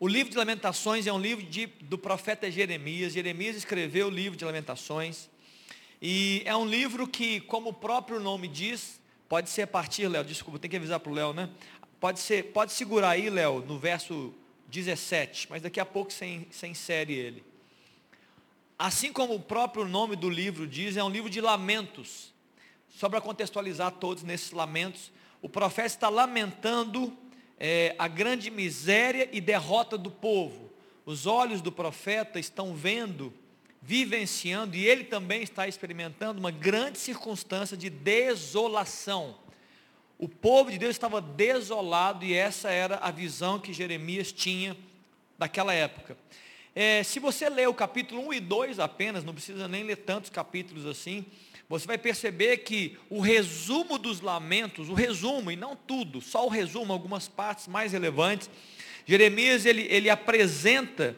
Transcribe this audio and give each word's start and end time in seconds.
O 0.00 0.08
livro 0.08 0.30
de 0.30 0.36
Lamentações 0.36 1.06
é 1.06 1.12
um 1.12 1.20
livro 1.20 1.44
de, 1.44 1.66
do 1.66 1.96
profeta 1.96 2.50
Jeremias. 2.50 3.12
Jeremias 3.12 3.54
escreveu 3.54 4.08
o 4.08 4.10
livro 4.10 4.36
de 4.36 4.44
Lamentações. 4.44 5.30
E 6.02 6.42
é 6.44 6.54
um 6.56 6.66
livro 6.66 7.06
que, 7.06 7.40
como 7.42 7.70
o 7.70 7.72
próprio 7.72 8.18
nome 8.18 8.48
diz, 8.48 9.00
pode 9.28 9.48
ser 9.48 9.62
a 9.62 9.66
partir, 9.68 10.08
Léo, 10.08 10.24
desculpa, 10.24 10.58
tem 10.58 10.68
que 10.68 10.76
avisar 10.76 10.98
para 10.98 11.12
o 11.12 11.14
Léo, 11.14 11.32
né? 11.32 11.48
Pode, 12.00 12.18
ser, 12.18 12.52
pode 12.52 12.72
segurar 12.72 13.10
aí, 13.10 13.30
Léo, 13.30 13.60
no 13.60 13.78
verso 13.78 14.34
17, 14.66 15.46
mas 15.48 15.62
daqui 15.62 15.78
a 15.78 15.86
pouco 15.86 16.12
você, 16.12 16.44
você 16.50 16.66
insere 16.66 17.12
ele. 17.12 17.44
Assim 18.76 19.12
como 19.12 19.34
o 19.34 19.40
próprio 19.40 19.86
nome 19.86 20.16
do 20.16 20.28
livro 20.28 20.66
diz, 20.66 20.96
é 20.96 21.04
um 21.04 21.08
livro 21.08 21.30
de 21.30 21.40
lamentos. 21.40 22.34
Só 22.90 23.08
para 23.08 23.20
contextualizar 23.20 23.92
todos 23.92 24.24
nesses 24.24 24.50
lamentos, 24.50 25.12
o 25.40 25.48
profeta 25.48 25.86
está 25.86 26.08
lamentando 26.08 27.16
é, 27.58 27.94
a 27.98 28.08
grande 28.08 28.50
miséria 28.50 29.28
e 29.32 29.40
derrota 29.40 29.96
do 29.96 30.10
povo. 30.10 30.70
Os 31.06 31.26
olhos 31.26 31.60
do 31.60 31.70
profeta 31.70 32.38
estão 32.38 32.74
vendo, 32.74 33.32
vivenciando, 33.82 34.76
e 34.76 34.86
ele 34.86 35.04
também 35.04 35.42
está 35.42 35.68
experimentando 35.68 36.40
uma 36.40 36.50
grande 36.50 36.98
circunstância 36.98 37.76
de 37.76 37.90
desolação. 37.90 39.36
O 40.18 40.28
povo 40.28 40.70
de 40.70 40.78
Deus 40.78 40.92
estava 40.92 41.20
desolado 41.20 42.24
e 42.24 42.32
essa 42.32 42.70
era 42.70 42.96
a 42.96 43.10
visão 43.10 43.58
que 43.58 43.72
Jeremias 43.72 44.32
tinha 44.32 44.76
daquela 45.36 45.74
época. 45.74 46.16
É, 46.74 47.02
se 47.02 47.20
você 47.20 47.48
ler 47.48 47.68
o 47.68 47.74
capítulo 47.74 48.26
1 48.28 48.32
e 48.34 48.40
2 48.40 48.78
apenas, 48.78 49.22
não 49.22 49.34
precisa 49.34 49.68
nem 49.68 49.84
ler 49.84 49.96
tantos 49.96 50.30
capítulos 50.30 50.86
assim, 50.86 51.24
você 51.78 51.86
vai 51.86 51.98
perceber 51.98 52.58
que 52.58 52.96
o 53.10 53.20
resumo 53.20 53.98
dos 53.98 54.20
lamentos, 54.20 54.88
o 54.88 54.94
resumo, 54.94 55.50
e 55.50 55.56
não 55.56 55.74
tudo, 55.74 56.20
só 56.20 56.46
o 56.46 56.48
resumo, 56.48 56.92
algumas 56.92 57.26
partes 57.26 57.66
mais 57.66 57.92
relevantes, 57.92 58.48
Jeremias 59.06 59.66
ele, 59.66 59.86
ele 59.90 60.08
apresenta 60.08 61.16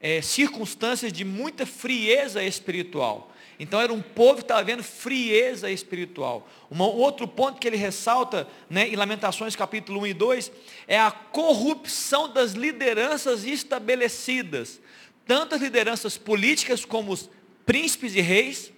é, 0.00 0.22
circunstâncias 0.22 1.12
de 1.12 1.24
muita 1.24 1.66
frieza 1.66 2.42
espiritual. 2.42 3.34
Então 3.58 3.80
era 3.80 3.92
um 3.92 4.00
povo 4.00 4.36
que 4.36 4.42
estava 4.42 4.62
vendo 4.62 4.84
frieza 4.84 5.68
espiritual. 5.68 6.48
Um 6.70 6.80
outro 6.80 7.26
ponto 7.26 7.58
que 7.58 7.66
ele 7.66 7.76
ressalta 7.76 8.46
né, 8.70 8.86
em 8.86 8.94
Lamentações 8.94 9.56
capítulo 9.56 10.00
1 10.02 10.06
e 10.06 10.14
2 10.14 10.52
é 10.86 10.98
a 10.98 11.10
corrupção 11.10 12.32
das 12.32 12.52
lideranças 12.52 13.44
estabelecidas. 13.44 14.80
Tanto 15.26 15.56
as 15.56 15.60
lideranças 15.60 16.16
políticas 16.16 16.84
como 16.84 17.12
os 17.12 17.28
príncipes 17.66 18.14
e 18.14 18.20
reis, 18.20 18.72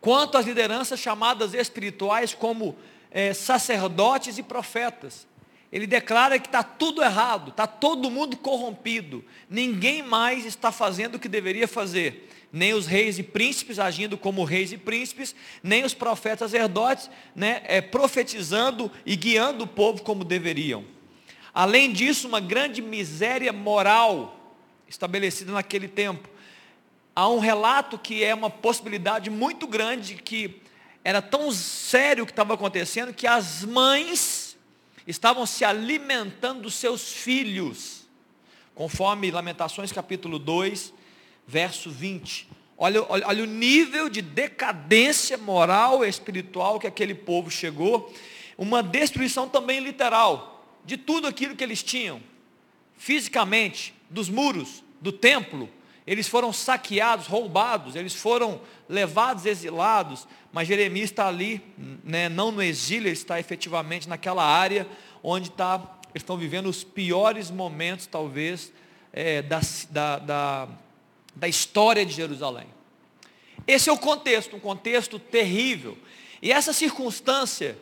quanto 0.00 0.38
as 0.38 0.46
lideranças 0.46 0.98
chamadas 0.98 1.54
espirituais 1.54 2.34
como 2.34 2.76
é, 3.10 3.32
sacerdotes 3.32 4.38
e 4.38 4.42
profetas. 4.42 5.26
Ele 5.72 5.86
declara 5.86 6.38
que 6.38 6.48
está 6.48 6.62
tudo 6.62 7.02
errado, 7.02 7.50
está 7.50 7.66
todo 7.66 8.10
mundo 8.10 8.36
corrompido, 8.36 9.24
ninguém 9.48 10.02
mais 10.02 10.44
está 10.44 10.72
fazendo 10.72 11.14
o 11.14 11.18
que 11.18 11.28
deveria 11.28 11.68
fazer 11.68 12.28
nem 12.52 12.74
os 12.74 12.86
reis 12.86 13.18
e 13.18 13.22
príncipes 13.22 13.78
agindo 13.78 14.18
como 14.18 14.44
reis 14.44 14.72
e 14.72 14.76
príncipes, 14.76 15.34
nem 15.62 15.84
os 15.84 15.94
profetas 15.94 16.50
sacerdotes, 16.50 17.10
né, 17.34 17.62
é, 17.64 17.80
profetizando 17.80 18.90
e 19.06 19.14
guiando 19.14 19.64
o 19.64 19.68
povo 19.68 20.02
como 20.02 20.24
deveriam. 20.24 20.84
Além 21.54 21.92
disso, 21.92 22.28
uma 22.28 22.40
grande 22.40 22.82
miséria 22.82 23.52
moral 23.52 24.36
estabelecida 24.88 25.52
naquele 25.52 25.88
tempo. 25.88 26.28
Há 27.14 27.28
um 27.28 27.38
relato 27.38 27.98
que 27.98 28.22
é 28.22 28.34
uma 28.34 28.50
possibilidade 28.50 29.30
muito 29.30 29.66
grande 29.66 30.14
que 30.14 30.60
era 31.02 31.20
tão 31.20 31.50
sério 31.50 32.24
o 32.24 32.26
que 32.26 32.32
estava 32.32 32.54
acontecendo 32.54 33.12
que 33.12 33.26
as 33.26 33.64
mães 33.64 34.56
estavam 35.06 35.44
se 35.46 35.64
alimentando 35.64 36.62
dos 36.62 36.74
seus 36.74 37.12
filhos, 37.12 38.08
conforme 38.74 39.30
Lamentações 39.30 39.90
capítulo 39.90 40.38
2, 40.38 40.92
verso 41.46 41.90
20. 41.90 42.48
Olha, 42.78 43.04
olha, 43.08 43.26
olha, 43.26 43.42
o 43.42 43.46
nível 43.46 44.08
de 44.08 44.22
decadência 44.22 45.36
moral 45.36 46.04
e 46.04 46.08
espiritual 46.08 46.78
que 46.78 46.86
aquele 46.86 47.14
povo 47.14 47.50
chegou. 47.50 48.12
Uma 48.56 48.82
destruição 48.82 49.48
também 49.48 49.80
literal 49.80 50.64
de 50.84 50.96
tudo 50.96 51.26
aquilo 51.26 51.56
que 51.56 51.64
eles 51.64 51.82
tinham. 51.82 52.22
Fisicamente, 52.96 53.94
dos 54.08 54.28
muros, 54.28 54.82
do 55.00 55.12
templo. 55.12 55.68
Eles 56.06 56.28
foram 56.28 56.52
saqueados, 56.52 57.26
roubados, 57.26 57.94
eles 57.94 58.14
foram 58.14 58.60
levados, 58.88 59.46
exilados. 59.46 60.26
Mas 60.52 60.66
Jeremias 60.66 61.10
está 61.10 61.28
ali, 61.28 61.62
né, 62.02 62.28
não 62.28 62.50
no 62.50 62.62
exílio, 62.62 63.06
ele 63.08 63.12
está 63.12 63.38
efetivamente 63.38 64.08
naquela 64.08 64.44
área 64.44 64.86
onde 65.22 65.48
está, 65.48 65.76
eles 66.10 66.22
estão 66.22 66.36
vivendo 66.36 66.66
os 66.66 66.82
piores 66.82 67.50
momentos, 67.50 68.06
talvez, 68.06 68.72
é, 69.12 69.42
da, 69.42 69.60
da, 69.90 70.18
da 70.18 70.68
da 71.34 71.48
história 71.48 72.04
de 72.04 72.12
Jerusalém. 72.12 72.66
Esse 73.66 73.88
é 73.88 73.92
o 73.92 73.98
contexto, 73.98 74.56
um 74.56 74.60
contexto 74.60 75.18
terrível. 75.18 75.96
E 76.42 76.52
essa 76.52 76.72
circunstância, 76.72 77.78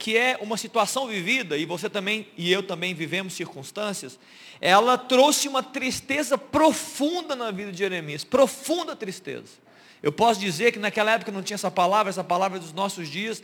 que 0.00 0.16
é 0.16 0.38
uma 0.40 0.56
situação 0.56 1.06
vivida, 1.06 1.58
e 1.58 1.66
você 1.66 1.90
também 1.90 2.26
e 2.34 2.50
eu 2.50 2.62
também 2.62 2.94
vivemos 2.94 3.34
circunstâncias, 3.34 4.18
ela 4.58 4.96
trouxe 4.96 5.46
uma 5.46 5.62
tristeza 5.62 6.38
profunda 6.38 7.36
na 7.36 7.50
vida 7.50 7.70
de 7.70 7.76
Jeremias, 7.76 8.24
profunda 8.24 8.96
tristeza. 8.96 9.60
Eu 10.02 10.10
posso 10.10 10.40
dizer 10.40 10.72
que 10.72 10.78
naquela 10.78 11.12
época 11.12 11.30
não 11.30 11.42
tinha 11.42 11.54
essa 11.54 11.70
palavra, 11.70 12.08
essa 12.08 12.24
palavra 12.24 12.58
dos 12.58 12.72
nossos 12.72 13.10
dias, 13.10 13.42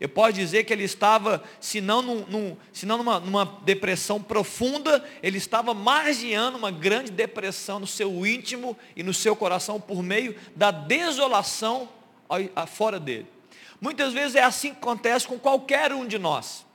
eu 0.00 0.08
posso 0.08 0.32
dizer 0.32 0.64
que 0.64 0.72
ele 0.72 0.84
estava, 0.84 1.44
se 1.60 1.78
não, 1.78 2.00
num, 2.00 2.24
num, 2.26 2.56
se 2.72 2.86
não 2.86 2.96
numa, 2.96 3.20
numa 3.20 3.44
depressão 3.62 4.22
profunda, 4.22 5.04
ele 5.22 5.36
estava 5.36 5.74
margeando 5.74 6.56
uma 6.56 6.70
grande 6.70 7.10
depressão 7.10 7.78
no 7.78 7.86
seu 7.86 8.26
íntimo 8.26 8.74
e 8.96 9.02
no 9.02 9.12
seu 9.12 9.36
coração 9.36 9.78
por 9.78 10.02
meio 10.02 10.34
da 10.56 10.70
desolação 10.70 11.86
fora 12.66 12.98
dele. 12.98 13.26
Muitas 13.80 14.12
vezes 14.12 14.34
é 14.34 14.42
assim 14.42 14.70
que 14.70 14.78
acontece 14.78 15.26
com 15.26 15.38
qualquer 15.38 15.92
um 15.92 16.06
de 16.06 16.18
nós. 16.18 16.66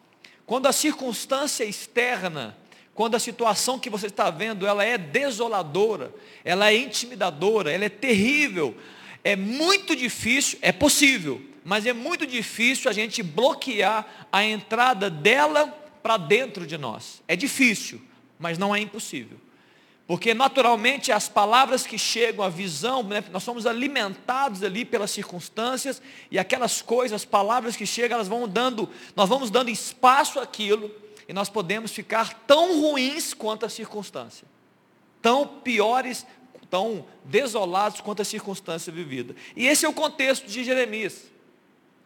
Quando 0.45 0.67
a 0.67 0.71
circunstância 0.71 1.63
externa, 1.63 2.57
quando 2.93 3.15
a 3.15 3.19
situação 3.19 3.79
que 3.79 3.89
você 3.89 4.07
está 4.07 4.29
vendo, 4.29 4.67
ela 4.67 4.83
é 4.83 4.97
desoladora, 4.97 6.13
ela 6.43 6.69
é 6.69 6.77
intimidadora, 6.77 7.71
ela 7.71 7.85
é 7.85 7.89
terrível, 7.89 8.75
é 9.23 9.35
muito 9.35 9.95
difícil, 9.95 10.59
é 10.61 10.71
possível, 10.71 11.41
mas 11.63 11.85
é 11.85 11.93
muito 11.93 12.27
difícil 12.27 12.89
a 12.89 12.93
gente 12.93 13.23
bloquear 13.23 14.27
a 14.31 14.43
entrada 14.43 15.09
dela 15.09 15.67
para 16.01 16.17
dentro 16.17 16.67
de 16.67 16.77
nós. 16.77 17.21
É 17.27 17.35
difícil, 17.35 18.01
mas 18.37 18.57
não 18.57 18.75
é 18.75 18.79
impossível. 18.79 19.39
Porque 20.05 20.33
naturalmente 20.33 21.11
as 21.11 21.29
palavras 21.29 21.87
que 21.87 21.97
chegam, 21.97 22.43
a 22.43 22.49
visão, 22.49 23.03
né, 23.03 23.23
nós 23.31 23.43
somos 23.43 23.65
alimentados 23.65 24.61
ali 24.61 24.83
pelas 24.83 25.11
circunstâncias 25.11 26.01
e 26.29 26.37
aquelas 26.37 26.81
coisas, 26.81 27.21
as 27.21 27.25
palavras 27.25 27.75
que 27.75 27.85
chegam, 27.85 28.15
elas 28.15 28.27
vão 28.27 28.47
dando, 28.47 28.89
nós 29.15 29.29
vamos 29.29 29.49
dando 29.49 29.69
espaço 29.69 30.39
àquilo 30.39 30.91
e 31.27 31.31
nós 31.31 31.49
podemos 31.49 31.91
ficar 31.91 32.33
tão 32.45 32.81
ruins 32.81 33.33
quanto 33.33 33.65
a 33.65 33.69
circunstância, 33.69 34.45
tão 35.21 35.47
piores, 35.47 36.25
tão 36.69 37.05
desolados 37.23 38.01
quanto 38.01 38.21
a 38.21 38.25
circunstância 38.25 38.91
vivida. 38.91 39.33
E 39.55 39.67
esse 39.67 39.85
é 39.85 39.89
o 39.89 39.93
contexto 39.93 40.47
de 40.47 40.65
Jeremias 40.65 41.31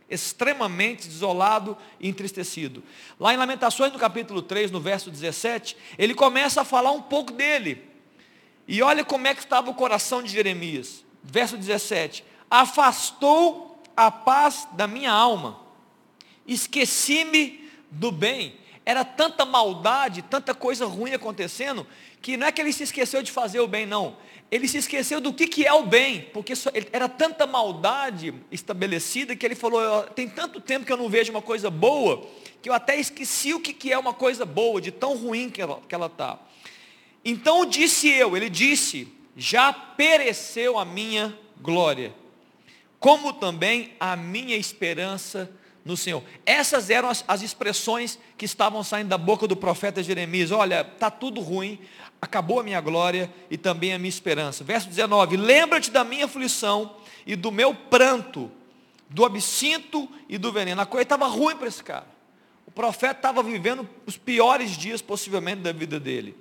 extremamente 0.10 1.08
desolado 1.08 1.78
e 2.00 2.08
entristecido. 2.08 2.84
Lá 3.20 3.34
em 3.34 3.38
Lamentações, 3.38 3.92
no 3.92 4.00
capítulo 4.00 4.42
3, 4.42 4.72
no 4.72 4.80
verso 4.80 5.12
17, 5.12 5.76
ele 5.98 6.14
começa 6.14 6.62
a 6.62 6.66
falar 6.66 6.92
um 6.92 7.02
pouco 7.02 7.34
dele. 7.34 7.87
E 8.68 8.82
olha 8.82 9.06
como 9.06 9.28
é 9.28 9.34
que 9.34 9.42
estava 9.42 9.70
o 9.70 9.74
coração 9.74 10.22
de 10.22 10.32
Jeremias. 10.32 11.06
Verso 11.24 11.58
17: 11.58 12.24
Afastou 12.50 13.82
a 13.96 14.12
paz 14.12 14.68
da 14.74 14.88
minha 14.88 15.12
alma, 15.12 15.60
esqueci-me 16.46 17.70
do 17.90 18.12
bem. 18.12 18.56
Era 18.86 19.04
tanta 19.04 19.44
maldade, 19.46 20.22
tanta 20.22 20.54
coisa 20.54 20.86
ruim 20.86 21.14
acontecendo, 21.14 21.86
que 22.22 22.38
não 22.38 22.48
é 22.48 22.52
que 22.52 22.62
ele 22.62 22.72
se 22.72 22.84
esqueceu 22.84 23.22
de 23.22 23.32
fazer 23.32 23.60
o 23.60 23.68
bem, 23.68 23.86
não 23.86 24.16
ele 24.50 24.68
se 24.68 24.78
esqueceu 24.78 25.20
do 25.20 25.34
que, 25.34 25.46
que 25.46 25.66
é 25.66 25.74
o 25.74 25.86
bem, 25.86 26.22
porque 26.34 26.54
era 26.94 27.10
tanta 27.10 27.46
maldade 27.46 28.34
estabelecida 28.50 29.36
que 29.36 29.46
ele 29.46 29.56
falou, 29.56 30.04
tem 30.04 30.28
tanto 30.30 30.62
tempo 30.62 30.86
que 30.86 30.92
eu 30.92 30.98
não 30.98 31.10
vejo 31.10 31.32
uma 31.32 31.42
coisa 31.42 31.70
boa, 31.70 32.26
que 32.62 32.70
eu 32.70 32.74
até 32.74 32.98
esqueci 32.98 33.54
o 33.54 33.60
que, 33.60 33.74
que 33.74 33.92
é 33.92 33.98
uma 33.98 34.14
coisa 34.14 34.46
boa, 34.46 34.80
de 34.80 34.90
tão 34.90 35.18
ruim 35.18 35.50
que 35.50 35.62
ela 35.62 36.06
está. 36.06 36.40
Então 37.30 37.66
disse 37.66 38.08
eu, 38.08 38.38
ele 38.38 38.50
disse, 38.50 39.06
já 39.36 39.74
pereceu 39.74 40.80
a 40.80 40.86
minha 40.86 41.38
glória, 41.60 42.16
como 43.02 43.34
também 43.34 43.92
a 44.00 44.16
minha 44.16 44.56
esperança 44.56 45.52
no 45.84 45.98
Senhor. 45.98 46.24
Essas 46.46 46.90
eram 46.90 47.10
as, 47.10 47.26
as 47.28 47.42
expressões 47.42 48.18
que 48.38 48.46
estavam 48.46 48.82
saindo 48.82 49.10
da 49.10 49.18
boca 49.18 49.46
do 49.46 49.58
profeta 49.58 50.02
Jeremias. 50.02 50.52
Olha, 50.52 50.88
está 50.90 51.12
tudo 51.12 51.42
ruim, 51.42 51.78
acabou 52.22 52.62
a 52.62 52.64
minha 52.64 52.80
glória 52.80 53.30
e 53.52 53.58
também 53.58 53.94
a 53.94 54.00
minha 54.00 54.08
esperança. 54.08 54.64
Verso 54.64 54.88
19: 54.88 55.36
Lembra-te 55.36 55.92
da 55.92 56.06
minha 56.06 56.24
aflição 56.24 56.96
e 57.26 57.36
do 57.36 57.52
meu 57.52 57.76
pranto, 57.76 58.50
do 59.10 59.26
absinto 59.26 60.08
e 60.30 60.38
do 60.38 60.50
veneno. 60.54 60.80
A 60.80 60.86
coisa 60.86 61.04
estava 61.04 61.28
ruim 61.28 61.58
para 61.58 61.68
esse 61.68 61.84
cara. 61.84 62.08
O 62.66 62.72
profeta 62.72 63.20
estava 63.20 63.44
vivendo 63.44 63.86
os 64.06 64.16
piores 64.18 64.78
dias 64.78 65.02
possivelmente 65.02 65.60
da 65.60 65.74
vida 65.74 66.00
dele. 66.00 66.34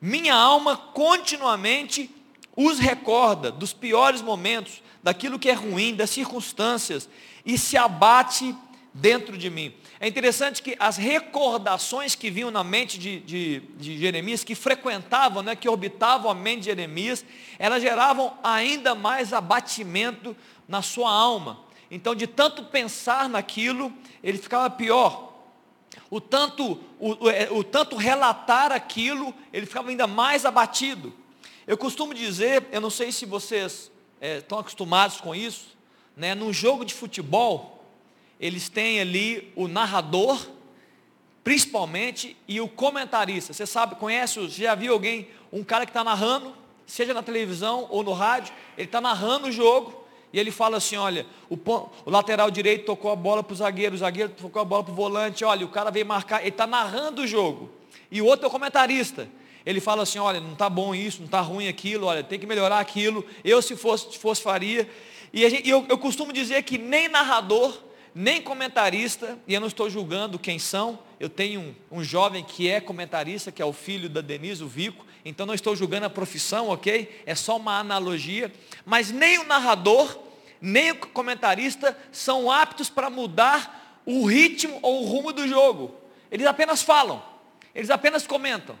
Minha 0.00 0.34
alma 0.34 0.76
continuamente 0.76 2.10
os 2.56 2.78
recorda 2.78 3.50
dos 3.50 3.72
piores 3.72 4.22
momentos, 4.22 4.82
daquilo 5.02 5.38
que 5.38 5.48
é 5.48 5.52
ruim, 5.52 5.94
das 5.94 6.10
circunstâncias, 6.10 7.08
e 7.44 7.56
se 7.56 7.76
abate 7.76 8.54
dentro 8.92 9.36
de 9.36 9.50
mim. 9.50 9.74
É 10.00 10.08
interessante 10.08 10.62
que 10.62 10.74
as 10.78 10.96
recordações 10.96 12.14
que 12.14 12.30
vinham 12.30 12.50
na 12.50 12.64
mente 12.64 12.98
de, 12.98 13.20
de, 13.20 13.60
de, 13.78 13.98
Jeremias, 13.98 14.42
que 14.42 14.54
frequentavam, 14.54 15.42
né, 15.42 15.54
que 15.54 15.68
orbitavam 15.68 16.30
a 16.30 16.34
mente 16.34 16.60
de 16.60 16.64
Jeremias, 16.66 17.24
elas 17.58 17.82
geravam 17.82 18.36
ainda 18.42 18.94
mais 18.94 19.32
abatimento 19.32 20.36
na 20.66 20.82
sua 20.82 21.10
alma. 21.10 21.60
Então, 21.90 22.14
de 22.14 22.26
tanto 22.26 22.64
pensar 22.64 23.28
naquilo, 23.28 23.92
ele 24.22 24.38
ficava 24.38 24.68
pior. 24.70 25.35
O 26.10 26.20
tanto, 26.20 26.80
o, 27.00 27.24
o, 27.24 27.30
é, 27.30 27.50
o 27.50 27.64
tanto 27.64 27.96
relatar 27.96 28.70
aquilo, 28.72 29.34
ele 29.52 29.66
ficava 29.66 29.88
ainda 29.88 30.06
mais 30.06 30.44
abatido. 30.44 31.12
Eu 31.66 31.76
costumo 31.76 32.14
dizer, 32.14 32.66
eu 32.70 32.80
não 32.80 32.90
sei 32.90 33.10
se 33.10 33.26
vocês 33.26 33.90
é, 34.20 34.38
estão 34.38 34.58
acostumados 34.58 35.20
com 35.20 35.34
isso, 35.34 35.76
né, 36.16 36.34
num 36.34 36.52
jogo 36.52 36.84
de 36.84 36.94
futebol, 36.94 37.84
eles 38.38 38.68
têm 38.68 39.00
ali 39.00 39.52
o 39.56 39.66
narrador, 39.66 40.46
principalmente, 41.42 42.36
e 42.46 42.60
o 42.60 42.68
comentarista. 42.68 43.52
Você 43.52 43.66
sabe, 43.66 43.96
conhece, 43.96 44.48
já 44.48 44.74
viu 44.74 44.92
alguém, 44.92 45.28
um 45.52 45.64
cara 45.64 45.84
que 45.84 45.90
está 45.90 46.04
narrando, 46.04 46.54
seja 46.86 47.12
na 47.12 47.22
televisão 47.22 47.86
ou 47.90 48.02
no 48.02 48.12
rádio, 48.12 48.54
ele 48.76 48.86
está 48.86 49.00
narrando 49.00 49.48
o 49.48 49.52
jogo, 49.52 50.05
e 50.36 50.38
ele 50.38 50.50
fala 50.50 50.76
assim, 50.76 50.98
olha, 50.98 51.24
o, 51.48 51.56
o 52.04 52.10
lateral 52.10 52.50
direito 52.50 52.84
tocou 52.84 53.10
a 53.10 53.16
bola 53.16 53.42
para 53.42 53.54
o 53.54 53.56
zagueiro, 53.56 53.94
o 53.94 53.98
zagueiro 53.98 54.30
tocou 54.36 54.60
a 54.60 54.66
bola 54.66 54.84
para 54.84 54.92
o 54.92 54.94
volante, 54.94 55.42
olha, 55.46 55.64
o 55.64 55.68
cara 55.70 55.90
veio 55.90 56.04
marcar, 56.04 56.40
ele 56.42 56.50
está 56.50 56.66
narrando 56.66 57.22
o 57.22 57.26
jogo. 57.26 57.70
E 58.10 58.20
o 58.20 58.26
outro 58.26 58.44
é 58.44 58.48
o 58.48 58.50
comentarista. 58.50 59.26
Ele 59.64 59.80
fala 59.80 60.02
assim, 60.02 60.18
olha, 60.18 60.38
não 60.38 60.52
está 60.52 60.68
bom 60.68 60.94
isso, 60.94 61.20
não 61.20 61.24
está 61.24 61.40
ruim 61.40 61.68
aquilo, 61.68 62.06
olha, 62.06 62.22
tem 62.22 62.38
que 62.38 62.44
melhorar 62.46 62.80
aquilo, 62.80 63.24
eu 63.42 63.62
se 63.62 63.74
fosse, 63.76 64.12
se 64.12 64.18
fosse 64.18 64.42
faria. 64.42 64.86
E 65.32 65.48
gente, 65.48 65.66
eu, 65.66 65.86
eu 65.88 65.96
costumo 65.96 66.34
dizer 66.34 66.62
que 66.64 66.76
nem 66.76 67.08
narrador 67.08 67.74
nem 68.14 68.40
comentarista, 68.40 69.38
e 69.46 69.52
eu 69.52 69.60
não 69.60 69.68
estou 69.68 69.90
julgando 69.90 70.38
quem 70.38 70.58
são, 70.58 70.98
eu 71.20 71.28
tenho 71.28 71.60
um, 71.60 71.98
um, 71.98 72.02
jovem 72.02 72.42
que 72.42 72.66
é 72.66 72.80
comentarista, 72.80 73.52
que 73.52 73.60
é 73.60 73.64
o 73.64 73.74
filho 73.74 74.08
da 74.08 74.22
Denise, 74.22 74.64
o 74.64 74.68
Vico, 74.68 75.04
então 75.22 75.44
não 75.44 75.52
estou 75.52 75.76
julgando 75.76 76.06
a 76.06 76.10
profissão, 76.10 76.68
ok? 76.68 77.22
É 77.26 77.34
só 77.34 77.58
uma 77.58 77.78
analogia, 77.78 78.50
mas 78.86 79.10
nem 79.10 79.38
o 79.38 79.44
narrador, 79.44 80.25
nem 80.60 80.92
o 80.92 80.96
comentarista 80.96 81.96
são 82.10 82.50
aptos 82.50 82.88
para 82.88 83.10
mudar 83.10 84.00
o 84.04 84.24
ritmo 84.26 84.78
ou 84.82 85.02
o 85.02 85.06
rumo 85.06 85.32
do 85.32 85.46
jogo. 85.46 85.94
Eles 86.30 86.46
apenas 86.46 86.82
falam, 86.82 87.22
eles 87.74 87.90
apenas 87.90 88.26
comentam. 88.26 88.78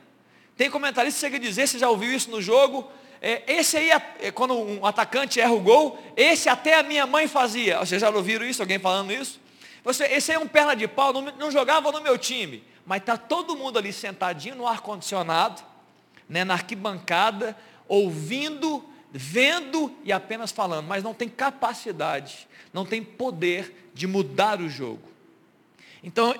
Tem 0.56 0.70
comentarista 0.70 1.18
que 1.18 1.26
chega 1.26 1.36
a 1.36 1.48
dizer, 1.48 1.66
você 1.66 1.78
já 1.78 1.88
ouviu 1.88 2.12
isso 2.12 2.30
no 2.30 2.40
jogo, 2.40 2.90
é, 3.20 3.42
esse 3.46 3.76
aí, 3.76 3.90
é, 3.90 4.30
quando 4.30 4.54
um 4.54 4.84
atacante 4.84 5.40
erra 5.40 5.52
o 5.52 5.60
gol, 5.60 5.98
esse 6.16 6.48
até 6.48 6.78
a 6.78 6.82
minha 6.82 7.06
mãe 7.06 7.26
fazia. 7.26 7.78
Vocês 7.78 8.00
já 8.00 8.10
ouviram 8.10 8.46
isso? 8.46 8.62
Alguém 8.62 8.78
falando 8.78 9.12
isso? 9.12 9.40
Você, 9.82 10.04
esse 10.04 10.32
aí 10.32 10.36
é 10.36 10.40
um 10.40 10.48
perna 10.48 10.74
de 10.74 10.86
pau, 10.86 11.12
não, 11.12 11.22
não 11.22 11.50
jogava 11.50 11.90
no 11.92 12.00
meu 12.00 12.18
time. 12.18 12.62
Mas 12.84 13.00
está 13.00 13.16
todo 13.16 13.56
mundo 13.56 13.78
ali 13.78 13.92
sentadinho 13.92 14.54
no 14.54 14.66
ar-condicionado, 14.66 15.62
né, 16.28 16.44
na 16.44 16.54
arquibancada, 16.54 17.56
ouvindo, 17.88 18.84
vendo 19.16 19.96
e 20.04 20.12
apenas 20.12 20.52
falando, 20.52 20.86
mas 20.86 21.02
não 21.02 21.14
tem 21.14 21.28
capacidade, 21.28 22.46
não 22.72 22.84
tem 22.84 23.02
poder 23.02 23.90
de 23.94 24.06
mudar 24.06 24.60
o 24.60 24.68
jogo. 24.68 25.08
Então, 26.02 26.34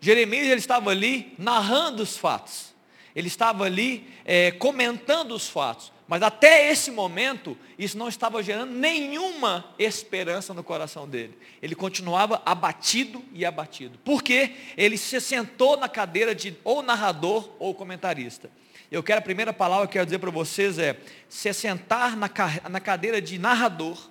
Jeremias 0.00 0.46
ele 0.46 0.60
estava 0.60 0.90
ali 0.90 1.34
narrando 1.38 2.02
os 2.02 2.16
fatos, 2.16 2.74
ele 3.14 3.28
estava 3.28 3.64
ali 3.64 4.08
é, 4.24 4.50
comentando 4.52 5.32
os 5.32 5.48
fatos, 5.48 5.92
mas 6.08 6.22
até 6.22 6.70
esse 6.70 6.90
momento, 6.90 7.56
isso 7.76 7.98
não 7.98 8.08
estava 8.08 8.42
gerando 8.42 8.72
nenhuma 8.72 9.74
esperança 9.76 10.54
no 10.54 10.62
coração 10.62 11.08
dele. 11.08 11.36
Ele 11.60 11.74
continuava 11.74 12.40
abatido 12.46 13.24
e 13.32 13.44
abatido. 13.44 13.98
Porque 14.04 14.54
ele 14.76 14.96
se 14.96 15.20
sentou 15.20 15.76
na 15.76 15.88
cadeira 15.88 16.32
de 16.32 16.56
ou 16.62 16.80
narrador 16.80 17.50
ou 17.58 17.74
comentarista. 17.74 18.48
Eu 18.90 19.02
quero 19.02 19.18
a 19.18 19.22
primeira 19.22 19.52
palavra 19.52 19.86
que 19.86 19.90
eu 19.90 20.00
quero 20.00 20.06
dizer 20.06 20.18
para 20.18 20.30
vocês 20.30 20.78
é 20.78 20.96
se 21.28 21.52
sentar 21.52 22.16
na, 22.16 22.30
na 22.68 22.80
cadeira 22.80 23.20
de 23.20 23.38
narrador 23.38 24.10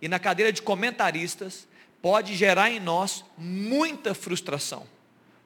e 0.00 0.08
na 0.08 0.18
cadeira 0.18 0.52
de 0.52 0.62
comentaristas 0.62 1.66
pode 2.00 2.34
gerar 2.34 2.70
em 2.70 2.80
nós 2.80 3.24
muita 3.36 4.14
frustração 4.14 4.86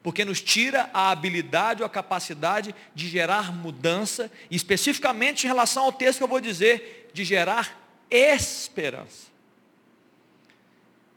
porque 0.03 0.25
nos 0.25 0.41
tira 0.41 0.89
a 0.95 1.11
habilidade 1.11 1.83
ou 1.83 1.87
a 1.87 1.91
capacidade 1.91 2.75
de 2.95 3.09
gerar 3.09 3.53
mudança, 3.55 4.31
especificamente 4.51 5.45
em 5.45 5.47
relação 5.47 5.85
ao 5.85 5.93
texto 5.93 6.19
que 6.19 6.25
eu 6.25 6.29
vou 6.29 6.41
dizer, 6.41 7.11
de 7.13 7.25
gerar 7.25 7.79
esperança. 8.11 9.29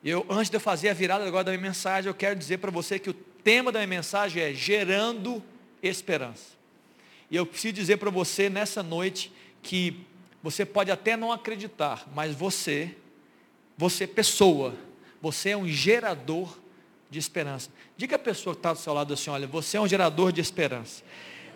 Eu, 0.04 0.26
antes 0.30 0.50
de 0.50 0.58
eu 0.58 0.62
fazer 0.62 0.90
a 0.90 0.94
virada 0.94 1.26
agora 1.26 1.46
da 1.46 1.52
minha 1.52 1.62
mensagem, 1.62 2.10
eu 2.10 2.14
quero 2.14 2.38
dizer 2.38 2.58
para 2.58 2.70
você 2.70 3.00
que 3.00 3.10
o 3.10 3.14
tema 3.14 3.72
da 3.72 3.80
minha 3.80 3.88
mensagem 3.88 4.44
é 4.44 4.54
gerando 4.54 5.42
esperança. 5.82 6.62
E 7.34 7.36
eu 7.36 7.48
preciso 7.48 7.74
dizer 7.74 7.98
para 7.98 8.12
você 8.12 8.48
nessa 8.48 8.84
noite 8.84 9.34
que 9.64 10.06
você 10.44 10.64
pode 10.64 10.92
até 10.92 11.18
não 11.18 11.32
acreditar, 11.32 12.08
mas 12.14 12.36
você, 12.36 12.96
você 13.76 14.06
pessoa, 14.06 14.76
você 15.20 15.50
é 15.50 15.58
um 15.58 15.68
gerador 15.68 16.56
de 17.10 17.18
esperança. 17.18 17.72
Diga 17.98 18.18
a 18.18 18.20
pessoa 18.20 18.54
que 18.54 18.60
está 18.60 18.72
do 18.72 18.78
seu 18.78 18.94
lado 18.94 19.16
assim, 19.16 19.32
olha, 19.32 19.48
você 19.48 19.78
é 19.78 19.82
um 19.82 19.88
gerador 19.88 20.32
de 20.32 20.42
esperança. 20.42 21.04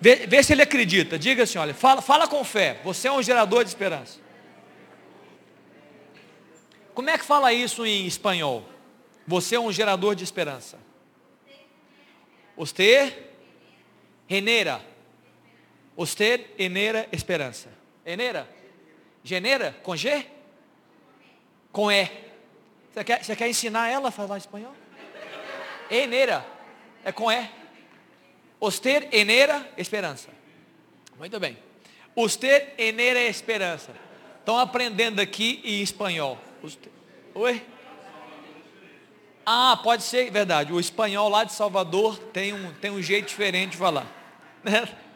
Vê, 0.01 0.25
vê 0.25 0.41
se 0.41 0.51
ele 0.51 0.63
acredita. 0.63 1.19
Diga 1.19 1.44
assim, 1.44 1.59
olha, 1.59 1.75
fala, 1.75 2.01
fala 2.01 2.27
com 2.27 2.44
fé. 2.44 2.81
Você 2.83 3.07
é 3.07 3.12
um 3.12 3.21
gerador 3.21 3.63
de 3.63 3.69
esperança. 3.69 4.19
Como 6.95 7.07
é 7.07 7.19
que 7.19 7.23
fala 7.23 7.53
isso 7.53 7.85
em 7.85 8.07
espanhol? 8.07 8.68
Você 9.27 9.53
é 9.53 9.59
um 9.59 9.71
gerador 9.71 10.15
de 10.15 10.23
esperança. 10.23 10.80
Você 12.56 13.15
genera. 14.27 14.96
Você 15.97 16.45
genera 16.59 17.09
esperança. 17.11 17.69
Genera? 18.05 18.47
Genera? 19.23 19.75
Com 19.81 19.95
G? 19.95 20.27
Com 21.71 21.91
E. 21.91 22.07
Você 22.94 23.03
quer, 23.03 23.23
você 23.23 23.35
quer 23.35 23.49
ensinar 23.49 23.89
ela 23.89 24.09
a 24.09 24.11
falar 24.11 24.38
espanhol? 24.38 24.75
Enera. 25.89 26.45
É 27.03 27.11
com 27.11 27.31
E. 27.31 27.49
Oster 28.59 29.09
enera 29.11 29.67
esperança. 29.75 30.29
Muito 31.17 31.39
bem. 31.39 31.57
Oster 32.15 32.75
enera 32.77 33.19
esperança. 33.19 33.92
Estão 34.39 34.59
aprendendo 34.59 35.19
aqui 35.19 35.61
em 35.63 35.81
espanhol. 35.81 36.37
Oi? 37.33 37.66
Ah, 39.44 39.80
pode 39.83 40.04
ser, 40.04 40.30
verdade. 40.30 40.71
O 40.73 40.80
espanhol 40.80 41.27
lá 41.27 41.44
de 41.44 41.54
Salvador 41.54 42.19
tem 42.19 42.54
um, 42.54 42.73
tem 42.73 42.92
um 42.92 43.01
jeito 43.01 43.27
diferente 43.27 43.71
de 43.71 43.77
falar. 43.77 44.06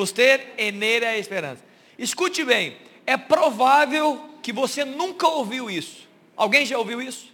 Oster 0.00 0.54
enera 0.56 1.18
esperança. 1.18 1.64
Escute 1.98 2.44
bem. 2.44 2.76
É 3.04 3.16
provável 3.16 4.30
que 4.40 4.52
você 4.52 4.84
nunca 4.84 5.26
ouviu 5.26 5.68
isso. 5.68 6.06
Alguém 6.36 6.64
já 6.64 6.78
ouviu 6.78 7.02
isso? 7.02 7.32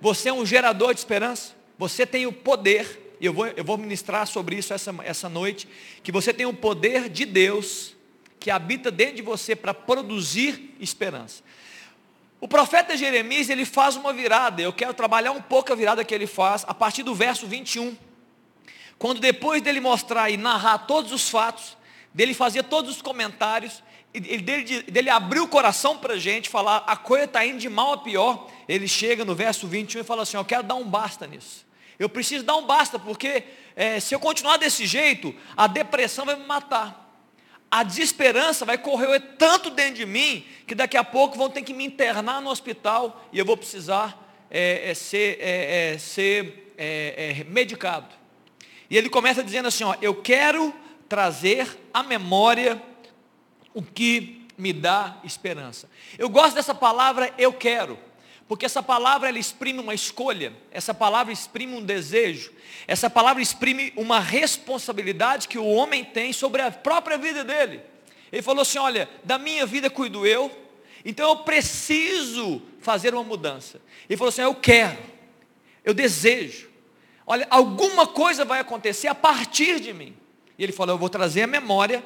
Você 0.00 0.28
é 0.28 0.32
um 0.32 0.44
gerador 0.44 0.92
de 0.92 0.98
esperança? 0.98 1.54
Você 1.78 2.04
tem 2.04 2.26
o 2.26 2.32
poder, 2.32 3.14
eu 3.20 3.32
vou, 3.32 3.46
eu 3.46 3.62
vou 3.62 3.78
ministrar 3.78 4.26
sobre 4.26 4.56
isso 4.56 4.74
essa, 4.74 4.92
essa 5.04 5.28
noite, 5.28 5.68
que 6.02 6.10
você 6.10 6.32
tem 6.34 6.44
o 6.44 6.52
poder 6.52 7.08
de 7.08 7.24
Deus 7.24 7.94
que 8.40 8.50
habita 8.50 8.90
dentro 8.90 9.14
de 9.14 9.22
você 9.22 9.54
para 9.54 9.72
produzir 9.72 10.74
esperança. 10.80 11.44
O 12.40 12.48
profeta 12.48 12.96
Jeremias, 12.96 13.48
ele 13.48 13.64
faz 13.64 13.94
uma 13.94 14.12
virada, 14.12 14.60
eu 14.60 14.72
quero 14.72 14.92
trabalhar 14.92 15.30
um 15.30 15.40
pouco 15.40 15.72
a 15.72 15.76
virada 15.76 16.04
que 16.04 16.12
ele 16.12 16.26
faz, 16.26 16.64
a 16.66 16.74
partir 16.74 17.04
do 17.04 17.14
verso 17.14 17.46
21. 17.46 17.96
Quando 18.98 19.20
depois 19.20 19.62
dele 19.62 19.78
mostrar 19.78 20.30
e 20.30 20.36
narrar 20.36 20.78
todos 20.78 21.12
os 21.12 21.30
fatos, 21.30 21.76
dele 22.14 22.34
fazer 22.34 22.64
todos 22.64 22.90
os 22.90 23.02
comentários, 23.02 23.82
dele, 24.12 24.82
dele 24.82 25.10
abrir 25.10 25.40
o 25.40 25.48
coração 25.48 25.96
para 25.96 26.14
a 26.14 26.18
gente, 26.18 26.48
falar, 26.48 26.84
a 26.86 26.96
coisa 26.96 27.24
está 27.24 27.44
indo 27.44 27.58
de 27.58 27.68
mal 27.68 27.94
a 27.94 27.98
pior, 27.98 28.50
ele 28.68 28.86
chega 28.86 29.24
no 29.24 29.34
verso 29.34 29.66
21 29.66 30.00
e 30.00 30.04
fala 30.04 30.22
assim, 30.22 30.36
eu 30.36 30.44
quero 30.44 30.62
dar 30.62 30.74
um 30.74 30.84
basta 30.84 31.26
nisso. 31.26 31.66
Eu 31.98 32.08
preciso 32.08 32.44
dar 32.44 32.56
um 32.56 32.66
basta, 32.66 32.98
porque 32.98 33.44
é, 33.76 34.00
se 34.00 34.14
eu 34.14 34.20
continuar 34.20 34.56
desse 34.56 34.86
jeito, 34.86 35.34
a 35.56 35.66
depressão 35.66 36.24
vai 36.24 36.36
me 36.36 36.44
matar. 36.44 37.00
A 37.70 37.82
desesperança 37.82 38.66
vai 38.66 38.76
correr 38.76 39.18
tanto 39.38 39.70
dentro 39.70 39.94
de 39.94 40.06
mim, 40.06 40.44
que 40.66 40.74
daqui 40.74 40.96
a 40.96 41.04
pouco 41.04 41.38
vão 41.38 41.48
ter 41.48 41.62
que 41.62 41.72
me 41.72 41.84
internar 41.84 42.42
no 42.42 42.50
hospital 42.50 43.24
e 43.32 43.38
eu 43.38 43.46
vou 43.46 43.56
precisar 43.56 44.18
é, 44.50 44.90
é, 44.90 44.94
ser, 44.94 45.38
é, 45.40 45.92
é, 45.94 45.98
ser 45.98 46.74
é, 46.76 47.44
medicado. 47.48 48.08
E 48.90 48.98
ele 48.98 49.08
começa 49.08 49.42
dizendo 49.42 49.68
assim, 49.68 49.84
ó, 49.84 49.94
eu 50.02 50.14
quero 50.14 50.74
trazer 51.12 51.78
à 51.92 52.02
memória 52.02 52.82
o 53.74 53.82
que 53.82 54.46
me 54.56 54.72
dá 54.72 55.18
esperança. 55.24 55.86
Eu 56.16 56.30
gosto 56.30 56.54
dessa 56.54 56.74
palavra 56.74 57.34
eu 57.36 57.52
quero. 57.52 57.98
Porque 58.48 58.64
essa 58.64 58.82
palavra 58.82 59.28
ela 59.28 59.38
exprime 59.38 59.78
uma 59.78 59.92
escolha, 59.92 60.54
essa 60.70 60.94
palavra 60.94 61.30
exprime 61.30 61.74
um 61.74 61.82
desejo, 61.82 62.50
essa 62.86 63.10
palavra 63.10 63.42
exprime 63.42 63.92
uma 63.94 64.20
responsabilidade 64.20 65.48
que 65.48 65.58
o 65.58 65.66
homem 65.66 66.02
tem 66.02 66.32
sobre 66.32 66.62
a 66.62 66.70
própria 66.70 67.18
vida 67.18 67.44
dele. 67.44 67.82
Ele 68.32 68.40
falou 68.40 68.62
assim: 68.62 68.78
Olha, 68.78 69.06
da 69.22 69.36
minha 69.36 69.66
vida 69.66 69.90
cuido 69.90 70.26
eu, 70.26 70.50
então 71.04 71.28
eu 71.28 71.36
preciso 71.40 72.62
fazer 72.80 73.12
uma 73.12 73.22
mudança. 73.22 73.82
Ele 74.08 74.16
falou 74.16 74.30
assim: 74.30 74.40
Eu 74.40 74.54
quero, 74.54 74.98
eu 75.84 75.92
desejo. 75.92 76.70
Olha, 77.26 77.46
alguma 77.50 78.06
coisa 78.06 78.46
vai 78.46 78.60
acontecer 78.60 79.08
a 79.08 79.14
partir 79.14 79.78
de 79.78 79.92
mim. 79.92 80.16
E 80.62 80.64
ele 80.64 80.72
falou: 80.72 80.94
Eu 80.94 80.98
vou 80.98 81.08
trazer 81.08 81.42
a 81.42 81.46
memória, 81.48 82.04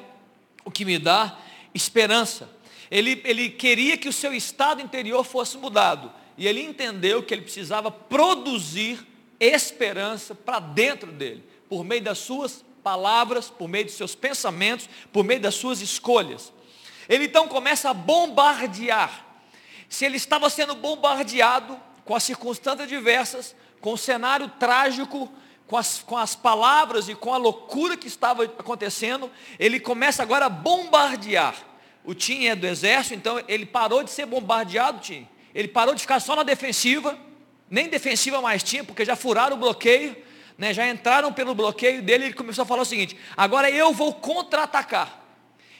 o 0.65 0.71
que 0.71 0.83
me 0.83 0.97
dá 0.97 1.37
esperança. 1.75 2.49
Ele, 2.89 3.21
ele 3.23 3.51
queria 3.51 3.95
que 3.95 4.09
o 4.09 4.13
seu 4.13 4.33
estado 4.33 4.81
interior 4.81 5.23
fosse 5.23 5.59
mudado. 5.59 6.11
E 6.35 6.47
ele 6.47 6.63
entendeu 6.63 7.21
que 7.21 7.35
ele 7.35 7.43
precisava 7.43 7.91
produzir 7.91 9.05
esperança 9.39 10.33
para 10.33 10.59
dentro 10.59 11.11
dele, 11.11 11.43
por 11.69 11.83
meio 11.83 12.01
das 12.01 12.17
suas 12.17 12.65
palavras, 12.81 13.47
por 13.47 13.67
meio 13.67 13.85
dos 13.85 13.93
seus 13.93 14.15
pensamentos, 14.15 14.89
por 15.13 15.23
meio 15.23 15.39
das 15.39 15.53
suas 15.53 15.79
escolhas. 15.79 16.51
Ele 17.07 17.25
então 17.25 17.47
começa 17.47 17.91
a 17.91 17.93
bombardear. 17.93 19.23
Se 19.87 20.03
ele 20.03 20.17
estava 20.17 20.49
sendo 20.49 20.73
bombardeado 20.73 21.79
com 22.03 22.15
as 22.15 22.23
circunstâncias 22.23 22.89
diversas, 22.89 23.55
com 23.79 23.93
o 23.93 23.97
cenário 23.99 24.49
trágico, 24.59 25.31
com 25.67 25.75
as, 25.75 25.99
com 25.99 26.17
as 26.17 26.33
palavras 26.33 27.09
e 27.09 27.15
com 27.15 27.33
a 27.33 27.37
loucura 27.37 27.97
que 27.97 28.07
estava 28.07 28.45
acontecendo, 28.45 29.29
ele 29.59 29.79
começa 29.79 30.23
agora 30.23 30.45
a 30.45 30.49
bombardear. 30.49 31.55
O 32.05 32.15
Tim 32.15 32.45
é 32.45 32.55
do 32.55 32.65
exército, 32.65 33.15
então 33.15 33.43
ele 33.47 33.65
parou 33.65 34.01
de 34.01 34.09
ser 34.09 34.25
bombardeado, 34.25 34.99
Tim. 34.99 35.27
Ele 35.53 35.67
parou 35.67 35.93
de 35.93 36.01
ficar 36.01 36.21
só 36.21 36.35
na 36.37 36.43
defensiva, 36.43 37.17
nem 37.69 37.89
defensiva 37.89 38.41
mais 38.41 38.63
tinha, 38.63 38.83
porque 38.83 39.03
já 39.03 39.15
furaram 39.15 39.57
o 39.57 39.59
bloqueio, 39.59 40.15
né, 40.57 40.73
já 40.73 40.87
entraram 40.87 41.33
pelo 41.33 41.53
bloqueio 41.53 42.01
dele, 42.01 42.25
ele 42.25 42.33
começou 42.33 42.63
a 42.63 42.65
falar 42.65 42.83
o 42.83 42.85
seguinte, 42.85 43.17
agora 43.35 43.69
eu 43.69 43.91
vou 43.91 44.13
contra-atacar. 44.13 45.21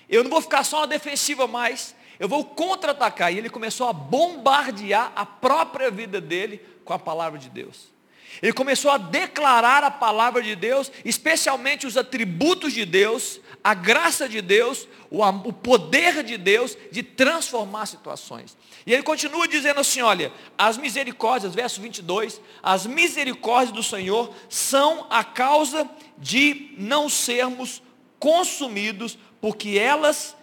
Eu 0.10 0.24
não 0.24 0.30
vou 0.30 0.42
ficar 0.42 0.64
só 0.64 0.82
na 0.82 0.86
defensiva 0.86 1.48
mais, 1.48 1.96
eu 2.20 2.28
vou 2.28 2.44
contra-atacar. 2.44 3.34
E 3.34 3.38
ele 3.38 3.50
começou 3.50 3.88
a 3.88 3.94
bombardear 3.94 5.12
a 5.16 5.26
própria 5.26 5.90
vida 5.90 6.20
dele 6.20 6.62
com 6.84 6.94
a 6.94 7.00
palavra 7.00 7.40
de 7.40 7.50
Deus. 7.50 7.97
Ele 8.42 8.54
começou 8.54 8.92
a 8.92 8.98
declarar 8.98 9.84
a 9.84 9.92
palavra 9.92 10.42
de 10.42 10.56
Deus, 10.56 10.92
especialmente 11.04 11.88
os 11.88 11.98
atributos 11.98 12.74
de 12.74 12.86
Deus, 12.86 13.40
a 13.64 13.74
graça 13.74 14.30
de 14.30 14.42
Deus, 14.42 14.88
o, 15.10 15.54
poder 15.54 16.24
de 16.24 16.38
Deus 16.38 16.78
de 16.92 17.04
transformar 17.04 17.86
situações. 17.86 18.56
E 18.86 18.94
ele 18.94 19.04
continua 19.04 19.48
dizendo 19.48 19.80
assim: 19.80 20.02
olha, 20.02 20.32
as 20.58 20.78
misericórdias, 20.78 21.56
verso 21.56 21.82
22, 21.82 22.40
as 22.62 22.86
misericórdias 22.86 23.72
do 23.72 23.84
Senhor 23.84 24.34
são 24.50 25.08
a 25.10 25.24
causa 25.24 25.90
de 26.18 26.74
não 26.78 27.10
sermos 27.10 27.82
consumidos, 28.20 29.18
porque 29.42 29.78
elas 29.78 30.36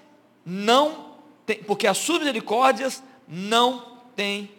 não 0.44 1.14
têm, 1.46 1.62
porque 1.62 1.86
as 1.86 1.98
suas 1.98 2.18
misericórdias 2.18 3.02
não 3.26 4.00
têm 4.14 4.50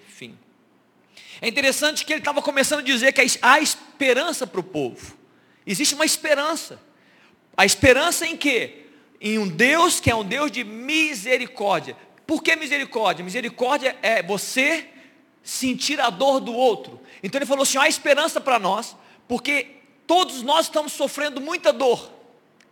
é 1.42 1.48
interessante 1.48 2.06
que 2.06 2.14
ele 2.14 2.22
estava 2.22 2.42
começando 2.42 2.80
a 2.80 2.84
dizer 2.84 3.12
que 3.12 3.22
há 3.42 3.60
esperança 3.60 4.48
para 4.48 4.60
o 4.60 4.64
povo. 4.64 5.18
Existe 5.66 5.96
uma 5.96 6.06
esperança. 6.06 6.80
A 7.58 7.66
esperança 7.66 8.26
em 8.26 8.38
quê? 8.38 8.86
Em 9.20 9.38
um 9.38 9.48
Deus 9.48 10.00
que 10.00 10.10
é 10.12 10.16
um 10.16 10.24
Deus 10.24 10.52
de 10.52 10.64
misericórdia. 10.64 11.96
Por 12.28 12.44
que 12.44 12.56
misericórdia? 12.56 13.24
Misericórdia 13.24 13.96
é 14.02 14.22
você 14.22 14.88
sentir 15.44 16.00
a 16.00 16.10
dor 16.10 16.40
do 16.40 16.54
outro. 16.54 17.00
Então 17.22 17.40
ele 17.40 17.46
falou 17.46 17.64
assim: 17.64 17.78
há 17.78 17.88
esperança 17.88 18.42
para 18.42 18.60
nós, 18.60 18.96
porque 19.28 19.68
todos 20.08 20.42
nós 20.42 20.66
estamos 20.66 20.94
sofrendo 20.94 21.40
muita 21.40 21.72
dor 21.72 22.16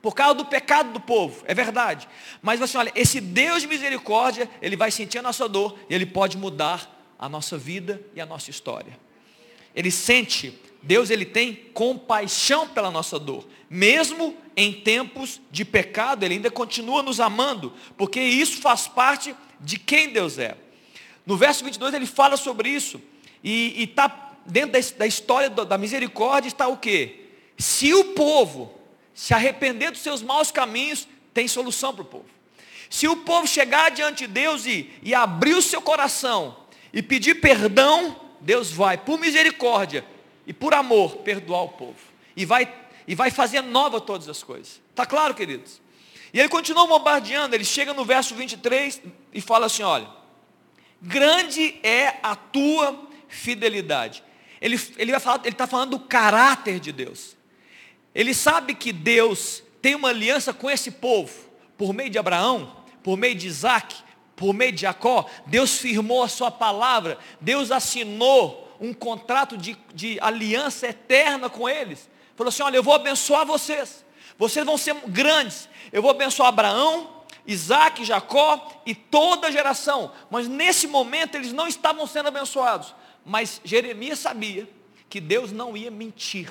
por 0.04 0.14
causa 0.14 0.36
do 0.36 0.46
pecado 0.46 0.92
do 0.92 1.00
povo, 1.00 1.46
é 1.48 1.54
verdade. 1.54 2.10
Mas 2.42 2.62
assim, 2.62 2.78
olha, 2.78 2.92
esse 2.94 3.22
Deus 3.22 3.62
de 3.62 3.70
misericórdia, 3.70 4.50
ele 4.62 4.76
vai 4.76 4.92
sentir 4.92 5.20
a 5.20 5.22
nossa 5.22 5.48
dor 5.48 5.80
e 5.90 5.96
ele 5.96 6.06
pode 6.06 6.38
mudar 6.38 7.03
a 7.18 7.30
nossa 7.30 7.58
vida 7.58 8.02
e 8.16 8.22
a 8.22 8.26
nossa 8.26 8.50
história. 8.50 9.00
Ele 9.76 9.92
sente, 9.92 10.60
Deus 10.82 11.10
ele 11.10 11.26
tem 11.26 11.56
compaixão 11.74 12.68
pela 12.68 12.92
nossa 12.92 13.18
dor, 13.18 13.48
mesmo 13.70 14.38
em 14.56 14.72
tempos 14.72 15.42
de 15.50 15.66
pecado, 15.66 16.24
ele 16.24 16.36
ainda 16.36 16.52
continua 16.52 17.02
nos 17.02 17.20
amando, 17.20 17.74
porque 17.98 18.20
isso 18.20 18.62
faz 18.62 18.88
parte 18.88 19.36
de 19.60 19.80
quem 19.80 20.10
Deus 20.10 20.38
é. 20.38 20.56
No 21.26 21.38
verso 21.38 21.64
22 21.64 21.94
ele 21.94 22.06
fala 22.06 22.38
sobre 22.38 22.70
isso, 22.70 23.02
e 23.44 23.84
está 23.84 24.32
dentro 24.46 24.80
da, 24.98 25.08
história 25.08 25.50
da 25.50 25.78
misericórdia 25.78 26.48
está 26.48 26.68
o 26.68 26.78
que? 26.78 27.30
Se 27.58 27.94
o 27.94 28.14
povo 28.14 28.74
se 29.14 29.34
arrepender 29.34 29.92
dos 29.92 30.02
seus 30.02 30.22
maus 30.22 30.52
caminhos, 30.52 31.08
tem 31.34 31.48
solução 31.48 31.94
para 31.94 32.02
o 32.02 32.06
povo. 32.06 32.26
Se 32.90 33.08
o 33.08 33.18
povo 33.18 33.48
chegar 33.48 33.90
diante 33.90 34.28
de 34.28 34.34
Deus 34.34 34.66
e, 34.66 34.90
e 35.02 35.16
abrir 35.16 35.56
o 35.56 35.62
seu 35.62 35.82
coração 35.82 36.58
e 36.94 37.02
pedir 37.02 37.42
perdão, 37.42 38.16
Deus 38.40 38.72
vai, 38.72 38.98
por 38.98 39.20
misericórdia 39.20 40.06
e 40.46 40.54
por 40.54 40.74
amor, 40.74 41.18
perdoar 41.18 41.64
o 41.64 41.70
povo. 41.70 41.98
E 42.38 42.46
vai, 42.46 42.72
e 43.08 43.16
vai 43.16 43.32
fazer 43.32 43.62
nova 43.62 44.00
todas 44.00 44.30
as 44.30 44.44
coisas. 44.44 44.80
Está 44.92 45.06
claro, 45.06 45.34
queridos? 45.34 45.82
E 46.32 46.40
ele 46.40 46.50
continua 46.50 46.86
bombardeando, 46.88 47.56
ele 47.56 47.64
chega 47.64 47.94
no 47.94 48.06
verso 48.06 48.36
23 48.36 49.02
e 49.34 49.42
fala 49.42 49.66
assim: 49.66 49.84
olha, 49.84 50.08
grande 51.02 51.80
é 51.84 52.16
a 52.22 52.36
tua 52.36 53.08
fidelidade. 53.28 54.24
Ele 54.62 54.80
ele 54.98 55.12
está 55.12 55.68
falando 55.68 55.92
do 55.92 56.00
caráter 56.00 56.80
de 56.80 56.92
Deus. 56.92 57.36
Ele 58.16 58.34
sabe 58.34 58.76
que 58.76 58.92
Deus 58.92 59.64
tem 59.82 59.96
uma 59.96 60.10
aliança 60.10 60.54
com 60.54 60.70
esse 60.70 60.92
povo, 60.92 61.34
por 61.78 61.94
meio 61.94 62.10
de 62.10 62.18
Abraão, 62.18 62.84
por 63.04 63.18
meio 63.18 63.36
de 63.36 63.48
Isaac, 63.48 63.96
por 64.36 64.54
meio 64.54 64.72
de 64.72 64.82
Jacó, 64.82 65.26
Deus 65.46 65.78
firmou 65.78 66.24
a 66.24 66.28
sua 66.28 66.50
palavra, 66.50 67.18
Deus 67.40 67.72
assinou 67.72 68.76
um 68.80 68.94
contrato 68.94 69.58
de, 69.58 69.78
de 69.94 70.20
aliança 70.20 70.88
eterna 70.88 71.50
com 71.50 71.70
eles. 71.70 72.10
Falou 72.36 72.50
assim: 72.50 72.64
olha, 72.64 72.78
eu 72.78 72.84
vou 72.84 72.94
abençoar 72.94 73.46
vocês, 73.46 74.06
vocês 74.38 74.66
vão 74.66 74.78
ser 74.78 74.96
grandes, 75.08 75.70
eu 75.92 76.02
vou 76.02 76.12
abençoar 76.12 76.50
Abraão, 76.50 77.24
Isaac, 77.46 78.04
Jacó 78.04 78.82
e 78.86 78.96
toda 78.96 79.48
a 79.48 79.52
geração. 79.52 80.12
Mas 80.30 80.48
nesse 80.48 80.88
momento 80.88 81.36
eles 81.36 81.54
não 81.54 81.68
estavam 81.68 82.08
sendo 82.08 82.28
abençoados. 82.28 82.96
Mas 83.26 83.62
Jeremias 83.64 84.20
sabia 84.20 84.68
que 85.10 85.20
Deus 85.20 85.52
não 85.52 85.78
ia 85.78 85.92
mentir. 85.92 86.50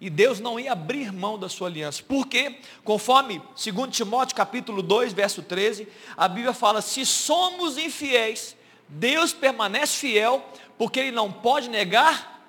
E 0.00 0.08
Deus 0.08 0.40
não 0.40 0.58
ia 0.58 0.72
abrir 0.72 1.12
mão 1.12 1.38
da 1.38 1.48
sua 1.48 1.68
aliança. 1.68 2.02
Porque, 2.02 2.56
conforme 2.82 3.42
2 3.62 3.94
Timóteo 3.94 4.34
capítulo 4.34 4.82
2, 4.82 5.12
verso 5.12 5.42
13, 5.42 5.86
a 6.16 6.26
Bíblia 6.26 6.54
fala, 6.54 6.80
se 6.80 7.04
somos 7.04 7.76
infiéis, 7.76 8.56
Deus 8.88 9.32
permanece 9.32 9.98
fiel, 9.98 10.42
porque 10.78 11.00
Ele 11.00 11.10
não 11.10 11.30
pode 11.30 11.68
negar 11.68 12.40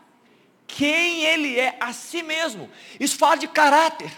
quem 0.65 1.25
Ele 1.25 1.59
é 1.59 1.75
a 1.79 1.91
si 1.91 2.23
mesmo. 2.23 2.69
Isso 2.99 3.17
fala 3.17 3.35
de 3.35 3.47
caráter. 3.47 4.11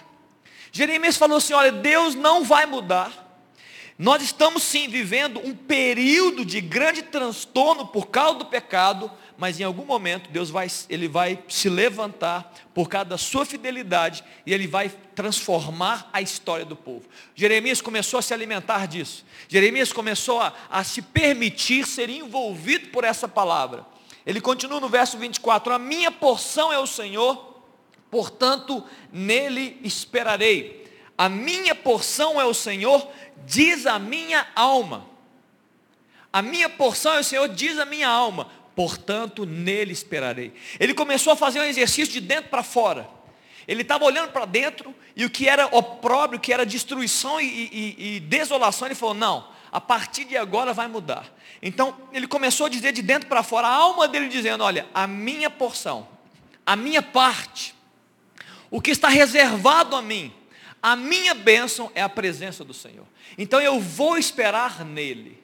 Jeremias 0.72 1.18
falou 1.18 1.38
assim, 1.38 1.54
olha, 1.54 1.72
Deus 1.72 2.14
não 2.14 2.44
vai 2.44 2.68
mudar. 2.68 3.24
Nós 3.98 4.22
estamos 4.24 4.64
sim 4.64 4.88
vivendo 4.88 5.40
um 5.40 5.56
período 5.56 6.44
de 6.44 6.62
grande 6.62 7.04
transtorno 7.04 7.88
por 7.88 8.08
causa 8.08 8.40
do 8.40 8.46
pecado, 8.46 9.12
mas 9.38 9.60
em 9.60 9.64
algum 9.64 9.86
momento 9.86 10.30
Deus 10.30 10.50
vai, 10.50 10.68
ele 10.90 11.08
vai 11.08 11.44
se 11.48 11.70
levantar 11.70 12.54
por 12.74 12.88
causa 12.88 13.06
da 13.06 13.18
sua 13.18 13.46
fidelidade 13.46 14.24
e 14.46 14.54
ele 14.54 14.68
vai 14.68 14.90
transformar 15.16 16.10
a 16.14 16.22
história 16.22 16.66
do 16.66 16.76
povo. 16.76 17.08
Jeremias 17.36 17.82
começou 17.82 18.20
a 18.20 18.22
se 18.22 18.34
alimentar 18.34 18.88
disso. 18.88 19.26
Jeremias 19.48 19.92
começou 19.92 20.40
a, 20.40 20.54
a 20.70 20.84
se 20.84 21.02
permitir 21.02 21.86
ser 21.86 22.10
envolvido 22.10 22.90
por 22.90 23.04
essa 23.04 23.28
palavra. 23.28 23.86
Ele 24.26 24.40
continua 24.40 24.80
no 24.80 24.90
verso 24.90 25.18
24: 25.18 25.74
A 25.74 25.80
minha 25.80 26.12
porção 26.12 26.72
é 26.72 26.80
o 26.80 26.88
Senhor, 26.88 27.62
portanto 28.10 28.84
nele 29.12 29.80
esperarei. 29.84 30.84
A 31.18 31.30
minha 31.30 31.76
porção 31.76 32.40
é 32.40 32.46
o 32.46 32.54
Senhor, 32.54 33.08
diz 33.46 33.86
a 33.86 34.00
minha 34.00 34.48
alma. 34.56 35.08
A 36.32 36.42
minha 36.42 36.68
porção 36.68 37.14
é 37.14 37.20
o 37.20 37.24
Senhor, 37.24 37.48
diz 37.48 37.78
a 37.78 37.86
minha 37.86 38.10
alma 38.10 38.63
portanto 38.76 39.46
nele 39.46 39.92
esperarei. 39.92 40.54
Ele 40.80 40.94
começou 40.94 41.34
a 41.34 41.36
fazer 41.36 41.60
um 41.60 41.64
exercício 41.64 42.14
de 42.14 42.22
dentro 42.22 42.50
para 42.50 42.64
fora. 42.64 43.10
Ele 43.68 43.82
estava 43.82 44.04
olhando 44.04 44.32
para 44.32 44.46
dentro 44.46 44.94
e 45.16 45.26
o 45.26 45.30
que 45.30 45.48
era 45.48 45.68
opróbrio, 45.68 46.38
o 46.38 46.42
que 46.42 46.52
era 46.52 46.66
destruição 46.66 47.40
e, 47.40 47.46
e, 47.46 48.16
e, 48.16 48.20
desolação, 48.20 48.88
ele 48.88 48.96
falou: 48.96 49.16
não, 49.16 49.48
a 49.72 49.80
partir 49.80 50.26
de 50.26 50.36
agora 50.36 50.74
vai 50.74 50.88
mudar. 50.88 51.32
Então 51.62 51.96
ele 52.12 52.28
começou 52.28 52.66
a 52.66 52.70
dizer 52.70 52.92
de 52.92 53.02
dentro 53.02 53.30
para 53.30 53.42
fora, 53.42 53.68
a 53.68 53.74
alma 53.74 54.08
dele 54.08 54.28
dizendo: 54.28 54.64
olha, 54.64 54.86
a 54.94 55.08
minha 55.08 55.50
porção, 55.50 56.08
a 56.66 56.76
minha 56.76 57.02
parte, 57.02 57.74
o 58.70 58.82
que 58.82 58.92
está 58.92 59.08
reservado 59.08 59.96
a 59.96 60.02
mim, 60.02 60.34
a 60.82 60.96
minha 60.96 61.34
bênção 61.34 61.90
é 61.96 62.02
a 62.02 62.10
presença 62.10 62.66
do 62.66 62.74
Senhor. 62.74 63.06
Então 63.38 63.62
eu 63.62 63.80
vou 63.80 64.18
esperar 64.18 64.84
nele. 64.84 65.42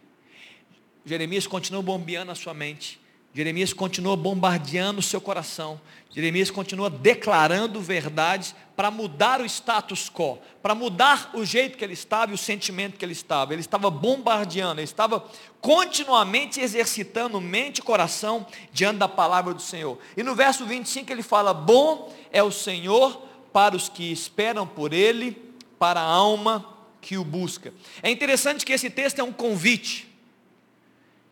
Jeremias 1.05 1.47
continua 1.47 1.81
bombeando 1.81 2.31
a 2.31 2.35
sua 2.35 2.53
mente 2.53 2.99
Jeremias 3.39 3.71
continua 3.71 4.17
bombardeando 4.17 4.99
o 4.99 5.01
seu 5.01 5.21
coração. 5.21 5.79
Jeremias 6.11 6.51
continua 6.51 6.89
declarando 6.89 7.79
verdades 7.79 8.53
para 8.75 8.91
mudar 8.91 9.39
o 9.39 9.45
status 9.45 10.09
quo, 10.09 10.39
para 10.61 10.75
mudar 10.75 11.31
o 11.33 11.45
jeito 11.45 11.77
que 11.77 11.85
ele 11.85 11.93
estava 11.93 12.33
e 12.33 12.35
o 12.35 12.37
sentimento 12.37 12.97
que 12.97 13.05
ele 13.05 13.13
estava. 13.13 13.53
Ele 13.53 13.61
estava 13.61 13.89
bombardeando, 13.89 14.81
ele 14.81 14.83
estava 14.83 15.25
continuamente 15.61 16.59
exercitando 16.59 17.39
mente 17.39 17.77
e 17.77 17.81
coração 17.81 18.45
diante 18.73 18.97
da 18.97 19.07
palavra 19.07 19.53
do 19.53 19.61
Senhor. 19.61 19.97
E 20.17 20.21
no 20.21 20.35
verso 20.35 20.65
25 20.65 21.09
ele 21.09 21.23
fala: 21.23 21.53
Bom 21.53 22.13
é 22.33 22.43
o 22.43 22.51
Senhor 22.51 23.25
para 23.53 23.73
os 23.73 23.87
que 23.87 24.11
esperam 24.11 24.67
por 24.67 24.91
Ele, 24.91 25.31
para 25.79 26.01
a 26.01 26.03
alma 26.03 26.77
que 26.99 27.17
o 27.17 27.23
busca. 27.23 27.73
É 28.03 28.11
interessante 28.11 28.65
que 28.65 28.73
esse 28.73 28.89
texto 28.89 29.19
é 29.19 29.23
um 29.23 29.31
convite. 29.31 30.13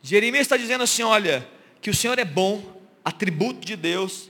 Jeremias 0.01 0.43
está 0.43 0.55
dizendo 0.55 0.85
assim: 0.85 1.03
olha, 1.03 1.56
que 1.81 1.89
o 1.89 1.93
Senhor 1.93 2.17
é 2.19 2.25
bom, 2.25 2.81
atributo 3.03 3.65
de 3.65 3.75
Deus, 3.75 4.29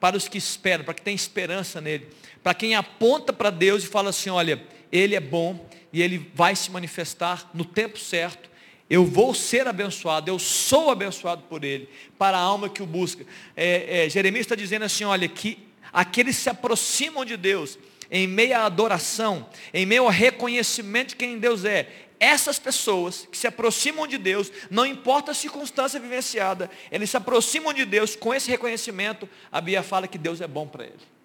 para 0.00 0.16
os 0.16 0.28
que 0.28 0.38
esperam, 0.38 0.84
para 0.84 0.94
que 0.94 1.02
tem 1.02 1.14
esperança 1.14 1.80
nele, 1.80 2.08
para 2.42 2.54
quem 2.54 2.74
aponta 2.74 3.32
para 3.32 3.50
Deus 3.50 3.84
e 3.84 3.86
fala 3.86 4.10
assim: 4.10 4.30
olha, 4.30 4.62
Ele 4.90 5.14
é 5.14 5.20
bom 5.20 5.68
e 5.92 6.02
Ele 6.02 6.30
vai 6.34 6.54
se 6.54 6.70
manifestar 6.70 7.50
no 7.54 7.64
tempo 7.64 7.98
certo. 7.98 8.50
Eu 8.88 9.04
vou 9.04 9.34
ser 9.34 9.66
abençoado, 9.66 10.30
eu 10.30 10.38
sou 10.38 10.90
abençoado 10.90 11.42
por 11.48 11.64
Ele, 11.64 11.88
para 12.16 12.38
a 12.38 12.40
alma 12.40 12.68
que 12.68 12.82
o 12.82 12.86
busca. 12.86 13.26
É, 13.56 14.04
é, 14.04 14.08
Jeremias 14.08 14.44
está 14.44 14.54
dizendo 14.54 14.84
assim: 14.84 15.04
olha, 15.04 15.28
que 15.28 15.58
aqueles 15.92 16.36
se 16.36 16.48
aproximam 16.48 17.24
de 17.24 17.36
Deus 17.36 17.78
em 18.10 18.26
meio 18.26 18.56
à 18.56 18.64
adoração, 18.64 19.48
em 19.74 19.84
meio 19.84 20.04
ao 20.04 20.08
reconhecimento 20.08 21.10
de 21.10 21.16
quem 21.16 21.38
Deus 21.38 21.64
é, 21.64 21.88
essas 22.18 22.58
pessoas 22.58 23.28
que 23.30 23.36
se 23.36 23.46
aproximam 23.46 24.06
de 24.06 24.18
Deus, 24.18 24.50
não 24.70 24.86
importa 24.86 25.32
a 25.32 25.34
circunstância 25.34 26.00
vivenciada, 26.00 26.70
eles 26.90 27.10
se 27.10 27.16
aproximam 27.16 27.72
de 27.72 27.84
Deus 27.84 28.16
com 28.16 28.32
esse 28.34 28.50
reconhecimento. 28.50 29.28
A 29.52 29.60
Bíblia 29.60 29.82
fala 29.82 30.08
que 30.08 30.18
Deus 30.18 30.40
é 30.40 30.46
bom 30.46 30.66
para 30.66 30.84
ele. 30.84 31.16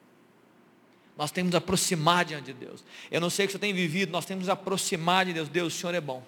Nós 1.18 1.32
temos 1.32 1.52
que 1.52 1.58
aproximar 1.58 2.26
diante 2.26 2.46
de 2.46 2.54
Deus. 2.54 2.84
Eu 3.10 3.22
não 3.22 3.30
sei 3.30 3.46
o 3.46 3.48
que 3.48 3.54
você 3.54 3.60
tem 3.60 3.74
vivido, 3.74 4.12
nós 4.12 4.26
temos 4.26 4.46
que 4.46 4.52
aproximar 4.52 5.26
de 5.26 5.34
Deus. 5.34 5.50
Deus, 5.50 5.76
o 5.76 5.78
Senhor 5.78 5.94
é 5.94 6.02
bom. 6.02 6.24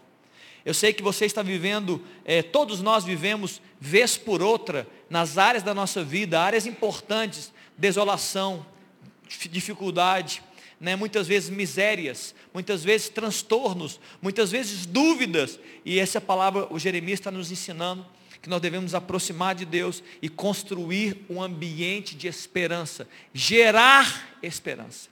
Eu 0.65 0.73
sei 0.73 0.93
que 0.93 1.03
você 1.03 1.25
está 1.25 1.41
vivendo, 1.41 2.01
é, 2.23 2.41
todos 2.41 2.81
nós 2.81 3.03
vivemos, 3.03 3.61
vez 3.79 4.15
por 4.15 4.41
outra, 4.41 4.87
nas 5.09 5.37
áreas 5.37 5.61
da 5.61 5.73
nossa 5.73 6.03
vida, 6.03 6.39
áreas 6.39 6.65
importantes, 6.65 7.51
desolação, 7.77 8.65
dificuldade, 9.27 10.41
né, 10.83 10.97
muitas 10.97 11.29
vezes 11.29 11.49
misérias, 11.49 12.35
muitas 12.53 12.83
vezes 12.83 13.07
transtornos, 13.07 14.01
muitas 14.21 14.51
vezes 14.51 14.85
dúvidas. 14.85 15.57
E 15.85 15.97
essa 15.97 16.19
palavra 16.19 16.67
o 16.69 16.77
Jeremias 16.77 17.21
está 17.21 17.31
nos 17.31 17.53
ensinando 17.53 18.05
que 18.41 18.49
nós 18.49 18.59
devemos 18.59 18.91
nos 18.91 18.95
aproximar 18.95 19.55
de 19.55 19.63
Deus 19.63 20.03
e 20.21 20.27
construir 20.27 21.25
um 21.29 21.41
ambiente 21.41 22.15
de 22.17 22.27
esperança, 22.27 23.07
gerar 23.33 24.37
esperança. 24.43 25.07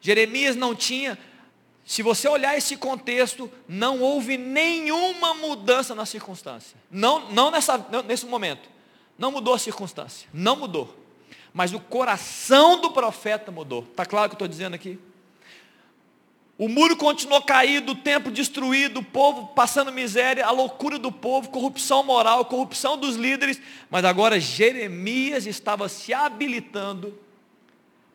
Jeremias 0.00 0.56
não 0.56 0.74
tinha, 0.74 1.18
se 1.84 2.02
você 2.02 2.26
olhar 2.26 2.56
esse 2.56 2.74
contexto, 2.74 3.52
não 3.68 4.00
houve 4.00 4.38
nenhuma 4.38 5.34
mudança 5.34 5.94
na 5.94 6.06
circunstância. 6.06 6.78
Não, 6.90 7.30
não, 7.30 7.50
nessa, 7.50 7.76
não 7.92 8.02
nesse 8.02 8.24
momento. 8.24 8.70
Não 9.18 9.30
mudou 9.30 9.52
a 9.52 9.58
circunstância. 9.58 10.26
Não 10.32 10.56
mudou 10.56 11.03
mas 11.54 11.72
o 11.72 11.78
coração 11.78 12.80
do 12.80 12.90
profeta 12.90 13.52
mudou. 13.52 13.86
Está 13.88 14.04
claro 14.04 14.26
o 14.26 14.28
que 14.30 14.34
eu 14.34 14.44
estou 14.44 14.48
dizendo 14.48 14.74
aqui? 14.74 14.98
O 16.58 16.68
muro 16.68 16.96
continuou 16.96 17.42
caído, 17.42 17.92
o 17.92 17.94
templo 17.94 18.30
destruído, 18.30 18.98
o 18.98 19.04
povo 19.04 19.48
passando 19.54 19.92
miséria, 19.92 20.44
a 20.44 20.50
loucura 20.50 20.98
do 20.98 21.12
povo, 21.12 21.50
corrupção 21.50 22.02
moral, 22.02 22.44
corrupção 22.44 22.98
dos 22.98 23.14
líderes. 23.14 23.60
Mas 23.88 24.04
agora 24.04 24.40
Jeremias 24.40 25.46
estava 25.46 25.88
se 25.88 26.12
habilitando, 26.12 27.16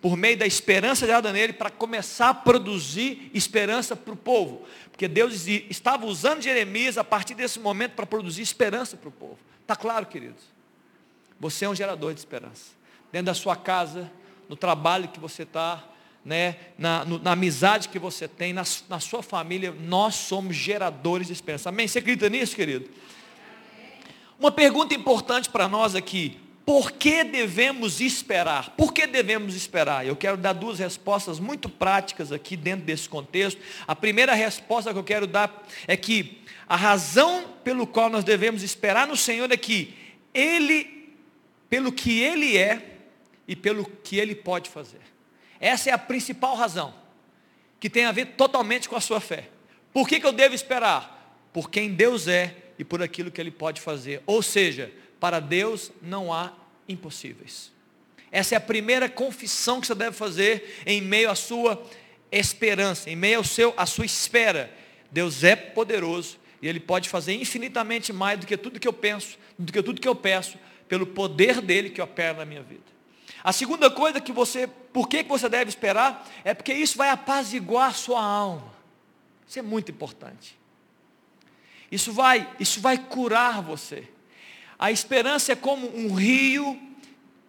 por 0.02 0.18
meio 0.18 0.38
da 0.38 0.46
esperança 0.46 1.08
dada 1.08 1.32
nele, 1.32 1.54
para 1.54 1.70
começar 1.70 2.30
a 2.30 2.34
produzir 2.34 3.32
esperança 3.34 3.96
para 3.96 4.14
o 4.14 4.18
povo. 4.18 4.66
Porque 4.92 5.08
Deus 5.08 5.48
estava 5.48 6.06
usando 6.06 6.42
Jeremias 6.42 6.98
a 6.98 7.06
partir 7.06 7.36
desse 7.36 7.60
momento 7.60 7.94
para 7.94 8.06
produzir 8.06 8.42
esperança 8.42 8.98
para 8.98 9.10
o 9.10 9.14
povo. 9.14 9.38
Está 9.62 9.78
claro, 9.78 10.06
queridos? 10.06 10.44
Você 11.40 11.64
é 11.64 11.70
um 11.70 11.76
gerador 11.76 12.14
de 12.14 12.20
esperança 12.20 12.79
dentro 13.12 13.28
da 13.28 13.34
sua 13.34 13.56
casa, 13.56 14.12
no 14.48 14.56
trabalho 14.56 15.08
que 15.08 15.20
você 15.20 15.44
está, 15.44 15.84
né, 16.24 16.56
na, 16.78 17.06
na, 17.06 17.32
amizade 17.32 17.90
que 17.90 18.00
você 18.00 18.28
tem, 18.28 18.54
na, 18.54 18.64
na 18.88 19.00
sua 19.00 19.24
família, 19.24 19.72
nós 19.72 20.16
somos 20.16 20.56
geradores 20.56 21.28
de 21.28 21.34
esperança. 21.34 21.70
Amém? 21.70 21.88
Você 21.88 22.00
acredita 22.00 22.30
nisso, 22.30 22.56
querido? 22.56 22.90
Uma 24.40 24.52
pergunta 24.52 24.94
importante 24.94 25.50
para 25.50 25.68
nós 25.68 25.96
aqui. 25.96 26.40
Por 26.66 26.92
que 26.92 27.24
devemos 27.24 28.00
esperar? 28.00 28.70
Por 28.78 28.94
que 28.94 29.08
devemos 29.08 29.56
esperar? 29.56 30.06
Eu 30.06 30.16
quero 30.16 30.38
dar 30.38 30.54
duas 30.54 30.78
respostas 30.78 31.40
muito 31.40 31.68
práticas 31.68 32.32
aqui 32.32 32.56
dentro 32.56 32.86
desse 32.86 33.10
contexto. 33.10 33.60
A 33.88 33.96
primeira 33.96 34.36
resposta 34.36 34.94
que 34.94 35.00
eu 35.00 35.04
quero 35.04 35.26
dar 35.26 35.66
é 35.88 35.98
que 35.98 36.44
a 36.68 36.76
razão 36.76 37.46
pelo 37.64 37.88
qual 37.88 38.08
nós 38.10 38.24
devemos 38.24 38.62
esperar 38.62 39.08
no 39.08 39.18
Senhor 39.18 39.52
é 39.52 39.58
que 39.58 39.96
Ele, 40.32 41.18
pelo 41.68 41.92
que 41.92 42.20
Ele 42.20 42.56
é, 42.56 42.99
e 43.50 43.56
pelo 43.56 43.84
que 44.04 44.16
ele 44.20 44.36
pode 44.36 44.70
fazer. 44.70 45.02
Essa 45.60 45.90
é 45.90 45.94
a 45.94 45.98
principal 45.98 46.56
razão, 46.56 46.94
que 47.80 47.90
tem 47.90 48.06
a 48.06 48.12
ver 48.12 48.28
totalmente 48.38 48.88
com 48.88 48.96
a 48.96 49.02
sua 49.02 49.20
fé. 49.20 49.50
Por 49.92 50.08
que, 50.08 50.20
que 50.20 50.26
eu 50.28 50.32
devo 50.32 50.54
esperar? 50.54 51.50
Por 51.52 51.68
quem 51.72 51.92
Deus 51.92 52.28
é 52.28 52.56
e 52.78 52.84
por 52.84 53.02
aquilo 53.02 53.32
que 53.32 53.42
Ele 53.42 53.50
pode 53.50 53.82
fazer. 53.82 54.22
Ou 54.28 54.44
seja, 54.44 54.92
para 55.20 55.40
Deus 55.40 55.92
não 56.00 56.32
há 56.32 56.54
impossíveis. 56.88 57.72
Essa 58.32 58.54
é 58.54 58.58
a 58.58 58.62
primeira 58.62 59.10
confissão 59.10 59.82
que 59.82 59.88
você 59.88 59.96
deve 59.96 60.16
fazer 60.16 60.84
em 60.86 61.02
meio 61.02 61.32
à 61.32 61.34
sua 61.34 61.84
esperança, 62.32 63.10
em 63.10 63.16
meio 63.16 63.40
ao 63.40 63.44
seu, 63.44 63.74
à 63.76 63.88
sua 63.88 64.06
espera. 64.06 64.72
Deus 65.12 65.44
é 65.44 65.56
poderoso 65.56 66.38
e 66.62 66.68
Ele 66.68 66.80
pode 66.80 67.10
fazer 67.10 67.34
infinitamente 67.34 68.14
mais 68.14 68.40
do 68.40 68.46
que 68.46 68.56
tudo 68.56 68.80
que 68.80 68.88
eu 68.88 68.94
penso, 68.94 69.40
do 69.58 69.74
que 69.74 69.82
tudo 69.82 70.00
que 70.00 70.08
eu 70.08 70.16
peço, 70.16 70.60
pelo 70.88 71.08
poder 71.08 71.62
dele 71.62 71.90
que 71.90 72.00
opera 72.00 72.38
na 72.38 72.46
minha 72.46 72.62
vida. 72.62 72.99
A 73.50 73.52
segunda 73.52 73.90
coisa 73.90 74.22
que 74.22 74.32
você, 74.32 74.68
por 74.68 75.10
que 75.10 75.24
você 75.24 75.50
deve 75.50 75.70
esperar, 75.70 76.24
é 76.44 76.54
porque 76.54 76.72
isso 76.72 76.96
vai 76.96 77.10
apaziguar 77.10 77.90
a 77.90 77.94
sua 77.94 78.24
alma. 78.24 78.72
Isso 79.48 79.58
é 79.58 79.64
muito 79.64 79.90
importante. 79.90 80.56
Isso 81.92 82.14
vai, 82.14 82.48
isso 82.60 82.80
vai 82.80 83.00
curar 83.00 83.64
você. 83.64 84.08
A 84.78 84.92
esperança 84.92 85.52
é 85.52 85.56
como 85.56 85.88
um 85.98 86.14
rio, 86.14 86.80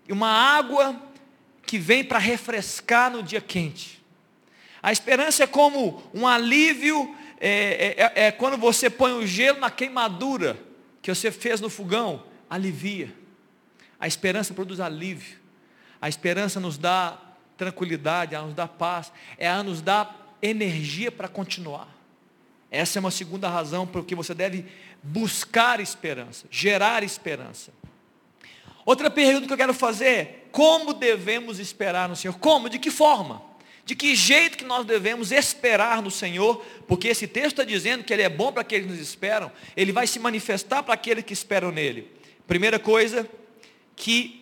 uma 0.09 0.31
água 0.31 0.99
que 1.67 1.77
vem 1.77 2.03
para 2.03 2.19
refrescar 2.19 3.11
no 3.11 3.23
dia 3.23 3.43
quente. 3.43 4.03
A 4.83 4.91
esperança 4.93 5.45
é 5.45 5.47
como 5.47 6.03
um 6.15 6.27
alívio, 6.27 7.15
é, 7.39 7.51
é, 7.51 8.23
é, 8.23 8.27
é 8.29 8.33
quando 8.33 8.57
você 8.57 8.89
põe 8.89 9.13
o 9.13 9.27
gelo 9.27 9.61
na 9.61 9.71
queimadura 9.71 10.59
que 11.03 11.15
você 11.15 11.31
fez 11.31 11.61
no 11.61 11.69
fogão, 11.69 12.25
alivia. 12.49 13.15
A 13.99 14.07
esperança 14.07 14.55
produz 14.55 14.81
alívio. 14.81 15.40
A 16.01 16.09
esperança 16.09 16.59
nos 16.59 16.79
dá 16.79 17.19
tranquilidade, 17.57 18.35
ela 18.35 18.47
nos 18.47 18.55
dá 18.55 18.67
paz, 18.67 19.13
ela 19.37 19.63
nos 19.63 19.83
dá 19.83 20.11
energia 20.41 21.13
para 21.13 21.29
continuar. 21.29 21.89
Essa 22.71 22.99
é 22.99 23.01
uma 23.01 23.11
segunda 23.11 23.49
razão 23.49 23.87
por 23.87 24.05
que 24.05 24.15
você 24.15 24.33
deve 24.33 24.65
buscar 25.03 25.81
esperança, 25.81 26.47
gerar 26.51 27.03
esperança. 27.03 27.73
Outra 28.85 29.11
pergunta 29.11 29.47
que 29.47 29.53
eu 29.53 29.59
quero 29.59 29.75
fazer 29.75 30.07
é, 30.07 30.25
como 30.51 30.95
devemos 30.95 31.59
esperar 31.59 32.09
no 32.09 32.17
Senhor? 32.17 32.39
Como? 32.39 32.69
De 32.69 32.79
que 32.79 32.91
forma? 32.91 33.43
De 33.85 33.95
que 33.95 34.15
jeito 34.15 34.57
que 34.57 34.65
nós 34.65 34.87
devemos 34.87 35.33
esperar 35.33 36.01
no 36.01 36.11
Senhor? 36.11 36.65
Porque 36.87 37.09
esse 37.09 37.27
texto 37.27 37.61
está 37.61 37.65
dizendo 37.65 38.05
que 38.05 38.13
Ele 38.13 38.23
é 38.23 38.29
bom 38.29 38.53
para 38.53 38.63
aqueles 38.63 38.87
que 38.87 38.93
nos 38.93 39.01
esperam, 39.01 39.51
Ele 39.77 39.93
vai 39.93 40.07
se 40.07 40.19
manifestar 40.19 40.83
para 40.83 40.95
aqueles 40.95 41.25
que 41.25 41.33
esperam 41.33 41.71
nele. 41.71 42.11
Primeira 42.47 42.79
coisa, 42.79 43.29
que 43.97 44.40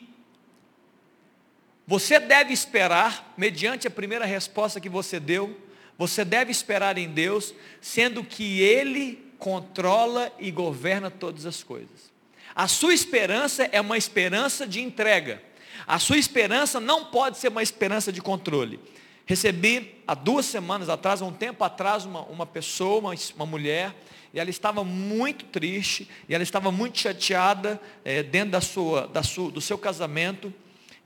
você 1.88 2.20
deve 2.20 2.52
esperar, 2.52 3.32
mediante 3.34 3.86
a 3.86 3.90
primeira 3.90 4.26
resposta 4.26 4.78
que 4.78 4.90
você 4.90 5.18
deu, 5.18 5.58
você 5.96 6.22
deve 6.22 6.50
esperar 6.50 6.98
em 6.98 7.08
Deus, 7.08 7.54
sendo 7.80 8.22
que 8.22 8.60
Ele 8.60 9.18
controla 9.38 10.30
e 10.38 10.50
governa 10.50 11.10
todas 11.10 11.46
as 11.46 11.62
coisas. 11.62 12.12
A 12.54 12.68
sua 12.68 12.92
esperança 12.92 13.70
é 13.72 13.80
uma 13.80 13.96
esperança 13.96 14.66
de 14.66 14.82
entrega. 14.82 15.42
A 15.86 15.98
sua 15.98 16.18
esperança 16.18 16.78
não 16.78 17.06
pode 17.06 17.38
ser 17.38 17.48
uma 17.48 17.62
esperança 17.62 18.12
de 18.12 18.20
controle. 18.20 18.78
Recebi 19.24 19.94
há 20.06 20.12
duas 20.12 20.44
semanas 20.44 20.90
atrás, 20.90 21.22
há 21.22 21.24
um 21.24 21.32
tempo 21.32 21.64
atrás, 21.64 22.04
uma, 22.04 22.20
uma 22.24 22.44
pessoa, 22.44 22.98
uma, 22.98 23.14
uma 23.34 23.46
mulher, 23.46 23.94
e 24.34 24.38
ela 24.38 24.50
estava 24.50 24.84
muito 24.84 25.46
triste, 25.46 26.06
e 26.28 26.34
ela 26.34 26.42
estava 26.42 26.70
muito 26.70 26.98
chateada 26.98 27.80
é, 28.04 28.22
dentro 28.22 28.50
da 28.50 28.60
sua, 28.60 29.06
da 29.06 29.22
sua, 29.22 29.50
do 29.50 29.60
seu 29.62 29.78
casamento. 29.78 30.52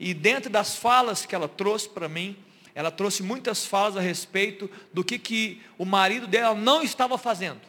E 0.03 0.13
dentro 0.13 0.49
das 0.49 0.75
falas 0.75 1.25
que 1.25 1.33
ela 1.33 1.47
trouxe 1.47 1.87
para 1.87 2.09
mim, 2.09 2.35
ela 2.75 2.91
trouxe 2.91 3.23
muitas 3.23 3.65
falas 3.65 3.95
a 3.95 4.01
respeito 4.01 4.69
do 4.91 5.01
que, 5.01 5.17
que 5.17 5.61
o 5.77 5.85
marido 5.85 6.27
dela 6.27 6.53
não 6.53 6.83
estava 6.83 7.17
fazendo. 7.17 7.61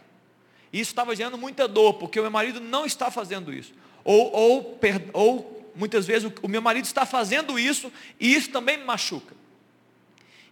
Isso 0.72 0.90
estava 0.90 1.14
gerando 1.14 1.38
muita 1.38 1.68
dor, 1.68 1.94
porque 1.94 2.18
o 2.18 2.22
meu 2.22 2.32
marido 2.32 2.58
não 2.58 2.84
está 2.84 3.08
fazendo 3.08 3.52
isso. 3.52 3.72
Ou, 4.02 4.32
ou, 4.32 4.80
ou 5.12 5.70
muitas 5.76 6.08
vezes 6.08 6.28
o 6.42 6.48
meu 6.48 6.60
marido 6.60 6.86
está 6.86 7.06
fazendo 7.06 7.56
isso 7.56 7.92
e 8.18 8.34
isso 8.34 8.50
também 8.50 8.78
me 8.78 8.84
machuca. 8.84 9.36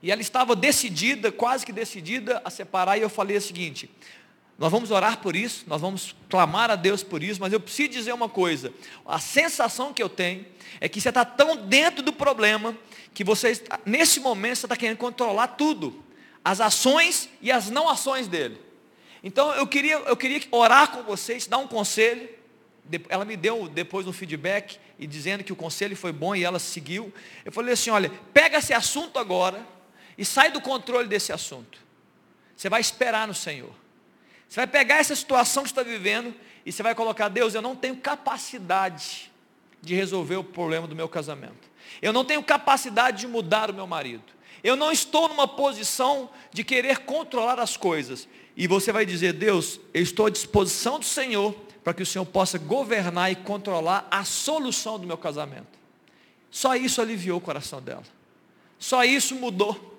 E 0.00 0.12
ela 0.12 0.20
estava 0.20 0.54
decidida, 0.54 1.32
quase 1.32 1.66
que 1.66 1.72
decidida 1.72 2.40
a 2.44 2.50
separar, 2.50 2.96
e 2.96 3.02
eu 3.02 3.10
falei 3.10 3.38
o 3.38 3.42
seguinte: 3.42 3.90
nós 4.58 4.70
vamos 4.70 4.90
orar 4.90 5.18
por 5.18 5.34
isso, 5.34 5.64
nós 5.66 5.80
vamos 5.80 6.14
clamar 6.28 6.70
a 6.70 6.76
Deus 6.76 7.02
por 7.02 7.22
isso, 7.22 7.40
mas 7.40 7.52
eu 7.52 7.60
preciso 7.60 7.88
dizer 7.88 8.12
uma 8.12 8.28
coisa: 8.28 8.72
a 9.04 9.18
sensação 9.18 9.92
que 9.92 10.02
eu 10.02 10.08
tenho 10.08 10.46
é 10.80 10.88
que 10.88 11.00
você 11.00 11.08
está 11.08 11.24
tão 11.24 11.56
dentro 11.56 12.02
do 12.02 12.12
problema 12.12 12.76
que 13.14 13.24
você, 13.24 13.60
nesse 13.84 14.20
momento, 14.20 14.56
você 14.56 14.66
está 14.66 14.76
querendo 14.76 14.98
controlar 14.98 15.48
tudo, 15.48 16.02
as 16.44 16.60
ações 16.60 17.28
e 17.40 17.50
as 17.50 17.70
não 17.70 17.88
ações 17.88 18.28
dele. 18.28 18.60
Então 19.22 19.52
eu 19.54 19.66
queria, 19.66 19.94
eu 19.94 20.16
queria 20.16 20.40
orar 20.50 20.90
com 20.90 21.02
vocês, 21.02 21.46
dar 21.46 21.58
um 21.58 21.68
conselho. 21.68 22.28
Ela 23.08 23.24
me 23.24 23.36
deu 23.36 23.68
depois 23.68 24.06
um 24.06 24.12
feedback 24.12 24.78
e 24.98 25.06
dizendo 25.06 25.44
que 25.44 25.52
o 25.52 25.56
conselho 25.56 25.96
foi 25.96 26.12
bom 26.12 26.34
e 26.34 26.42
ela 26.42 26.58
seguiu. 26.58 27.12
Eu 27.44 27.52
falei 27.52 27.74
assim: 27.74 27.90
olha, 27.90 28.10
pega 28.32 28.58
esse 28.58 28.72
assunto 28.72 29.18
agora 29.18 29.64
e 30.18 30.24
sai 30.24 30.50
do 30.50 30.60
controle 30.60 31.08
desse 31.08 31.32
assunto. 31.32 31.78
Você 32.56 32.68
vai 32.68 32.80
esperar 32.80 33.26
no 33.26 33.34
Senhor. 33.34 33.81
Você 34.52 34.56
vai 34.56 34.66
pegar 34.66 34.96
essa 34.96 35.16
situação 35.16 35.62
que 35.62 35.70
está 35.70 35.82
vivendo 35.82 36.34
e 36.66 36.70
você 36.70 36.82
vai 36.82 36.94
colocar, 36.94 37.30
Deus, 37.30 37.54
eu 37.54 37.62
não 37.62 37.74
tenho 37.74 37.96
capacidade 37.96 39.32
de 39.80 39.94
resolver 39.94 40.36
o 40.36 40.44
problema 40.44 40.86
do 40.86 40.94
meu 40.94 41.08
casamento. 41.08 41.70
Eu 42.02 42.12
não 42.12 42.22
tenho 42.22 42.42
capacidade 42.42 43.20
de 43.20 43.26
mudar 43.26 43.70
o 43.70 43.72
meu 43.72 43.86
marido. 43.86 44.24
Eu 44.62 44.76
não 44.76 44.92
estou 44.92 45.26
numa 45.26 45.48
posição 45.48 46.28
de 46.52 46.62
querer 46.62 46.98
controlar 46.98 47.58
as 47.58 47.78
coisas. 47.78 48.28
E 48.54 48.66
você 48.66 48.92
vai 48.92 49.06
dizer, 49.06 49.32
Deus, 49.32 49.80
eu 49.94 50.02
estou 50.02 50.26
à 50.26 50.30
disposição 50.30 50.98
do 50.98 51.06
Senhor 51.06 51.54
para 51.82 51.94
que 51.94 52.02
o 52.02 52.06
Senhor 52.06 52.26
possa 52.26 52.58
governar 52.58 53.32
e 53.32 53.36
controlar 53.36 54.06
a 54.10 54.22
solução 54.22 54.98
do 54.98 55.06
meu 55.06 55.16
casamento. 55.16 55.78
Só 56.50 56.76
isso 56.76 57.00
aliviou 57.00 57.38
o 57.38 57.40
coração 57.40 57.80
dela. 57.80 58.04
Só 58.78 59.02
isso 59.02 59.34
mudou. 59.34 59.98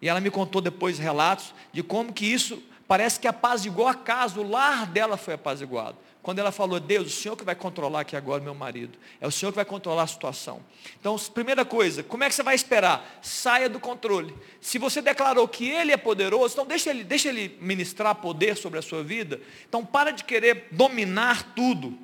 E 0.00 0.08
ela 0.08 0.18
me 0.18 0.30
contou 0.30 0.62
depois 0.62 0.98
relatos 0.98 1.52
de 1.74 1.82
como 1.82 2.10
que 2.10 2.24
isso 2.24 2.71
parece 2.92 3.18
que 3.18 3.26
apaziguou 3.26 3.88
a 3.88 3.94
casa, 3.94 4.38
o 4.38 4.46
lar 4.46 4.84
dela 4.84 5.16
foi 5.16 5.32
apaziguado. 5.32 5.96
Quando 6.22 6.40
ela 6.40 6.52
falou, 6.52 6.78
Deus, 6.78 7.06
o 7.06 7.10
Senhor 7.10 7.34
que 7.34 7.42
vai 7.42 7.54
controlar 7.54 8.00
aqui 8.00 8.14
agora 8.14 8.42
meu 8.42 8.54
marido. 8.54 8.98
É 9.18 9.26
o 9.26 9.30
Senhor 9.30 9.50
que 9.50 9.56
vai 9.56 9.64
controlar 9.64 10.02
a 10.02 10.06
situação. 10.06 10.60
Então, 11.00 11.16
primeira 11.32 11.64
coisa, 11.64 12.02
como 12.02 12.22
é 12.22 12.28
que 12.28 12.34
você 12.34 12.42
vai 12.42 12.54
esperar? 12.54 13.18
Saia 13.22 13.66
do 13.66 13.80
controle. 13.80 14.34
Se 14.60 14.76
você 14.76 15.00
declarou 15.00 15.48
que 15.48 15.70
Ele 15.70 15.90
é 15.90 15.96
poderoso, 15.96 16.52
então 16.52 16.66
deixa 16.66 16.90
Ele, 16.90 17.02
deixa 17.02 17.30
ele 17.30 17.56
ministrar 17.62 18.14
poder 18.16 18.58
sobre 18.58 18.78
a 18.78 18.82
sua 18.82 19.02
vida. 19.02 19.40
Então, 19.66 19.82
para 19.86 20.10
de 20.10 20.22
querer 20.22 20.68
dominar 20.70 21.54
tudo. 21.54 21.98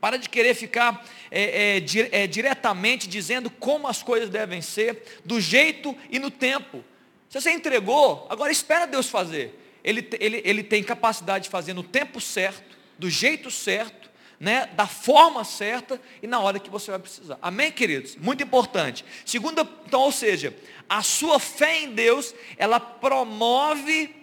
Para 0.00 0.16
de 0.16 0.30
querer 0.30 0.54
ficar 0.54 1.04
é, 1.30 1.76
é, 1.76 2.22
é, 2.22 2.26
diretamente 2.26 3.06
dizendo 3.06 3.50
como 3.50 3.86
as 3.86 4.02
coisas 4.02 4.30
devem 4.30 4.62
ser, 4.62 5.20
do 5.22 5.38
jeito 5.38 5.94
e 6.08 6.18
no 6.18 6.30
tempo. 6.30 6.82
Se 7.28 7.38
você 7.38 7.50
entregou, 7.50 8.26
agora 8.30 8.50
espera 8.50 8.86
Deus 8.86 9.06
fazer. 9.06 9.60
Ele, 9.84 10.08
ele, 10.18 10.42
ele 10.44 10.62
tem 10.62 10.82
capacidade 10.82 11.44
de 11.44 11.50
fazer 11.50 11.74
no 11.74 11.82
tempo 11.82 12.20
certo, 12.20 12.76
do 12.98 13.10
jeito 13.10 13.50
certo, 13.50 14.10
né, 14.40 14.66
da 14.74 14.86
forma 14.86 15.44
certa 15.44 16.00
e 16.22 16.26
na 16.26 16.40
hora 16.40 16.58
que 16.58 16.70
você 16.70 16.90
vai 16.90 16.98
precisar. 16.98 17.38
Amém, 17.40 17.70
queridos? 17.70 18.16
Muito 18.16 18.42
importante. 18.42 19.04
Segunda, 19.24 19.68
então, 19.86 20.00
ou 20.00 20.12
seja, 20.12 20.56
a 20.88 21.02
sua 21.02 21.38
fé 21.38 21.82
em 21.82 21.92
Deus, 21.92 22.34
ela 22.56 22.80
promove 22.80 24.14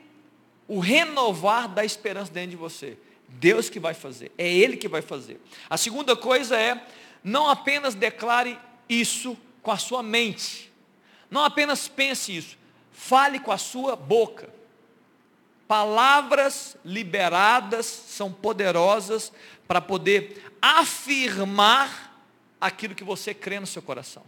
o 0.67 0.79
renovar 0.79 1.67
da 1.69 1.85
esperança 1.85 2.31
dentro 2.31 2.51
de 2.51 2.55
você. 2.57 2.97
Deus 3.27 3.69
que 3.69 3.79
vai 3.79 3.93
fazer, 3.93 4.31
é 4.37 4.51
Ele 4.51 4.75
que 4.75 4.87
vai 4.87 5.01
fazer. 5.01 5.39
A 5.69 5.77
segunda 5.77 6.15
coisa 6.15 6.57
é, 6.57 6.85
não 7.23 7.47
apenas 7.47 7.95
declare 7.95 8.59
isso 8.89 9.37
com 9.61 9.71
a 9.71 9.77
sua 9.77 10.03
mente, 10.03 10.71
não 11.29 11.43
apenas 11.45 11.87
pense 11.87 12.35
isso, 12.35 12.57
Fale 12.91 13.39
com 13.39 13.51
a 13.51 13.57
sua 13.57 13.95
boca. 13.95 14.47
Palavras 15.71 16.75
liberadas 16.83 17.85
são 17.85 18.29
poderosas 18.29 19.31
para 19.65 19.79
poder 19.79 20.51
afirmar 20.61 22.13
aquilo 22.59 22.93
que 22.93 23.05
você 23.05 23.33
crê 23.33 23.57
no 23.57 23.65
seu 23.65 23.81
coração. 23.81 24.21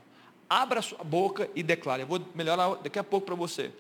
Abra 0.50 0.80
a 0.80 0.82
sua 0.82 1.04
boca 1.04 1.50
e 1.54 1.62
declare. 1.62 2.04
Eu 2.04 2.08
vou 2.08 2.22
melhorar 2.34 2.76
daqui 2.76 2.98
a 2.98 3.04
pouco 3.04 3.26
para 3.26 3.36
você. 3.36 3.74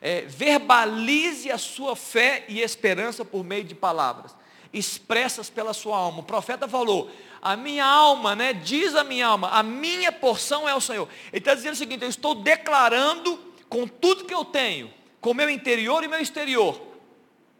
É, 0.00 0.20
verbalize 0.26 1.50
a 1.50 1.58
sua 1.58 1.96
fé 1.96 2.44
e 2.46 2.60
esperança 2.60 3.24
por 3.24 3.42
meio 3.42 3.64
de 3.64 3.74
palavras 3.74 4.32
expressas 4.72 5.50
pela 5.50 5.74
sua 5.74 5.96
alma. 5.96 6.20
O 6.20 6.22
profeta 6.22 6.68
falou: 6.68 7.10
a 7.42 7.56
minha 7.56 7.84
alma, 7.84 8.36
né? 8.36 8.52
Diz 8.52 8.94
a 8.94 9.02
minha 9.02 9.26
alma, 9.26 9.48
a 9.48 9.64
minha 9.64 10.12
porção 10.12 10.68
é 10.68 10.74
o 10.76 10.80
Senhor. 10.80 11.08
Ele 11.32 11.38
está 11.38 11.52
dizendo 11.52 11.72
o 11.72 11.78
seguinte: 11.78 12.04
eu 12.04 12.08
estou 12.08 12.36
declarando 12.36 13.40
com 13.68 13.88
tudo 13.88 14.24
que 14.24 14.32
eu 14.32 14.44
tenho, 14.44 14.88
com 15.20 15.34
meu 15.34 15.50
interior 15.50 16.04
e 16.04 16.06
meu 16.06 16.20
exterior, 16.20 16.86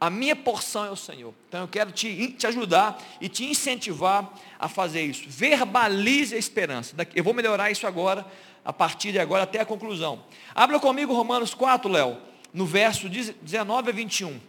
a 0.00 0.08
minha 0.08 0.37
porção 0.37 0.84
é 0.84 0.90
o 0.90 0.96
Senhor. 0.96 1.34
Então 1.48 1.62
eu 1.62 1.68
quero 1.68 1.90
te, 1.90 2.32
te 2.32 2.46
ajudar 2.46 3.02
e 3.20 3.28
te 3.28 3.44
incentivar 3.44 4.32
a 4.58 4.68
fazer 4.68 5.02
isso. 5.02 5.24
Verbalize 5.26 6.34
a 6.34 6.38
esperança. 6.38 6.94
Eu 7.14 7.24
vou 7.24 7.34
melhorar 7.34 7.70
isso 7.70 7.87
agora, 7.87 8.24
a 8.64 8.72
partir 8.72 9.12
de 9.12 9.18
agora 9.18 9.42
até 9.42 9.61
a 9.61 9.64
conclusão. 9.64 10.22
Abra 10.54 10.78
comigo 10.78 11.12
Romanos 11.12 11.52
4, 11.52 11.90
Léo, 11.90 12.18
no 12.52 12.64
verso 12.64 13.08
19 13.08 13.90
a 13.90 13.92
21. 13.92 14.40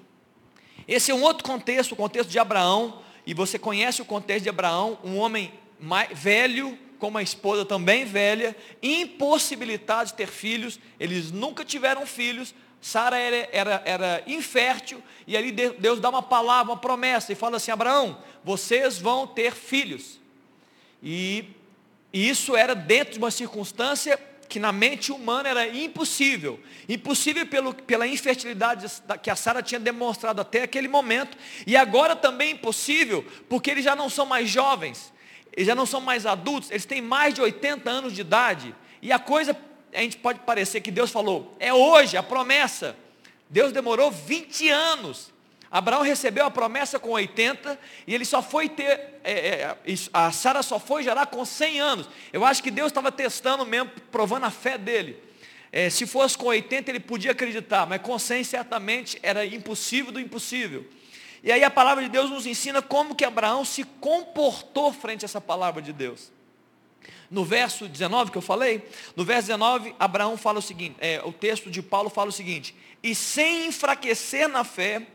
Esse 0.88 1.12
é 1.12 1.16
um 1.16 1.22
outro 1.24 1.44
contexto, 1.44 1.94
o 1.94 1.96
contexto 1.96 2.30
de 2.30 2.40
Abraão, 2.40 3.02
e 3.26 3.34
você 3.34 3.60
conhece 3.60 4.02
o 4.02 4.06
contexto 4.06 4.44
de 4.44 4.50
Abraão, 4.50 4.98
um 5.04 5.18
homem 5.18 5.54
mais, 5.80 6.10
velho, 6.18 6.78
com 7.00 7.08
uma 7.08 7.24
esposa 7.24 7.64
também 7.64 8.06
velha, 8.06 8.56
impossibilitado 8.84 10.10
de 10.10 10.16
ter 10.16 10.28
filhos, 10.28 10.80
eles 11.00 11.32
nunca 11.32 11.64
tiveram 11.64 12.06
filhos, 12.06 12.54
Sara 12.82 13.18
era, 13.18 13.50
era, 13.52 13.84
era 13.86 14.24
infértil, 14.26 15.04
e 15.28 15.36
ali 15.36 15.52
Deus 15.52 16.00
dá 16.00 16.10
uma 16.10 16.24
palavra, 16.24 16.72
uma 16.72 16.80
promessa, 16.80 17.32
e 17.32 17.36
fala 17.36 17.58
assim, 17.58 17.72
Abraão, 17.72 18.18
vocês 18.44 18.98
vão 18.98 19.28
ter 19.28 19.54
filhos. 19.54 20.20
E, 21.04 21.46
e 22.12 22.30
isso 22.30 22.56
era 22.56 22.74
dentro 22.74 23.14
de 23.14 23.20
uma 23.20 23.32
circunstância 23.32 24.20
que 24.48 24.60
na 24.60 24.72
mente 24.72 25.12
humana 25.12 25.50
era 25.50 25.68
impossível. 25.68 26.60
Impossível 26.88 27.46
pelo, 27.46 27.74
pela 27.74 28.08
infertilidade 28.08 28.88
que 29.22 29.30
a 29.30 29.36
Sara 29.36 29.62
tinha 29.62 29.80
demonstrado 29.80 30.42
até 30.42 30.64
aquele 30.64 30.88
momento. 30.88 31.38
E 31.68 31.78
agora 31.78 32.16
também 32.16 32.52
impossível, 32.52 33.24
porque 33.48 33.70
eles 33.70 33.84
já 33.84 33.96
não 33.96 34.10
são 34.10 34.26
mais 34.26 34.50
jovens 34.50 35.14
eles 35.60 35.68
já 35.68 35.76
não 35.76 35.86
são 35.86 36.00
mais 36.00 36.26
adultos, 36.26 36.72
eles 36.72 36.86
têm 36.86 37.02
mais 37.02 37.34
de 37.34 37.42
80 37.42 37.90
anos 37.90 38.14
de 38.14 38.22
idade. 38.22 38.76
E 39.02 39.12
a 39.12 39.20
coisa, 39.20 39.54
a 39.94 40.02
gente 40.02 40.18
pode 40.18 40.40
parecer 40.40 40.82
que 40.82 40.92
Deus 40.92 41.12
falou, 41.12 41.56
é 41.60 41.74
hoje 41.74 42.18
a 42.18 42.24
promessa. 42.24 42.96
Deus 43.50 43.72
demorou 43.72 44.12
20 44.12 44.70
anos. 44.70 45.32
Abraão 45.72 46.02
recebeu 46.02 46.46
a 46.46 46.52
promessa 46.52 47.00
com 47.00 47.10
80 47.10 47.80
e 48.08 48.16
ele 48.16 48.26
só 48.26 48.42
foi 48.42 48.68
ter, 48.70 49.20
é, 49.24 49.32
é, 49.34 49.78
a 50.12 50.32
Sara 50.32 50.64
só 50.64 50.80
foi 50.80 51.04
gerar 51.04 51.28
com 51.28 51.46
100 51.46 51.80
anos. 51.80 52.10
Eu 52.34 52.44
acho 52.44 52.64
que 52.64 52.72
Deus 52.72 52.88
estava 52.88 53.12
testando 53.12 53.66
mesmo, 53.66 53.92
provando 54.12 54.46
a 54.46 54.52
fé 54.52 54.78
dele. 54.78 55.22
É, 55.72 55.90
se 55.90 56.08
fosse 56.08 56.36
com 56.36 56.48
80 56.48 56.90
ele 56.90 57.00
podia 57.00 57.32
acreditar, 57.32 57.86
mas 57.86 58.02
com 58.02 58.18
100 58.18 58.44
certamente 58.44 59.20
era 59.22 59.46
impossível 59.46 60.12
do 60.12 60.20
impossível. 60.20 60.86
E 61.44 61.52
aí 61.52 61.64
a 61.64 61.70
palavra 61.70 62.04
de 62.04 62.10
Deus 62.10 62.32
nos 62.32 62.48
ensina 62.48 62.82
como 62.82 63.14
que 63.14 63.24
Abraão 63.24 63.64
se 63.64 63.84
comportou 63.84 64.92
frente 64.92 65.24
a 65.24 65.28
essa 65.28 65.40
palavra 65.40 65.82
de 65.82 65.94
Deus. 65.94 66.32
No 67.30 67.46
verso 67.46 67.88
19 67.88 68.32
que 68.32 68.38
eu 68.38 68.42
falei, 68.42 68.88
no 69.16 69.24
verso 69.24 69.48
19, 69.48 69.96
Abraão 70.00 70.36
fala 70.36 70.60
o 70.60 70.62
seguinte, 70.62 70.96
é, 71.00 71.22
o 71.24 71.32
texto 71.32 71.70
de 71.70 71.82
Paulo 71.82 72.10
fala 72.10 72.30
o 72.30 72.34
seguinte, 72.34 72.76
e 73.04 73.14
sem 73.14 73.68
enfraquecer 73.68 74.48
na 74.48 74.64
fé, 74.64 75.06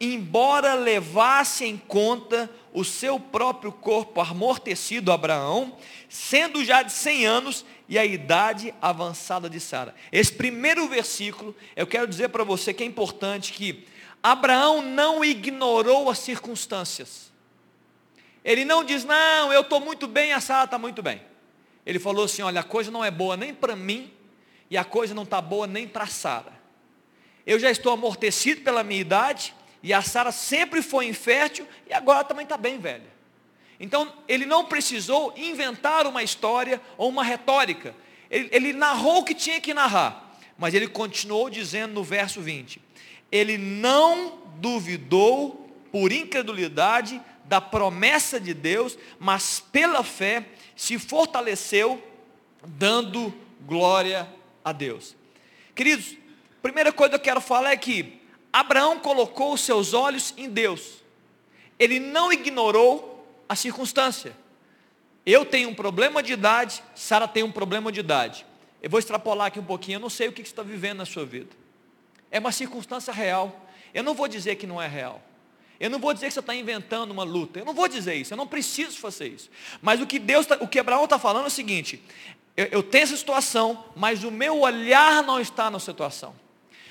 embora 0.00 0.74
levasse 0.74 1.64
em 1.64 1.76
conta 1.76 2.48
o 2.72 2.84
seu 2.84 3.18
próprio 3.18 3.72
corpo 3.72 4.20
amortecido, 4.20 5.10
Abraão, 5.10 5.76
sendo 6.08 6.64
já 6.64 6.82
de 6.82 6.92
100 6.92 7.26
anos 7.26 7.64
e 7.88 7.98
a 7.98 8.04
idade 8.04 8.72
avançada 8.80 9.50
de 9.50 9.58
Sara. 9.58 9.94
Esse 10.12 10.32
primeiro 10.32 10.86
versículo, 10.86 11.56
eu 11.74 11.86
quero 11.86 12.06
dizer 12.06 12.28
para 12.28 12.44
você 12.44 12.72
que 12.72 12.82
é 12.84 12.86
importante 12.86 13.52
que 13.52 13.86
Abraão 14.22 14.82
não 14.82 15.24
ignorou 15.24 16.08
as 16.08 16.18
circunstâncias. 16.18 17.32
Ele 18.44 18.64
não 18.64 18.84
diz, 18.84 19.04
não, 19.04 19.52
eu 19.52 19.62
estou 19.62 19.80
muito 19.80 20.06
bem, 20.06 20.32
a 20.32 20.40
Sara 20.40 20.64
está 20.64 20.78
muito 20.78 21.02
bem. 21.02 21.20
Ele 21.88 21.98
falou 21.98 22.26
assim, 22.26 22.42
olha, 22.42 22.60
a 22.60 22.62
coisa 22.64 22.90
não 22.90 23.02
é 23.02 23.10
boa 23.10 23.34
nem 23.34 23.54
para 23.54 23.74
mim, 23.74 24.12
e 24.68 24.76
a 24.76 24.84
coisa 24.84 25.14
não 25.14 25.22
está 25.22 25.40
boa 25.40 25.66
nem 25.66 25.88
para 25.88 26.06
Sara. 26.06 26.52
Eu 27.46 27.58
já 27.58 27.70
estou 27.70 27.90
amortecido 27.90 28.60
pela 28.60 28.84
minha 28.84 29.00
idade, 29.00 29.54
e 29.82 29.94
a 29.94 30.02
Sara 30.02 30.30
sempre 30.30 30.82
foi 30.82 31.06
infértil, 31.06 31.66
e 31.88 31.94
agora 31.94 32.24
também 32.24 32.42
está 32.42 32.58
bem 32.58 32.78
velha. 32.78 33.10
Então, 33.80 34.12
ele 34.28 34.44
não 34.44 34.66
precisou 34.66 35.32
inventar 35.34 36.06
uma 36.06 36.22
história 36.22 36.78
ou 36.98 37.08
uma 37.08 37.24
retórica. 37.24 37.96
Ele, 38.30 38.50
ele 38.52 38.72
narrou 38.74 39.20
o 39.20 39.24
que 39.24 39.34
tinha 39.34 39.58
que 39.58 39.72
narrar. 39.72 40.36
Mas 40.58 40.74
ele 40.74 40.88
continuou 40.88 41.48
dizendo 41.48 41.94
no 41.94 42.04
verso 42.04 42.42
20: 42.42 42.82
ele 43.32 43.56
não 43.56 44.42
duvidou 44.56 45.74
por 45.90 46.12
incredulidade 46.12 47.18
da 47.46 47.62
promessa 47.62 48.38
de 48.38 48.52
Deus, 48.52 48.98
mas 49.18 49.58
pela 49.58 50.04
fé 50.04 50.44
se 50.78 50.96
fortaleceu, 50.96 52.00
dando 52.64 53.34
glória 53.66 54.28
a 54.64 54.70
Deus. 54.70 55.16
Queridos, 55.74 56.16
primeira 56.62 56.92
coisa 56.92 57.10
que 57.10 57.16
eu 57.16 57.24
quero 57.24 57.40
falar 57.40 57.72
é 57.72 57.76
que 57.76 58.22
Abraão 58.52 59.00
colocou 59.00 59.54
os 59.54 59.60
seus 59.60 59.92
olhos 59.92 60.32
em 60.36 60.48
Deus. 60.48 61.02
Ele 61.80 61.98
não 61.98 62.32
ignorou 62.32 63.26
a 63.48 63.56
circunstância. 63.56 64.36
Eu 65.26 65.44
tenho 65.44 65.68
um 65.68 65.74
problema 65.74 66.22
de 66.22 66.32
idade, 66.32 66.80
Sara 66.94 67.26
tem 67.26 67.42
um 67.42 67.50
problema 67.50 67.90
de 67.90 67.98
idade. 67.98 68.46
Eu 68.80 68.88
vou 68.88 69.00
extrapolar 69.00 69.48
aqui 69.48 69.58
um 69.58 69.64
pouquinho, 69.64 69.96
eu 69.96 70.00
não 70.00 70.08
sei 70.08 70.28
o 70.28 70.32
que 70.32 70.42
você 70.42 70.46
está 70.46 70.62
vivendo 70.62 70.98
na 70.98 71.04
sua 71.04 71.26
vida. 71.26 71.50
É 72.30 72.38
uma 72.38 72.52
circunstância 72.52 73.12
real. 73.12 73.68
Eu 73.92 74.04
não 74.04 74.14
vou 74.14 74.28
dizer 74.28 74.54
que 74.54 74.66
não 74.66 74.80
é 74.80 74.86
real. 74.86 75.20
Eu 75.80 75.88
não 75.90 75.98
vou 75.98 76.12
dizer 76.12 76.26
que 76.26 76.34
você 76.34 76.40
está 76.40 76.54
inventando 76.54 77.10
uma 77.10 77.22
luta. 77.22 77.60
Eu 77.60 77.64
não 77.64 77.74
vou 77.74 77.86
dizer 77.86 78.14
isso. 78.14 78.32
Eu 78.32 78.36
não 78.36 78.46
preciso 78.46 78.98
fazer 78.98 79.28
isso. 79.28 79.48
Mas 79.80 80.00
o 80.00 80.06
que 80.06 80.18
Deus, 80.18 80.46
tá, 80.46 80.58
o 80.60 80.66
que 80.66 80.78
Abraão 80.78 81.04
está 81.04 81.18
falando 81.18 81.44
é 81.44 81.48
o 81.48 81.50
seguinte: 81.50 82.02
eu, 82.56 82.66
eu 82.66 82.82
tenho 82.82 83.04
essa 83.04 83.16
situação, 83.16 83.84
mas 83.94 84.24
o 84.24 84.30
meu 84.30 84.60
olhar 84.60 85.22
não 85.22 85.40
está 85.40 85.70
na 85.70 85.78
situação. 85.78 86.34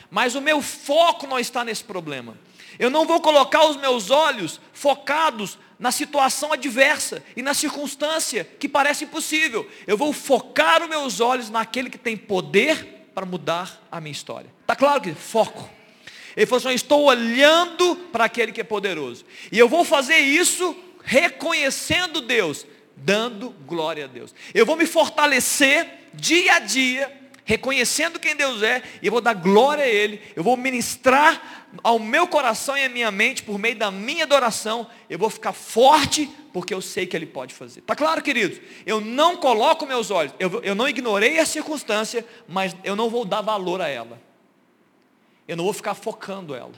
Mas 0.10 0.36
o 0.36 0.42
meu 0.42 0.62
foco 0.62 1.28
não 1.28 1.38
está 1.38 1.66
nesse 1.66 1.84
problema. 1.84 2.38
Eu 2.80 2.90
não 2.90 3.06
vou 3.06 3.20
colocar 3.20 3.66
os 3.66 3.76
meus 3.76 4.10
olhos 4.10 4.62
focados 4.72 5.58
na 5.80 5.92
situação 5.92 6.54
adversa 6.54 7.24
e 7.36 7.42
na 7.42 7.54
circunstância 7.54 8.46
que 8.46 8.70
parece 8.70 9.04
impossível. 9.04 9.70
Eu 9.86 9.98
vou 9.98 10.14
focar 10.14 10.82
os 10.82 10.90
meus 10.90 11.20
olhos 11.20 11.50
naquele 11.50 11.90
que 11.90 11.98
tem 11.98 12.16
poder 12.16 13.10
para 13.14 13.26
mudar 13.26 13.82
a 13.92 14.00
minha 14.00 14.12
história. 14.12 14.50
Está 14.62 14.76
claro 14.76 15.02
que 15.02 15.14
foco. 15.14 15.77
Ele 16.38 16.46
falou 16.46 16.60
assim: 16.60 16.76
estou 16.76 17.06
olhando 17.06 17.96
para 18.12 18.26
aquele 18.26 18.52
que 18.52 18.62
é 18.62 18.64
poderoso. 18.64 19.26
E 19.52 19.58
eu 19.58 19.68
vou 19.68 19.84
fazer 19.84 20.20
isso 20.20 20.76
reconhecendo 21.04 22.22
Deus, 22.22 22.64
dando 22.96 23.50
glória 23.66 24.06
a 24.06 24.08
Deus. 24.08 24.36
Eu 24.54 24.64
vou 24.64 24.76
me 24.76 24.86
fortalecer 24.86 25.88
dia 26.14 26.54
a 26.54 26.60
dia, 26.60 27.12
reconhecendo 27.44 28.20
quem 28.20 28.36
Deus 28.36 28.62
é, 28.62 28.84
e 29.02 29.08
eu 29.08 29.12
vou 29.12 29.22
dar 29.22 29.34
glória 29.34 29.84
a 29.84 29.88
Ele. 29.88 30.22
Eu 30.36 30.44
vou 30.44 30.56
ministrar 30.56 31.66
ao 31.84 31.98
meu 31.98 32.28
coração 32.28 32.78
e 32.78 32.84
à 32.84 32.90
minha 32.90 33.10
mente, 33.10 33.42
por 33.42 33.58
meio 33.58 33.76
da 33.76 33.90
minha 33.90 34.24
adoração, 34.24 34.88
eu 35.10 35.18
vou 35.18 35.32
ficar 35.32 35.54
forte, 35.54 36.30
porque 36.54 36.74
eu 36.74 36.82
sei 36.82 37.08
que 37.08 37.18
Ele 37.18 37.26
pode 37.26 37.52
fazer. 37.52 37.80
Está 37.80 37.96
claro, 37.96 38.22
queridos? 38.22 38.60
Eu 38.86 39.02
não 39.02 39.38
coloco 39.38 39.88
meus 39.88 40.12
olhos, 40.12 40.36
eu, 40.40 40.62
eu 40.62 40.76
não 40.76 40.88
ignorei 40.88 41.40
a 41.40 41.48
circunstância, 41.48 42.24
mas 42.48 42.76
eu 42.84 42.96
não 42.96 43.10
vou 43.10 43.26
dar 43.26 43.42
valor 43.42 43.82
a 43.82 43.88
ela. 43.88 44.27
Eu 45.48 45.56
não 45.56 45.64
vou 45.64 45.74
ficar 45.74 45.94
focando 45.94 46.54
ela. 46.54 46.72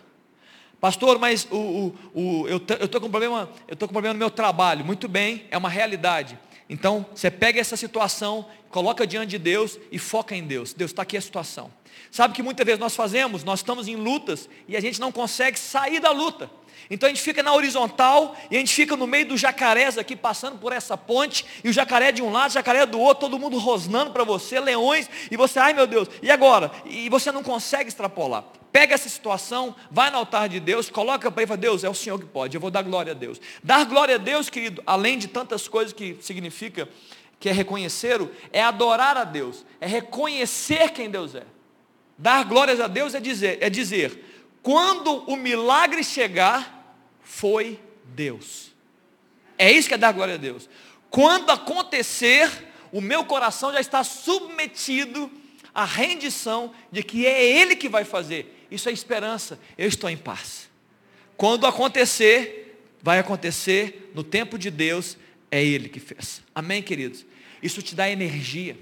Pastor, 0.80 1.20
mas 1.20 1.48
o, 1.52 1.58
o, 1.58 1.96
o 2.14 2.48
eu 2.48 2.58
estou 2.58 3.02
com 3.02 3.10
problema, 3.10 3.50
eu 3.68 3.74
estou 3.74 3.88
com 3.88 3.94
problema 3.94 4.14
no 4.14 4.20
meu 4.20 4.30
trabalho. 4.30 4.86
Muito 4.86 5.08
bem, 5.10 5.46
é 5.52 5.58
uma 5.58 5.70
realidade. 5.70 6.38
Então, 6.70 7.06
você 7.14 7.32
pega 7.32 7.60
essa 7.60 7.76
situação, 7.76 8.46
coloca 8.70 9.06
diante 9.06 9.32
de 9.32 9.40
Deus 9.40 9.78
e 9.92 9.98
foca 9.98 10.36
em 10.36 10.44
Deus. 10.44 10.72
Deus 10.72 10.92
está 10.92 11.02
aqui 11.02 11.18
a 11.18 11.22
situação. 11.22 11.72
Sabe 12.12 12.34
que 12.34 12.44
muitas 12.44 12.66
vezes 12.66 12.80
nós 12.80 12.96
fazemos, 12.96 13.44
nós 13.44 13.60
estamos 13.60 13.88
em 13.88 13.96
lutas 13.96 14.48
e 14.68 14.78
a 14.78 14.80
gente 14.80 15.02
não 15.02 15.12
consegue 15.12 15.60
sair 15.60 16.00
da 16.00 16.12
luta. 16.12 16.50
Então 16.90 17.08
a 17.08 17.10
gente 17.12 17.22
fica 17.22 17.44
na 17.44 17.54
horizontal 17.54 18.36
e 18.50 18.56
a 18.56 18.60
gente 18.60 18.74
fica 18.74 18.96
no 18.96 19.06
meio 19.06 19.28
dos 19.28 19.40
jacarés 19.40 19.98
aqui, 19.98 20.16
passando 20.16 20.58
por 20.60 20.72
essa 20.72 20.96
ponte, 20.96 21.46
e 21.64 21.70
o 21.70 21.74
jacaré 21.74 22.12
de 22.12 22.22
um 22.22 22.32
lado, 22.32 22.52
o 22.52 22.54
jacaré 22.54 22.86
do 22.86 23.00
outro, 23.00 23.28
todo 23.28 23.40
mundo 23.40 23.58
rosnando 23.58 24.12
para 24.12 24.24
você, 24.24 24.60
leões, 24.60 25.10
e 25.30 25.36
você, 25.36 25.60
ai 25.60 25.74
meu 25.74 25.86
Deus, 25.86 26.08
e 26.22 26.32
agora? 26.32 26.72
E 26.86 27.10
você 27.10 27.32
não 27.32 27.44
consegue 27.44 27.90
extrapolar. 27.90 28.44
Pega 28.72 28.94
essa 28.94 29.10
situação, 29.10 29.76
vai 29.90 30.12
no 30.12 30.18
altar 30.18 30.48
de 30.48 30.60
Deus, 30.60 30.90
coloca 30.90 31.32
para 31.32 31.42
ele 31.42 31.48
e 31.48 31.50
fala, 31.50 31.58
Deus, 31.58 31.84
é 31.84 31.90
o 31.90 31.94
Senhor 31.94 32.20
que 32.20 32.26
pode, 32.26 32.56
eu 32.56 32.62
vou 32.62 32.70
dar 32.70 32.84
glória 32.84 33.14
a 33.14 33.16
Deus. 33.16 33.42
Dar 33.64 33.84
glória 33.86 34.16
a 34.16 34.18
Deus, 34.18 34.50
querido, 34.50 34.84
além 34.86 35.18
de 35.18 35.28
tantas 35.28 35.68
coisas 35.68 35.92
que 35.92 36.18
significa, 36.22 36.88
que 37.40 37.50
é 37.50 37.52
reconhecer, 37.52 38.20
é 38.54 38.62
adorar 38.62 39.18
a 39.18 39.24
Deus, 39.24 39.66
é 39.82 39.88
reconhecer 39.88 40.92
quem 40.92 41.10
Deus 41.10 41.34
é. 41.34 41.44
Dar 42.16 42.44
glórias 42.46 42.80
a 42.80 42.88
Deus 42.88 43.16
é 43.16 43.20
dizer, 43.20 43.58
é 43.62 43.70
dizer, 43.70 44.24
quando 44.62 45.24
o 45.30 45.36
milagre 45.36 46.04
chegar, 46.04 46.96
foi 47.24 47.80
Deus. 48.06 48.72
É 49.58 49.72
isso 49.72 49.88
que 49.88 49.96
é 49.96 49.98
dar 49.98 50.12
glória 50.12 50.36
a 50.36 50.38
Deus. 50.38 50.70
Quando 51.10 51.50
acontecer, 51.50 52.52
o 52.92 53.02
meu 53.02 53.26
coração 53.26 53.74
já 53.74 53.80
está 53.80 54.04
submetido 54.04 55.32
à 55.74 55.86
rendição 55.86 56.72
de 56.92 57.02
que 57.02 57.26
é 57.26 57.44
Ele 57.44 57.76
que 57.76 57.90
vai 57.90 58.04
fazer 58.04 58.58
isso 58.72 58.90
é 58.90 58.92
esperança, 58.92 59.60
eu 59.78 59.88
estou 59.88 60.10
em 60.10 60.18
paz. 60.18 60.70
Quando 61.36 61.66
acontecer, 61.66 62.84
vai 63.02 63.20
acontecer 63.20 64.12
no 64.14 64.24
tempo 64.24 64.58
de 64.58 64.70
Deus, 64.70 65.18
é 65.50 65.64
Ele 65.64 65.90
que 65.90 66.00
fez. 66.00 66.42
Amém, 66.54 66.82
queridos? 66.82 67.26
Isso 67.62 67.82
te 67.82 67.96
dá 67.96 68.10
energia 68.10 68.78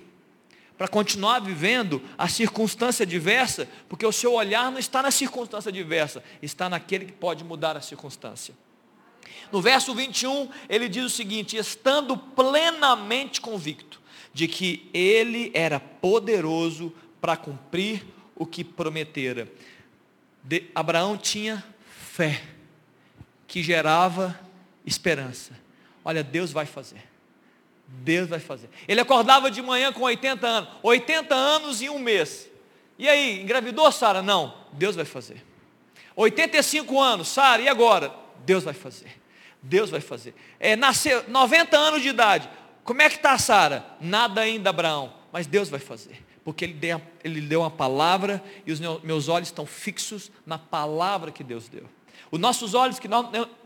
para 0.77 0.87
continuar 0.87 1.39
vivendo 1.39 2.01
a 2.17 2.27
circunstância 2.27 3.05
diversa, 3.05 3.67
porque 3.89 4.05
o 4.05 4.11
seu 4.11 4.33
olhar 4.33 4.71
não 4.71 4.77
está 4.77 5.01
na 5.01 5.09
circunstância 5.09 5.71
diversa, 5.71 6.23
está 6.41 6.69
naquele 6.69 7.05
que 7.05 7.13
pode 7.13 7.43
mudar 7.43 7.75
a 7.75 7.81
circunstância. 7.81 8.53
No 9.51 9.61
verso 9.61 9.95
21, 9.95 10.49
ele 10.69 10.87
diz 10.87 11.03
o 11.03 11.09
seguinte: 11.09 11.57
estando 11.57 12.17
plenamente 12.17 13.41
convicto 13.41 13.99
de 14.33 14.47
que 14.47 14.89
ele 14.93 15.51
era 15.53 15.79
poderoso 15.79 16.93
para 17.19 17.35
cumprir 17.35 18.05
o 18.35 18.45
que 18.45 18.63
prometera 18.63 19.51
de, 20.47 20.63
Abraão 20.73 21.17
tinha 21.17 21.61
fé, 22.13 22.41
que 23.45 23.61
gerava 23.61 24.39
esperança. 24.85 25.51
Olha, 26.05 26.23
Deus 26.23 26.53
vai 26.53 26.65
fazer. 26.65 27.03
Deus 27.85 28.29
vai 28.29 28.39
fazer. 28.39 28.69
Ele 28.87 29.01
acordava 29.01 29.51
de 29.51 29.61
manhã 29.61 29.91
com 29.91 30.03
80 30.03 30.47
anos. 30.47 30.69
80 30.81 31.35
anos 31.35 31.81
em 31.81 31.89
um 31.89 31.99
mês. 31.99 32.49
E 32.97 33.09
aí, 33.09 33.41
engravidou 33.41 33.91
Sara? 33.91 34.21
Não. 34.21 34.53
Deus 34.71 34.95
vai 34.95 35.03
fazer. 35.03 35.43
85 36.15 36.97
anos, 36.99 37.27
Sara, 37.27 37.61
e 37.61 37.67
agora? 37.67 38.13
Deus 38.45 38.63
vai 38.63 38.73
fazer. 38.73 39.19
Deus 39.61 39.89
vai 39.89 39.99
fazer. 39.99 40.33
É, 40.61 40.77
nasceu 40.77 41.25
90 41.27 41.77
anos 41.77 42.01
de 42.01 42.07
idade. 42.07 42.49
Como 42.85 43.01
é 43.01 43.09
que 43.09 43.17
está 43.17 43.37
Sara? 43.37 43.85
Nada 43.99 44.41
ainda, 44.41 44.69
Abraão. 44.69 45.13
Mas 45.31 45.47
Deus 45.47 45.69
vai 45.69 45.79
fazer 45.79 46.23
porque 46.47 46.63
ele 46.63 46.75
deu, 46.75 47.01
ele 47.25 47.41
deu 47.41 47.59
uma 47.59 47.69
palavra 47.69 48.41
e 48.65 48.71
os 48.71 48.79
meus 49.03 49.27
olhos 49.27 49.49
estão 49.49 49.65
fixos 49.65 50.31
na 50.45 50.57
palavra 50.57 51.29
que 51.29 51.43
Deus 51.43 51.67
deu. 51.67 51.83
Os 52.31 52.39
nossos 52.39 52.73
olhos, 52.73 52.99
que 52.99 53.09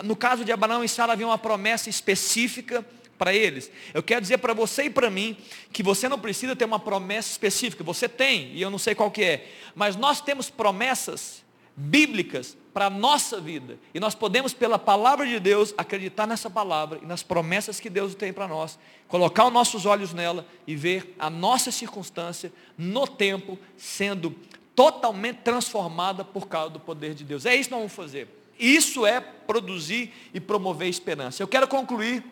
no 0.03 0.15
caso 0.15 0.43
de 0.43 0.51
Abraão 0.51 0.83
e 0.83 0.89
Sara 0.89 1.13
havia 1.13 1.27
uma 1.27 1.37
promessa 1.37 1.91
específica 1.91 2.83
para 3.19 3.35
eles. 3.35 3.69
Eu 3.93 4.01
quero 4.01 4.19
dizer 4.19 4.39
para 4.39 4.55
você 4.55 4.85
e 4.85 4.89
para 4.89 5.11
mim 5.11 5.37
que 5.71 5.83
você 5.83 6.09
não 6.09 6.17
precisa 6.17 6.55
ter 6.55 6.65
uma 6.65 6.79
promessa 6.79 7.29
específica. 7.29 7.83
Você 7.83 8.09
tem, 8.09 8.51
e 8.55 8.63
eu 8.63 8.71
não 8.71 8.79
sei 8.79 8.95
qual 8.95 9.11
que 9.11 9.23
é. 9.23 9.47
Mas 9.75 9.95
nós 9.95 10.19
temos 10.19 10.49
promessas 10.49 11.45
bíblicas 11.75 12.57
para 12.73 12.85
a 12.85 12.89
nossa 12.89 13.39
vida. 13.39 13.77
E 13.93 13.99
nós 13.99 14.15
podemos, 14.15 14.53
pela 14.53 14.79
palavra 14.79 15.25
de 15.25 15.39
Deus, 15.39 15.73
acreditar 15.77 16.25
nessa 16.25 16.49
palavra 16.49 16.99
e 17.01 17.05
nas 17.05 17.23
promessas 17.23 17.79
que 17.79 17.89
Deus 17.89 18.15
tem 18.15 18.31
para 18.31 18.47
nós, 18.47 18.79
colocar 19.07 19.45
os 19.45 19.53
nossos 19.53 19.85
olhos 19.85 20.13
nela 20.13 20.45
e 20.65 20.75
ver 20.75 21.15
a 21.19 21.29
nossa 21.29 21.71
circunstância 21.71 22.51
no 22.77 23.05
tempo 23.07 23.57
sendo 23.77 24.35
totalmente 24.75 25.39
transformada 25.39 26.23
por 26.23 26.47
causa 26.47 26.71
do 26.71 26.79
poder 26.79 27.13
de 27.13 27.23
Deus. 27.23 27.45
É 27.45 27.55
isso 27.55 27.69
que 27.69 27.75
nós 27.75 27.81
vamos 27.81 27.93
fazer. 27.93 28.27
Isso 28.57 29.05
é 29.05 29.19
produzir 29.19 30.13
e 30.33 30.39
promover 30.39 30.87
esperança. 30.87 31.41
Eu 31.41 31.47
quero 31.47 31.67
concluir 31.67 32.23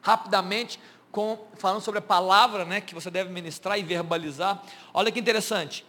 rapidamente 0.00 0.78
com, 1.10 1.38
falando 1.56 1.80
sobre 1.80 1.98
a 1.98 2.02
palavra 2.02 2.64
né, 2.64 2.80
que 2.80 2.94
você 2.94 3.10
deve 3.10 3.30
ministrar 3.30 3.78
e 3.78 3.82
verbalizar. 3.82 4.62
Olha 4.92 5.10
que 5.10 5.18
interessante. 5.18 5.84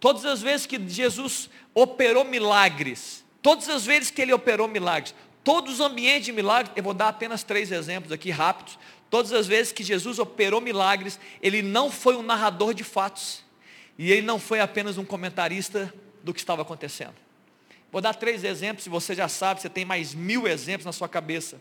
Todas 0.00 0.24
as 0.24 0.40
vezes 0.40 0.66
que 0.66 0.78
Jesus 0.88 1.50
operou 1.74 2.24
milagres, 2.24 3.24
todas 3.42 3.68
as 3.68 3.84
vezes 3.84 4.10
que 4.10 4.22
ele 4.22 4.32
operou 4.32 4.68
milagres, 4.68 5.14
todos 5.44 5.74
os 5.74 5.80
ambientes 5.80 6.26
de 6.26 6.32
milagres, 6.32 6.72
eu 6.76 6.82
vou 6.82 6.94
dar 6.94 7.08
apenas 7.08 7.42
três 7.42 7.72
exemplos 7.72 8.12
aqui 8.12 8.30
rápidos. 8.30 8.78
Todas 9.10 9.32
as 9.32 9.46
vezes 9.46 9.72
que 9.72 9.82
Jesus 9.82 10.18
operou 10.18 10.60
milagres, 10.60 11.18
ele 11.40 11.62
não 11.62 11.90
foi 11.90 12.14
um 12.16 12.22
narrador 12.22 12.74
de 12.74 12.84
fatos. 12.84 13.42
E 13.98 14.12
ele 14.12 14.22
não 14.22 14.38
foi 14.38 14.60
apenas 14.60 14.98
um 14.98 15.04
comentarista 15.04 15.92
do 16.22 16.34
que 16.34 16.40
estava 16.40 16.62
acontecendo. 16.62 17.14
Vou 17.90 18.02
dar 18.02 18.14
três 18.14 18.44
exemplos, 18.44 18.84
se 18.84 18.90
você 18.90 19.14
já 19.14 19.28
sabe, 19.28 19.62
você 19.62 19.68
tem 19.68 19.84
mais 19.84 20.14
mil 20.14 20.46
exemplos 20.46 20.84
na 20.84 20.92
sua 20.92 21.08
cabeça. 21.08 21.58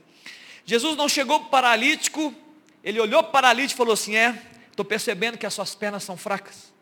Jesus 0.66 0.98
não 0.98 1.08
chegou 1.08 1.40
para 1.40 1.48
o 1.48 1.50
paralítico, 1.50 2.36
ele 2.84 3.00
olhou 3.00 3.24
para 3.24 3.30
o 3.30 3.32
paralítico 3.32 3.76
e 3.76 3.78
falou 3.78 3.94
assim: 3.94 4.18
É, 4.18 4.38
estou 4.70 4.84
percebendo 4.84 5.38
que 5.38 5.46
as 5.46 5.54
suas 5.54 5.74
pernas 5.74 6.04
são 6.04 6.18
fracas. 6.18 6.74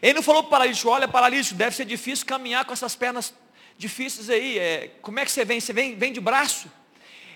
Ele 0.00 0.14
não 0.14 0.22
falou 0.22 0.44
para 0.44 0.48
o 0.48 0.50
paralítico, 0.50 0.88
olha 0.88 1.08
paralítico, 1.08 1.56
deve 1.56 1.74
ser 1.74 1.84
difícil 1.84 2.24
caminhar 2.24 2.64
com 2.64 2.72
essas 2.72 2.94
pernas 2.94 3.34
difíceis 3.78 4.28
aí. 4.28 4.58
É, 4.58 4.90
como 5.00 5.18
é 5.20 5.24
que 5.24 5.32
você 5.32 5.44
vem? 5.44 5.60
Você 5.60 5.72
vem, 5.72 5.94
vem 5.96 6.12
de 6.12 6.20
braço? 6.20 6.70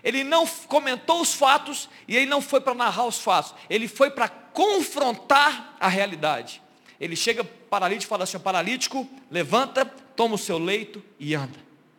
Ele 0.05 0.25
não 0.25 0.47
comentou 0.67 1.23
os 1.23 1.33
fatos 1.33 1.89
e 2.09 2.17
ele 2.17 2.27
não 2.27 2.43
foi 2.43 2.61
para 2.61 2.75
narrar 2.75 3.07
os 3.07 3.21
fatos. 3.21 3.55
Ele 3.71 3.87
foi 3.87 4.11
para 4.11 4.29
confrontar 4.29 5.77
a 5.79 5.89
realidade. 5.89 6.61
Ele 7.01 7.15
chega 7.15 7.45
paralítico 7.45 8.05
e 8.05 8.09
fala 8.09 8.25
assim, 8.25 8.39
paralítico, 8.39 9.09
levanta, 9.31 9.85
toma 9.85 10.35
o 10.35 10.39
seu 10.39 10.59
leito 10.59 11.03
e 11.19 11.35
anda. 11.35 11.59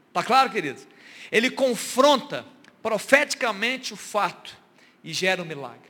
Está 0.09 0.21
claro, 0.21 0.49
queridos? 0.49 0.85
Ele 1.31 1.49
confronta 1.49 2.45
profeticamente 2.81 3.93
o 3.93 3.97
fato 3.97 4.55
e 5.03 5.13
gera 5.13 5.41
um 5.41 5.45
milagre. 5.45 5.89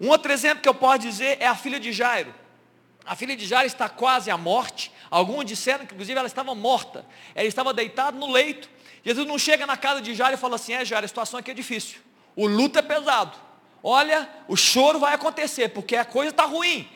Um 0.00 0.08
outro 0.08 0.32
exemplo 0.32 0.62
que 0.62 0.68
eu 0.68 0.74
posso 0.74 1.00
dizer 1.00 1.36
é 1.38 1.46
a 1.46 1.54
filha 1.54 1.78
de 1.78 1.92
Jairo. 1.92 2.34
A 3.04 3.14
filha 3.14 3.36
de 3.36 3.46
Jairo 3.46 3.66
está 3.66 3.88
quase 3.88 4.30
à 4.30 4.36
morte. 4.36 4.90
Alguns 5.12 5.44
disseram 5.44 5.84
que 5.84 5.92
inclusive 5.92 6.18
ela 6.18 6.26
estava 6.26 6.54
morta. 6.54 7.04
Ela 7.34 7.46
estava 7.46 7.74
deitada 7.74 8.16
no 8.16 8.32
leito. 8.32 8.70
Jesus 9.04 9.26
não 9.26 9.38
chega 9.38 9.66
na 9.66 9.76
casa 9.76 10.00
de 10.00 10.14
Jairo 10.14 10.36
e 10.36 10.38
fala 10.38 10.56
assim: 10.56 10.72
É, 10.72 10.86
Jairo, 10.86 11.04
a 11.04 11.08
situação 11.08 11.38
aqui 11.38 11.50
é 11.50 11.54
difícil. 11.54 12.00
O 12.34 12.46
luto 12.46 12.78
é 12.78 12.82
pesado. 12.82 13.36
Olha, 13.82 14.26
o 14.48 14.56
choro 14.56 14.98
vai 14.98 15.12
acontecer, 15.12 15.68
porque 15.68 15.96
a 15.96 16.04
coisa 16.06 16.30
está 16.30 16.44
ruim. 16.44 16.88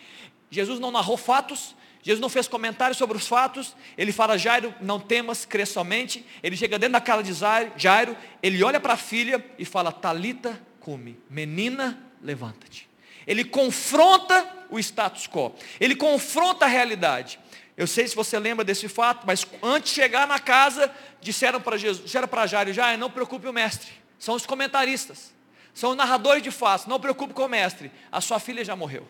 Jesus 0.50 0.80
não 0.80 0.90
narrou 0.90 1.18
fatos, 1.18 1.76
Jesus 2.02 2.18
não 2.18 2.30
fez 2.30 2.48
comentários 2.48 2.96
sobre 2.96 3.18
os 3.18 3.26
fatos, 3.26 3.76
ele 3.98 4.12
fala, 4.12 4.38
Jairo, 4.38 4.74
não 4.80 4.98
temas, 4.98 5.44
crê 5.44 5.66
somente. 5.66 6.24
Ele 6.42 6.56
chega 6.56 6.78
dentro 6.78 6.94
da 6.94 7.00
casa 7.02 7.22
de 7.22 7.34
Jairo, 7.76 8.16
ele 8.42 8.64
olha 8.64 8.80
para 8.80 8.94
a 8.94 8.96
filha 8.96 9.44
e 9.58 9.64
fala, 9.66 9.92
Talita 9.92 10.58
cume, 10.80 11.18
menina, 11.28 12.02
levanta-te. 12.22 12.88
Ele 13.26 13.44
confronta 13.44 14.66
o 14.70 14.78
status 14.78 15.26
quo, 15.26 15.54
ele 15.78 15.94
confronta 15.96 16.64
a 16.64 16.68
realidade. 16.68 17.38
Eu 17.76 17.86
sei 17.86 18.08
se 18.08 18.16
você 18.16 18.38
lembra 18.38 18.64
desse 18.64 18.88
fato, 18.88 19.26
mas 19.26 19.46
antes 19.62 19.90
de 19.90 20.00
chegar 20.00 20.26
na 20.26 20.38
casa, 20.38 20.90
disseram 21.20 21.60
para 21.60 21.76
Jesus, 21.76 22.04
disseram 22.04 22.26
para 22.26 22.46
Jairo, 22.46 22.72
Jairo, 22.72 22.98
não 22.98 23.10
preocupe 23.10 23.46
o 23.46 23.52
mestre, 23.52 23.92
são 24.18 24.34
os 24.34 24.46
comentaristas, 24.46 25.34
são 25.74 25.90
os 25.90 25.96
narradores 25.96 26.42
de 26.42 26.50
fatos, 26.50 26.86
não 26.86 26.98
preocupe 26.98 27.34
com 27.34 27.44
o 27.44 27.48
mestre, 27.48 27.92
a 28.10 28.20
sua 28.20 28.38
filha 28.40 28.64
já 28.64 28.74
morreu. 28.74 29.06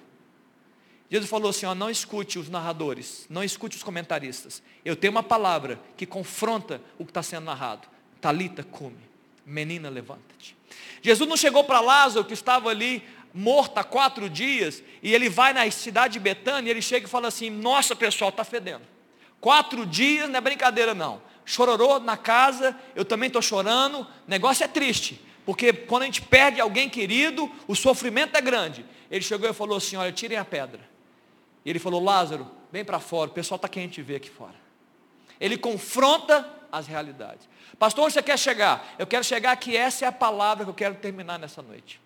Jesus 1.10 1.30
falou 1.30 1.50
assim: 1.50 1.66
ó, 1.66 1.74
não 1.74 1.88
escute 1.88 2.38
os 2.38 2.48
narradores, 2.48 3.26
não 3.30 3.44
escute 3.44 3.76
os 3.76 3.82
comentaristas. 3.82 4.62
Eu 4.84 4.96
tenho 4.96 5.12
uma 5.12 5.22
palavra 5.22 5.80
que 5.96 6.04
confronta 6.04 6.80
o 6.98 7.04
que 7.04 7.10
está 7.10 7.22
sendo 7.22 7.44
narrado. 7.44 7.86
Talita, 8.20 8.64
come. 8.64 8.98
Menina, 9.44 9.88
levanta-te. 9.88 10.56
Jesus 11.00 11.28
não 11.28 11.36
chegou 11.36 11.62
para 11.62 11.78
Lázaro, 11.78 12.24
que 12.24 12.34
estava 12.34 12.68
ali 12.68 13.04
morto 13.36 13.76
há 13.76 13.84
quatro 13.84 14.30
dias, 14.30 14.82
e 15.02 15.14
ele 15.14 15.28
vai 15.28 15.52
na 15.52 15.70
cidade 15.70 16.14
de 16.14 16.20
Betânia, 16.20 16.70
ele 16.70 16.80
chega 16.80 17.06
e 17.06 17.10
fala 17.10 17.28
assim: 17.28 17.50
Nossa, 17.50 17.94
pessoal, 17.94 18.30
está 18.30 18.42
fedendo. 18.42 18.82
Quatro 19.40 19.84
dias 19.84 20.28
não 20.28 20.38
é 20.38 20.40
brincadeira, 20.40 20.94
não. 20.94 21.20
Chororou 21.44 22.00
na 22.00 22.16
casa, 22.16 22.74
eu 22.94 23.04
também 23.04 23.26
estou 23.26 23.42
chorando. 23.42 24.00
O 24.00 24.06
negócio 24.26 24.64
é 24.64 24.68
triste, 24.68 25.20
porque 25.44 25.72
quando 25.72 26.04
a 26.04 26.06
gente 26.06 26.22
perde 26.22 26.60
alguém 26.60 26.88
querido, 26.88 27.50
o 27.68 27.76
sofrimento 27.76 28.36
é 28.36 28.40
grande. 28.40 28.84
Ele 29.10 29.22
chegou 29.22 29.48
e 29.48 29.52
falou 29.52 29.76
assim: 29.76 29.96
Olha, 29.96 30.10
tirem 30.10 30.38
a 30.38 30.44
pedra. 30.44 30.80
E 31.62 31.68
ele 31.68 31.78
falou: 31.78 32.02
Lázaro, 32.02 32.50
vem 32.72 32.84
para 32.84 32.98
fora, 32.98 33.30
o 33.30 33.34
pessoal 33.34 33.56
está 33.56 33.68
querendo 33.68 33.90
te 33.90 34.00
ver 34.00 34.16
aqui 34.16 34.30
fora. 34.30 34.56
Ele 35.38 35.58
confronta 35.58 36.50
as 36.72 36.86
realidades. 36.86 37.46
Pastor, 37.78 38.04
onde 38.04 38.14
você 38.14 38.22
quer 38.22 38.38
chegar? 38.38 38.94
Eu 38.98 39.06
quero 39.06 39.22
chegar 39.22 39.54
que 39.56 39.76
essa 39.76 40.06
é 40.06 40.08
a 40.08 40.12
palavra 40.12 40.64
que 40.64 40.70
eu 40.70 40.74
quero 40.74 40.94
terminar 40.94 41.38
nessa 41.38 41.60
noite. 41.60 42.00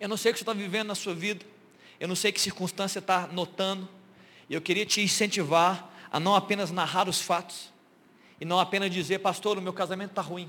Eu 0.00 0.08
não 0.08 0.16
sei 0.16 0.30
o 0.30 0.34
que 0.34 0.38
você 0.38 0.42
está 0.42 0.52
vivendo 0.52 0.88
na 0.88 0.94
sua 0.94 1.14
vida. 1.14 1.44
Eu 1.98 2.06
não 2.06 2.14
sei 2.14 2.30
que 2.30 2.40
circunstância 2.40 2.98
está 3.00 3.26
notando. 3.26 3.88
E 4.48 4.54
eu 4.54 4.60
queria 4.60 4.86
te 4.86 5.00
incentivar 5.00 5.90
a 6.10 6.20
não 6.20 6.34
apenas 6.34 6.70
narrar 6.70 7.08
os 7.08 7.20
fatos. 7.20 7.72
E 8.40 8.44
não 8.44 8.60
apenas 8.60 8.90
dizer, 8.90 9.18
pastor, 9.18 9.58
o 9.58 9.62
meu 9.62 9.72
casamento 9.72 10.10
está 10.10 10.22
ruim. 10.22 10.48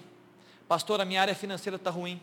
Pastor, 0.67 1.01
a 1.01 1.05
minha 1.05 1.21
área 1.21 1.33
financeira 1.33 1.75
está 1.75 1.89
ruim. 1.89 2.21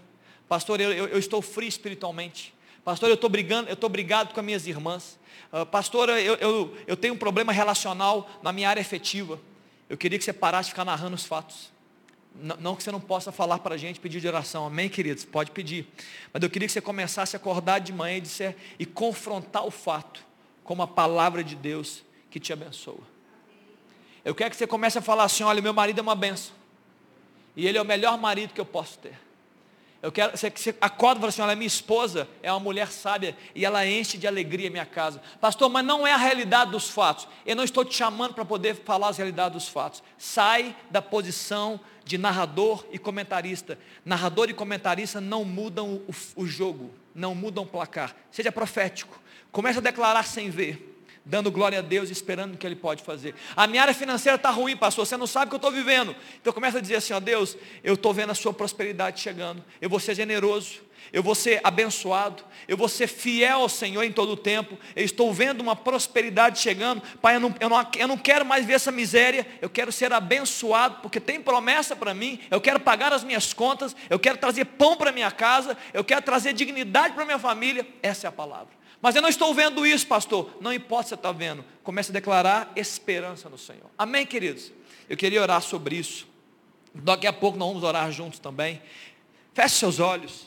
Pastor, 0.49 0.81
eu, 0.81 0.93
eu, 0.93 1.09
eu, 1.09 1.19
estou 1.19 1.43
frio 1.43 1.69
espiritualmente. 1.69 2.55
Pastor, 2.85 3.09
eu 3.09 3.15
estou 3.15 3.29
brigando, 3.29 3.69
eu 3.69 3.75
estou 3.75 3.91
brigado 3.91 4.33
com 4.33 4.39
as 4.39 4.47
minhas 4.47 4.67
irmãs. 4.69 5.19
Uh, 5.53 5.67
pastor, 5.67 6.09
eu, 6.11 6.35
eu, 6.37 6.77
eu 6.87 6.97
tenho 6.97 7.15
um 7.15 7.19
problema 7.19 7.53
relacional 7.53 8.31
na 8.43 8.53
minha 8.53 8.71
área 8.71 8.81
efetiva. 8.81 9.41
Eu 9.91 9.97
queria 9.97 10.17
que 10.17 10.25
você 10.25 10.33
parasse 10.33 10.69
de 10.69 10.73
ficar 10.73 10.85
narrando 10.85 11.17
os 11.17 11.25
fatos. 11.25 11.73
Não, 12.41 12.77
que 12.77 12.83
você 12.83 12.93
não 12.93 13.01
possa 13.01 13.33
falar 13.33 13.59
para 13.59 13.75
a 13.75 13.79
gente, 13.79 13.99
pedir 13.99 14.21
de 14.21 14.29
oração. 14.29 14.67
Amém, 14.67 14.89
queridos? 14.89 15.25
Pode 15.25 15.51
pedir. 15.51 15.87
Mas 16.33 16.43
eu 16.43 16.51
queria 16.51 16.67
que 16.69 16.73
você 16.73 16.81
começasse 16.81 17.35
a 17.35 17.39
acordar 17.39 17.79
de 17.79 17.93
manhã 17.93 18.19
e, 18.19 18.21
disser, 18.21 18.57
e 18.79 18.85
confrontar 18.85 19.65
o 19.65 19.71
fato 19.71 20.25
com 20.63 20.81
a 20.83 20.87
palavra 20.87 21.43
de 21.43 21.55
Deus 21.55 22.03
que 22.31 22.39
te 22.39 22.53
abençoa. 22.53 23.01
Eu 24.25 24.35
quero 24.35 24.51
que 24.51 24.57
você 24.57 24.67
comece 24.67 24.99
a 24.99 25.03
falar 25.03 25.25
assim, 25.25 25.45
olha, 25.45 25.63
meu 25.63 25.73
marido 25.73 25.99
é 26.01 26.03
uma 26.03 26.15
benção. 26.15 26.55
E 27.57 27.67
ele 27.67 27.79
é 27.79 27.83
o 27.83 27.85
melhor 27.85 28.19
marido 28.19 28.53
que 28.53 28.61
eu 28.61 28.67
posso 28.67 28.99
ter. 28.99 29.19
Eu 30.03 30.13
quero, 30.13 30.37
você, 30.37 30.51
você 30.51 30.75
acorda 30.81 31.19
e 31.19 31.21
fala 31.21 31.29
assim, 31.29 31.43
olha, 31.43 31.57
minha 31.57 31.67
esposa 31.67 32.29
é 32.43 32.53
uma 32.53 32.61
mulher 32.61 32.93
sábia 32.93 33.37
e 33.55 33.65
ela 33.65 33.87
enche 33.87 34.19
de 34.19 34.27
alegria 34.27 34.71
minha 34.71 34.85
casa. 34.85 35.23
Pastor, 35.41 35.71
mas 35.71 35.85
não 35.85 36.07
é 36.07 36.13
a 36.13 36.17
realidade 36.17 36.71
dos 36.71 36.89
fatos. 36.89 37.27
Eu 37.47 37.57
não 37.57 37.65
estou 37.65 37.85
te 37.85 37.95
chamando 37.95 38.35
para 38.35 38.45
poder 38.45 38.75
falar 38.85 39.09
as 39.09 39.17
realidades 39.17 39.53
dos 39.55 39.69
fatos. 39.69 40.03
Sai 40.19 40.77
da 40.91 41.01
posição 41.01 41.81
de 42.07 42.17
narrador 42.17 42.87
e 42.93 42.99
comentarista. 42.99 43.77
Narrador 44.05 44.49
e 44.49 44.55
comentarista 44.55 45.21
não 45.21 45.45
mudam 45.45 45.97
o, 46.07 46.15
o 46.37 46.47
jogo, 46.47 46.95
não 47.13 47.35
mudam 47.35 47.65
o 47.65 47.67
placar. 47.67 48.15
Seja 48.31 48.53
profético. 48.53 49.21
Comece 49.51 49.79
a 49.79 49.83
declarar 49.83 50.23
sem 50.23 50.49
ver 50.49 50.95
dando 51.29 51.51
glória 51.51 51.81
a 51.81 51.83
Deus, 51.83 52.09
esperando 52.09 52.55
o 52.55 52.57
que 52.57 52.65
Ele 52.65 52.77
pode 52.77 53.03
fazer. 53.03 53.35
A 53.57 53.67
minha 53.67 53.83
área 53.83 53.93
financeira 53.93 54.37
está 54.37 54.49
ruim, 54.49 54.77
pastor, 54.77 55.05
você 55.05 55.17
não 55.17 55.27
sabe 55.27 55.47
o 55.47 55.49
que 55.49 55.55
eu 55.57 55.69
estou 55.69 55.73
vivendo. 55.73 56.15
Então 56.41 56.53
começa 56.53 56.79
a 56.79 56.81
dizer 56.81 56.95
assim, 56.95 57.13
ó 57.13 57.19
Deus, 57.19 57.57
eu 57.83 57.95
estou 57.95 58.15
vendo 58.15 58.31
a 58.31 58.35
sua 58.35 58.55
prosperidade 58.55 59.21
chegando, 59.21 59.65
eu 59.81 59.91
vou 59.91 59.99
ser 59.99 60.15
generoso, 60.15 60.83
eu 61.13 61.23
vou 61.23 61.35
ser 61.35 61.61
abençoado, 61.63 62.43
eu 62.69 62.77
vou 62.77 62.89
ser 62.89 63.07
fiel 63.07 63.61
ao 63.61 63.69
Senhor 63.69 64.03
em 64.03 64.13
todo 64.13 64.33
o 64.33 64.37
tempo, 64.37 64.79
eu 64.95 65.05
estou 65.05 65.33
vendo 65.33 65.61
uma 65.61 65.77
prosperidade 65.77 66.59
chegando, 66.59 67.03
Pai, 67.21 67.37
eu 67.37 67.41
não, 67.41 67.55
eu, 67.61 67.69
não, 67.69 67.87
eu 67.97 68.09
não 68.09 68.19
quero 68.19 68.45
mais 68.45 68.65
ver 68.65 68.75
essa 68.75 68.93
miséria, 68.93 69.47
eu 69.61 69.71
quero 69.71 69.93
ser 69.93 70.13
abençoado, 70.13 70.99
porque 71.03 71.21
tem 71.21 71.41
promessa 71.41 71.95
para 71.95 72.15
mim, 72.15 72.41
eu 72.51 72.61
quero 72.61 72.81
pagar 72.81 73.13
as 73.13 73.25
minhas 73.25 73.53
contas, 73.53 73.95
eu 74.11 74.19
quero 74.19 74.39
trazer 74.39 74.65
pão 74.65 74.97
para 74.97 75.13
minha 75.13 75.31
casa, 75.31 75.77
eu 75.93 76.05
quero 76.05 76.23
trazer 76.23 76.53
dignidade 76.53 77.15
para 77.15 77.25
minha 77.25 77.39
família, 77.39 77.87
essa 78.03 78.27
é 78.27 78.29
a 78.29 78.33
palavra. 78.33 78.77
Mas 79.01 79.15
eu 79.15 79.23
não 79.23 79.29
estou 79.29 79.55
vendo 79.55 79.87
isso, 79.87 80.07
pastor. 80.07 80.57
Não 80.61 80.73
importa 80.73 81.05
se 81.05 81.09
você 81.11 81.15
está 81.17 81.31
vendo. 81.31 81.65
Comece 81.83 82.11
a 82.11 82.13
declarar 82.13 82.73
esperança 82.75 83.49
no 83.49 83.59
Senhor. 83.59 83.91
Amém, 83.97 84.27
queridos? 84.27 84.73
Eu 85.09 85.17
queria 85.17 85.41
orar 85.41 85.61
sobre 85.61 85.97
isso. 85.97 86.27
Daqui 86.95 87.27
a 87.27 87.33
pouco 87.33 87.59
nós 87.59 87.69
vamos 87.69 87.85
orar 87.85 88.11
juntos 88.11 88.39
também. 88.39 88.81
Feche 89.55 89.77
seus 89.77 90.01
olhos. 90.01 90.47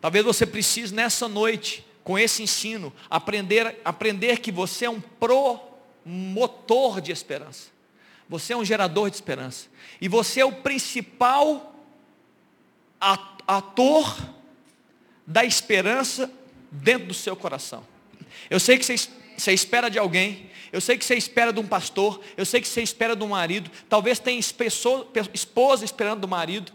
Talvez 0.00 0.24
você 0.24 0.46
precise 0.46 0.94
nessa 0.94 1.28
noite, 1.28 1.84
com 2.02 2.18
esse 2.18 2.42
ensino, 2.42 2.92
aprender, 3.08 3.78
aprender 3.84 4.38
que 4.38 4.50
você 4.50 4.86
é 4.86 4.90
um 4.90 5.00
promotor 5.00 7.00
de 7.00 7.12
esperança. 7.12 7.68
Você 8.28 8.52
é 8.52 8.56
um 8.56 8.64
gerador 8.64 9.10
de 9.10 9.16
esperança. 9.16 9.66
E 10.00 10.08
você 10.08 10.40
é 10.40 10.44
o 10.44 10.52
principal 10.52 11.74
ator 13.46 14.16
da 15.26 15.44
esperança 15.44 16.30
dentro 16.70 17.08
do 17.08 17.14
seu 17.14 17.36
coração. 17.36 17.86
Eu 18.48 18.60
sei 18.60 18.78
que 18.78 18.84
você, 18.84 18.96
você 19.36 19.52
espera 19.52 19.90
de 19.90 19.98
alguém, 19.98 20.50
eu 20.72 20.80
sei 20.80 20.96
que 20.96 21.04
você 21.04 21.16
espera 21.16 21.52
de 21.52 21.60
um 21.60 21.66
pastor, 21.66 22.20
eu 22.36 22.46
sei 22.46 22.60
que 22.60 22.68
você 22.68 22.82
espera 22.82 23.16
de 23.16 23.24
um 23.24 23.28
marido, 23.28 23.70
talvez 23.88 24.18
tenha 24.18 24.38
esposa 24.38 25.84
esperando 25.84 26.20
do 26.20 26.28
marido, 26.28 26.72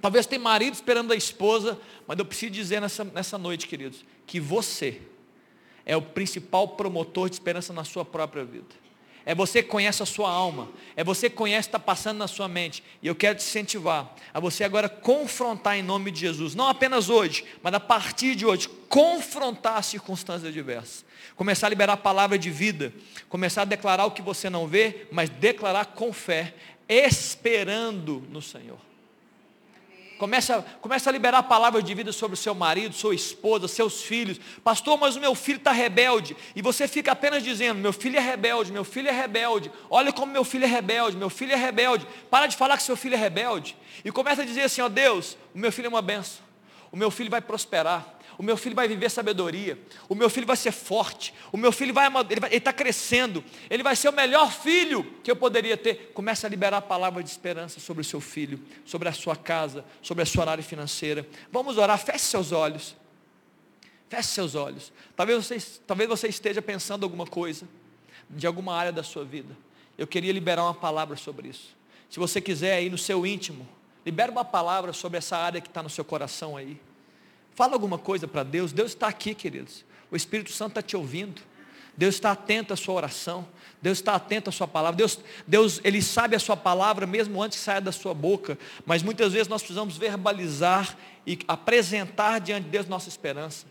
talvez 0.00 0.26
tenha 0.26 0.40
marido 0.40 0.74
esperando 0.74 1.08
da 1.08 1.16
esposa, 1.16 1.78
mas 2.06 2.18
eu 2.18 2.24
preciso 2.24 2.52
dizer 2.52 2.80
nessa, 2.80 3.04
nessa 3.04 3.38
noite, 3.38 3.66
queridos, 3.66 4.04
que 4.26 4.40
você 4.40 5.00
é 5.84 5.96
o 5.96 6.02
principal 6.02 6.68
promotor 6.68 7.28
de 7.28 7.36
esperança 7.36 7.72
na 7.72 7.84
sua 7.84 8.04
própria 8.04 8.44
vida. 8.44 8.88
É 9.28 9.34
você 9.34 9.62
que 9.62 9.68
conhece 9.68 10.02
a 10.02 10.06
sua 10.06 10.30
alma. 10.30 10.70
É 10.96 11.04
você 11.04 11.28
que 11.28 11.36
conhece 11.36 11.68
o 11.68 11.70
que 11.70 11.76
está 11.76 11.78
passando 11.78 12.16
na 12.16 12.26
sua 12.26 12.48
mente. 12.48 12.82
E 13.02 13.06
eu 13.06 13.14
quero 13.14 13.36
te 13.36 13.42
incentivar 13.42 14.14
a 14.32 14.40
você 14.40 14.64
agora 14.64 14.88
confrontar 14.88 15.76
em 15.76 15.82
nome 15.82 16.10
de 16.10 16.20
Jesus. 16.20 16.54
Não 16.54 16.66
apenas 16.66 17.10
hoje, 17.10 17.44
mas 17.62 17.74
a 17.74 17.78
partir 17.78 18.34
de 18.34 18.46
hoje, 18.46 18.70
confrontar 18.88 19.76
as 19.76 19.84
circunstâncias 19.84 20.50
diversas. 20.50 21.04
Começar 21.36 21.66
a 21.66 21.68
liberar 21.68 21.92
a 21.92 21.98
palavra 21.98 22.38
de 22.38 22.50
vida. 22.50 22.90
Começar 23.28 23.62
a 23.62 23.66
declarar 23.66 24.06
o 24.06 24.12
que 24.12 24.22
você 24.22 24.48
não 24.48 24.66
vê, 24.66 25.06
mas 25.12 25.28
declarar 25.28 25.84
com 25.84 26.10
fé, 26.10 26.54
esperando 26.88 28.24
no 28.30 28.40
Senhor. 28.40 28.87
Começa, 30.18 30.62
começa 30.80 31.08
a 31.08 31.12
liberar 31.12 31.38
a 31.38 31.42
palavra 31.44 31.80
de 31.80 31.94
vida 31.94 32.12
sobre 32.12 32.34
o 32.34 32.36
seu 32.36 32.52
marido, 32.54 32.92
sua 32.92 33.14
esposa, 33.14 33.68
seus 33.68 34.02
filhos. 34.02 34.38
Pastor, 34.64 34.98
mas 34.98 35.14
o 35.14 35.20
meu 35.20 35.32
filho 35.34 35.58
está 35.58 35.70
rebelde. 35.70 36.36
E 36.56 36.60
você 36.60 36.88
fica 36.88 37.12
apenas 37.12 37.42
dizendo, 37.42 37.78
meu 37.78 37.92
filho 37.92 38.16
é 38.16 38.20
rebelde, 38.20 38.72
meu 38.72 38.84
filho 38.84 39.08
é 39.08 39.12
rebelde. 39.12 39.70
Olha 39.88 40.12
como 40.12 40.32
meu 40.32 40.42
filho 40.42 40.64
é 40.64 40.68
rebelde, 40.68 41.16
meu 41.16 41.30
filho 41.30 41.52
é 41.52 41.56
rebelde. 41.56 42.04
Para 42.28 42.48
de 42.48 42.56
falar 42.56 42.76
que 42.76 42.82
seu 42.82 42.96
filho 42.96 43.14
é 43.14 43.18
rebelde. 43.18 43.76
E 44.04 44.10
começa 44.10 44.42
a 44.42 44.44
dizer 44.44 44.62
assim, 44.62 44.80
ó 44.80 44.88
Deus, 44.88 45.38
o 45.54 45.58
meu 45.58 45.70
filho 45.70 45.86
é 45.86 45.88
uma 45.88 46.02
benção. 46.02 46.42
O 46.90 46.96
meu 46.96 47.10
filho 47.10 47.30
vai 47.30 47.40
prosperar 47.40 48.17
o 48.38 48.42
meu 48.42 48.56
filho 48.56 48.74
vai 48.74 48.88
viver 48.88 49.10
sabedoria, 49.10 49.78
o 50.08 50.14
meu 50.14 50.30
filho 50.30 50.46
vai 50.46 50.56
ser 50.56 50.72
forte, 50.72 51.34
o 51.52 51.56
meu 51.56 51.70
filho 51.70 51.92
vai, 51.92 52.06
ele 52.30 52.56
está 52.56 52.72
crescendo, 52.72 53.44
ele 53.68 53.82
vai 53.82 53.94
ser 53.94 54.08
o 54.08 54.12
melhor 54.12 54.50
filho 54.50 55.04
que 55.22 55.30
eu 55.30 55.36
poderia 55.36 55.76
ter. 55.76 56.12
Comece 56.14 56.46
a 56.46 56.48
liberar 56.48 56.78
a 56.78 56.82
palavra 56.82 57.22
de 57.22 57.28
esperança 57.28 57.80
sobre 57.80 58.00
o 58.00 58.04
seu 58.04 58.20
filho, 58.20 58.60
sobre 58.84 59.08
a 59.08 59.12
sua 59.12 59.36
casa, 59.36 59.84
sobre 60.00 60.22
a 60.22 60.26
sua 60.26 60.48
área 60.48 60.64
financeira. 60.64 61.26
Vamos 61.52 61.76
orar, 61.76 61.98
feche 61.98 62.20
seus 62.20 62.52
olhos. 62.52 62.96
Feche 64.08 64.28
seus 64.28 64.54
olhos. 64.54 64.92
Talvez 65.14 65.44
você, 65.44 65.80
talvez 65.86 66.08
você 66.08 66.28
esteja 66.28 66.62
pensando 66.62 67.04
alguma 67.04 67.26
coisa, 67.26 67.68
de 68.30 68.46
alguma 68.46 68.74
área 68.74 68.92
da 68.92 69.02
sua 69.02 69.24
vida. 69.24 69.54
Eu 69.98 70.06
queria 70.06 70.32
liberar 70.32 70.62
uma 70.62 70.74
palavra 70.74 71.16
sobre 71.16 71.48
isso. 71.48 71.76
Se 72.08 72.18
você 72.18 72.40
quiser 72.40 72.76
aí 72.76 72.88
no 72.88 72.96
seu 72.96 73.26
íntimo, 73.26 73.68
Libera 74.08 74.32
uma 74.32 74.42
palavra 74.42 74.94
sobre 74.94 75.18
essa 75.18 75.36
área 75.36 75.60
que 75.60 75.68
está 75.68 75.82
no 75.82 75.90
seu 75.90 76.02
coração 76.02 76.56
aí. 76.56 76.80
Fala 77.58 77.72
alguma 77.72 77.98
coisa 77.98 78.28
para 78.28 78.44
Deus. 78.44 78.70
Deus 78.70 78.92
está 78.92 79.08
aqui, 79.08 79.34
queridos. 79.34 79.84
O 80.12 80.14
Espírito 80.14 80.52
Santo 80.52 80.78
está 80.78 80.82
te 80.82 80.96
ouvindo. 80.96 81.42
Deus 81.96 82.14
está 82.14 82.30
atento 82.30 82.72
à 82.72 82.76
sua 82.76 82.94
oração. 82.94 83.48
Deus 83.82 83.98
está 83.98 84.14
atento 84.14 84.48
à 84.48 84.52
sua 84.52 84.68
palavra. 84.68 84.96
Deus, 84.96 85.18
Deus, 85.44 85.80
Ele 85.82 86.00
sabe 86.00 86.36
a 86.36 86.38
sua 86.38 86.56
palavra 86.56 87.04
mesmo 87.04 87.42
antes 87.42 87.58
que 87.58 87.64
saia 87.64 87.80
da 87.80 87.90
sua 87.90 88.14
boca. 88.14 88.56
Mas 88.86 89.02
muitas 89.02 89.32
vezes 89.32 89.48
nós 89.48 89.60
precisamos 89.60 89.96
verbalizar 89.96 90.96
e 91.26 91.36
apresentar 91.48 92.38
diante 92.38 92.66
de 92.66 92.70
Deus 92.70 92.86
nossa 92.86 93.08
esperança. 93.08 93.66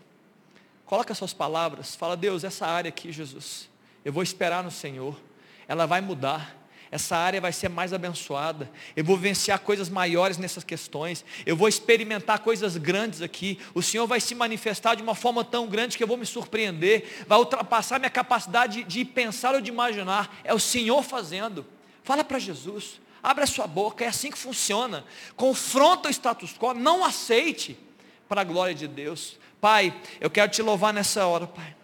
Coloca 0.84 1.14
suas 1.14 1.32
palavras. 1.32 1.96
Fala, 1.96 2.14
Deus, 2.14 2.44
essa 2.44 2.66
área 2.66 2.90
aqui, 2.90 3.10
Jesus. 3.10 3.70
Eu 4.04 4.12
vou 4.12 4.22
esperar 4.22 4.62
no 4.62 4.70
Senhor. 4.70 5.18
Ela 5.66 5.86
vai 5.86 6.02
mudar 6.02 6.57
essa 6.90 7.16
área 7.16 7.40
vai 7.40 7.52
ser 7.52 7.68
mais 7.68 7.92
abençoada. 7.92 8.70
Eu 8.96 9.04
vou 9.04 9.16
vivenciar 9.16 9.60
coisas 9.60 9.88
maiores 9.88 10.38
nessas 10.38 10.64
questões. 10.64 11.24
Eu 11.44 11.54
vou 11.54 11.68
experimentar 11.68 12.38
coisas 12.38 12.76
grandes 12.76 13.20
aqui. 13.20 13.58
O 13.74 13.82
Senhor 13.82 14.06
vai 14.06 14.20
se 14.20 14.34
manifestar 14.34 14.94
de 14.94 15.02
uma 15.02 15.14
forma 15.14 15.44
tão 15.44 15.66
grande 15.66 15.96
que 15.96 16.02
eu 16.02 16.08
vou 16.08 16.16
me 16.16 16.24
surpreender. 16.24 17.24
Vai 17.26 17.38
ultrapassar 17.38 17.98
minha 17.98 18.10
capacidade 18.10 18.84
de, 18.84 19.04
pensar 19.04 19.54
ou 19.54 19.60
de 19.60 19.70
imaginar. 19.70 20.40
É 20.42 20.54
o 20.54 20.58
Senhor 20.58 21.02
fazendo. 21.02 21.66
Fala 22.02 22.24
para 22.24 22.38
Jesus. 22.38 23.00
Abre 23.22 23.44
a 23.44 23.46
sua 23.46 23.66
boca. 23.66 24.04
É 24.04 24.08
assim 24.08 24.30
que 24.30 24.38
funciona. 24.38 25.04
Confronta 25.36 26.08
o 26.08 26.12
status 26.12 26.56
quo. 26.56 26.72
Não 26.72 27.04
aceite 27.04 27.78
para 28.26 28.40
a 28.40 28.44
glória 28.44 28.74
de 28.74 28.88
Deus. 28.88 29.36
Pai, 29.60 29.94
eu 30.20 30.30
quero 30.30 30.50
te 30.50 30.62
louvar 30.62 30.94
nessa 30.94 31.26
hora, 31.26 31.46
Pai. 31.46 31.77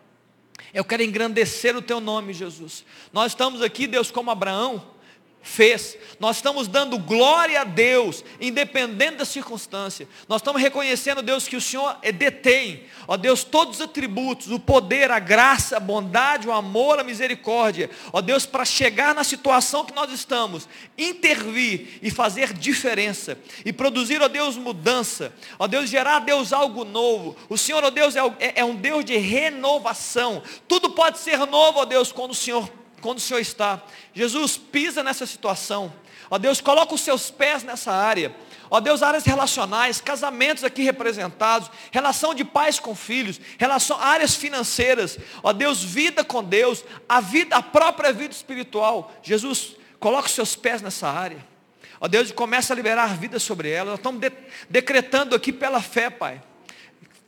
Eu 0.73 0.85
quero 0.85 1.03
engrandecer 1.03 1.77
o 1.77 1.83
teu 1.83 2.01
nome, 2.01 2.33
Jesus. 2.33 2.85
Nós 3.13 3.33
estamos 3.33 3.63
aqui, 3.63 3.87
Deus, 3.87 4.11
como 4.11 4.31
Abraão 4.31 4.95
fez. 5.45 5.97
Nós 6.19 6.37
estamos 6.37 6.67
dando 6.67 6.99
glória 6.99 7.61
a 7.61 7.65
Deus, 7.65 8.25
independente 8.41 9.17
da 9.17 9.25
circunstância. 9.27 10.09
Nós 10.27 10.41
estamos 10.41 10.61
reconhecendo, 10.61 11.21
Deus, 11.21 11.47
que 11.47 11.55
o 11.55 11.61
Senhor 11.61 11.99
detém, 12.15 12.85
ó 13.07 13.17
Deus, 13.17 13.45
todos 13.45 13.77
os 13.77 13.81
atributos, 13.83 14.51
o 14.51 14.59
poder, 14.59 15.11
a 15.11 15.19
graça, 15.19 15.77
a 15.77 15.81
bondade, 15.81 16.49
o 16.49 16.53
amor, 16.53 16.99
a 16.99 17.05
misericórdia. 17.05 17.91
Ó 18.11 18.23
Deus, 18.23 18.47
para 18.47 18.65
chegar 18.65 19.15
na 19.15 19.23
situação 19.23 19.85
que 19.85 19.95
nós 19.95 20.11
estamos, 20.11 20.67
intervir 20.97 21.99
e 22.01 22.11
fazer 22.11 22.55
diferença. 22.55 23.39
E 23.67 23.73
produzir, 23.73 24.23
ó 24.23 24.29
Deus, 24.29 24.57
mudança. 24.57 25.31
Ó 25.59 25.67
Deus, 25.67 25.91
gerar, 25.91 26.21
Deus, 26.21 26.55
algo 26.55 26.87
novo. 26.87 27.37
O 27.51 27.59
Senhor, 27.59 27.85
ó 27.85 27.91
Deus, 27.91 28.17
é, 28.17 28.21
é, 28.41 28.61
é 28.61 28.65
um 28.65 28.75
Deus 28.75 29.05
de 29.05 29.19
renovação. 29.19 30.43
Tudo 30.67 30.91
pode 30.91 31.19
ser 31.19 31.39
novo, 31.47 31.81
ó 31.81 31.85
Deus, 31.85 32.11
quando 32.11 32.31
o 32.31 32.35
Senhor 32.35 32.67
quando 33.05 33.19
o 33.19 33.21
Senhor 33.21 33.39
está. 33.39 33.83
Jesus 34.15 34.57
pisa 34.57 35.03
nessa 35.03 35.27
situação. 35.27 35.93
Ó 36.31 36.39
Deus, 36.39 36.59
coloca 36.63 36.95
os 36.95 37.03
seus 37.03 37.31
pés 37.31 37.63
nessa 37.63 37.93
área. 37.93 38.35
Ó 38.71 38.81
Deus, 38.81 39.03
áreas 39.03 39.27
relacionais, 39.27 40.01
casamentos 40.01 40.65
aqui 40.65 40.83
representados, 40.83 41.71
relação 41.93 42.35
de 42.35 42.47
pais 42.47 42.81
com 42.81 42.95
filhos, 42.95 43.39
relação, 43.59 44.01
áreas 44.01 44.35
financeiras. 44.35 45.19
Ó 45.43 45.53
Deus, 45.53 45.85
vida 45.85 46.25
com 46.25 46.43
Deus, 46.43 46.83
a 47.07 47.21
vida, 47.21 47.57
a 47.57 47.63
própria 47.63 48.11
vida 48.11 48.33
espiritual. 48.33 49.13
Jesus, 49.23 49.77
coloca 50.01 50.27
os 50.27 50.35
seus 50.35 50.57
pés 50.57 50.81
nessa 50.81 51.07
área. 51.07 51.47
Ó 52.01 52.09
Deus, 52.09 52.33
começa 52.33 52.73
a 52.73 52.77
liberar 52.77 53.19
vida 53.19 53.39
sobre 53.39 53.69
ela. 53.69 53.91
Nós 53.91 53.99
estamos 53.99 54.19
de, 54.19 54.33
decretando 54.71 55.37
aqui 55.37 55.53
pela 55.53 55.83
fé, 55.83 56.09
Pai. 56.09 56.43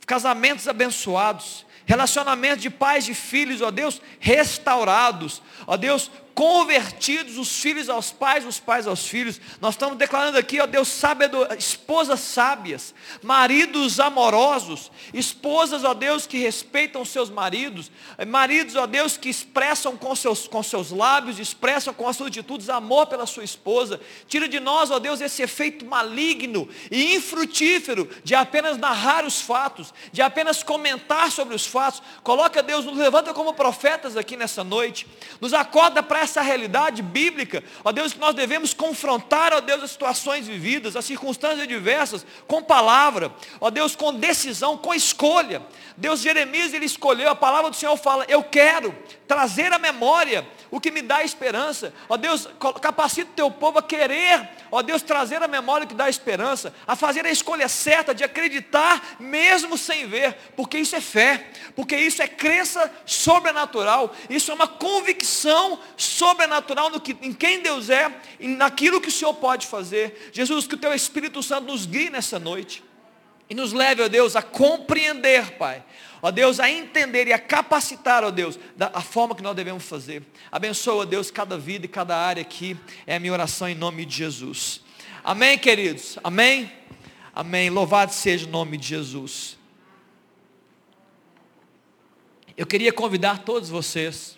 Casamentos 0.07 0.67
abençoados, 0.67 1.66
relacionamentos 1.87 2.61
de 2.61 2.69
pais 2.69 3.07
e 3.07 3.13
filhos, 3.15 3.61
ó 3.61 3.71
Deus, 3.71 4.01
restaurados, 4.19 5.41
ó 5.65 5.77
Deus, 5.77 6.11
convertidos, 6.37 7.35
os 7.35 7.49
filhos 7.49 7.89
aos 7.89 8.11
pais, 8.11 8.45
os 8.45 8.59
pais 8.59 8.85
aos 8.85 9.07
filhos. 9.07 9.41
Nós 9.59 9.73
estamos 9.73 9.97
declarando 9.97 10.37
aqui, 10.37 10.61
ó 10.61 10.67
Deus, 10.67 10.87
sábio, 10.87 11.27
esposas 11.57 12.19
sábias, 12.19 12.93
maridos 13.23 13.99
amorosos, 13.99 14.91
esposas, 15.11 15.83
ó 15.83 15.95
Deus, 15.95 16.27
que 16.27 16.37
respeitam 16.37 17.03
seus 17.03 17.31
maridos, 17.31 17.89
maridos, 18.27 18.75
ó 18.75 18.85
Deus, 18.85 19.17
que 19.17 19.29
expressam 19.29 19.97
com 19.97 20.15
seus, 20.15 20.47
com 20.47 20.61
seus 20.61 20.91
lábios, 20.91 21.39
expressam 21.39 21.91
com 21.91 22.07
as 22.07 22.15
suas 22.15 22.27
atitudes 22.27 22.69
amor 22.69 23.07
pela 23.07 23.25
sua 23.25 23.43
esposa. 23.43 23.99
Tira 24.27 24.47
de 24.47 24.59
nós, 24.59 24.91
ó 24.91 24.99
Deus, 24.99 25.19
esse 25.21 25.41
efeito 25.41 25.87
maligno 25.87 26.69
e 26.91 27.15
infrutífero 27.15 28.07
de 28.23 28.35
apenas 28.35 28.77
narrar 28.77 29.25
os 29.25 29.41
fatos, 29.41 29.91
de 30.11 30.21
apenas 30.21 30.61
comentar 30.61 31.31
sobre 31.31 31.55
os 31.55 31.65
fatos. 31.65 32.03
Coloca, 32.21 32.61
Deus, 32.61 32.85
nos 32.85 32.95
levanta 32.95 33.33
como 33.33 33.55
profetas 33.55 34.15
aqui 34.15 34.37
nessa 34.37 34.63
noite, 34.63 35.07
nos 35.41 35.51
acorda 35.51 36.03
para 36.03 36.26
essa 36.27 36.41
realidade 36.41 37.01
bíblica, 37.01 37.63
ó 37.83 37.91
Deus, 37.91 38.13
que 38.13 38.19
nós 38.19 38.35
devemos 38.35 38.73
confrontar, 38.73 39.53
ó 39.53 39.61
Deus, 39.61 39.83
as 39.83 39.91
situações 39.91 40.45
vividas, 40.45 40.95
as 40.95 41.05
circunstâncias 41.05 41.67
diversas, 41.67 42.25
com 42.45 42.61
palavra, 42.61 43.33
ó 43.59 43.69
Deus, 43.69 43.95
com 43.95 44.13
decisão, 44.13 44.77
com 44.77 44.93
escolha. 44.93 45.61
Deus, 45.95 46.19
Jeremias, 46.19 46.73
ele 46.73 46.85
escolheu, 46.85 47.29
a 47.29 47.35
palavra 47.35 47.71
do 47.71 47.75
Senhor 47.75 47.97
fala, 47.97 48.25
eu 48.27 48.43
quero 48.43 48.95
trazer 49.27 49.73
à 49.73 49.79
memória 49.79 50.45
o 50.69 50.79
que 50.79 50.91
me 50.91 51.01
dá 51.01 51.23
esperança. 51.23 51.93
Ó 52.07 52.17
Deus, 52.17 52.47
capacita 52.81 53.31
o 53.31 53.33
teu 53.33 53.49
povo 53.49 53.79
a 53.79 53.83
querer, 53.83 54.47
ó 54.69 54.81
Deus, 54.81 55.01
trazer 55.01 55.41
à 55.41 55.47
memória 55.47 55.85
o 55.85 55.87
que 55.87 55.95
dá 55.95 56.09
esperança, 56.09 56.73
a 56.85 56.95
fazer 56.95 57.25
a 57.25 57.31
escolha 57.31 57.67
certa 57.67 58.13
de 58.13 58.23
acreditar 58.23 59.15
mesmo 59.19 59.77
sem 59.77 60.07
ver, 60.07 60.37
porque 60.55 60.77
isso 60.77 60.95
é 60.95 61.01
fé, 61.01 61.47
porque 61.75 61.95
isso 61.95 62.21
é 62.21 62.27
crença 62.27 62.91
sobrenatural, 63.05 64.13
isso 64.29 64.51
é 64.51 64.53
uma 64.53 64.67
convicção 64.67 65.79
sobrenatural 65.95 66.16
no 66.91 66.99
que, 66.99 67.15
em 67.21 67.33
quem 67.33 67.61
Deus 67.61 67.89
é 67.89 68.13
e 68.39 68.47
naquilo 68.47 69.01
que 69.01 69.09
o 69.09 69.11
Senhor 69.11 69.33
pode 69.33 69.67
fazer. 69.67 70.29
Jesus, 70.31 70.65
que 70.67 70.75
o 70.75 70.77
teu 70.77 70.93
Espírito 70.93 71.43
Santo 71.43 71.67
nos 71.67 71.85
guie 71.85 72.09
nessa 72.09 72.39
noite. 72.39 72.83
E 73.49 73.55
nos 73.55 73.71
leve, 73.71 74.01
ó 74.01 74.07
Deus, 74.07 74.35
a 74.35 74.41
compreender, 74.41 75.57
Pai. 75.57 75.83
Ó 76.21 76.31
Deus, 76.31 76.59
a 76.59 76.69
entender 76.69 77.27
e 77.27 77.33
a 77.33 77.39
capacitar, 77.39 78.23
ó 78.23 78.31
Deus, 78.31 78.59
da 78.75 78.91
a 78.93 79.01
forma 79.01 79.35
que 79.35 79.41
nós 79.41 79.55
devemos 79.55 79.85
fazer. 79.85 80.23
Abençoa, 80.51 81.03
ó 81.03 81.05
Deus, 81.05 81.31
cada 81.31 81.57
vida 81.57 81.85
e 81.85 81.89
cada 81.89 82.17
área 82.17 82.41
aqui. 82.41 82.75
É 83.05 83.15
a 83.15 83.19
minha 83.19 83.31
oração 83.31 83.69
em 83.69 83.75
nome 83.75 84.05
de 84.05 84.15
Jesus. 84.15 84.81
Amém, 85.23 85.57
queridos? 85.57 86.17
Amém? 86.23 86.71
Amém. 87.33 87.69
Louvado 87.69 88.13
seja 88.13 88.45
o 88.45 88.49
nome 88.49 88.77
de 88.77 88.87
Jesus. 88.87 89.57
Eu 92.57 92.65
queria 92.65 92.91
convidar 92.91 93.43
todos 93.43 93.69
vocês 93.69 94.36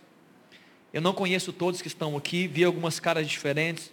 eu 0.91 1.01
não 1.01 1.13
conheço 1.13 1.53
todos 1.53 1.81
que 1.81 1.87
estão 1.87 2.17
aqui, 2.17 2.47
vi 2.47 2.63
algumas 2.63 2.99
caras 2.99 3.27
diferentes. 3.27 3.91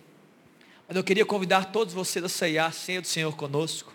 Mas 0.88 0.96
eu 0.96 1.04
queria 1.04 1.26
convidar 1.26 1.66
todos 1.66 1.92
vocês 1.92 2.24
a 2.24 2.28
ceiar 2.28 2.72
ceia 2.72 3.00
do 3.00 3.06
Senhor 3.06 3.36
conosco. 3.36 3.92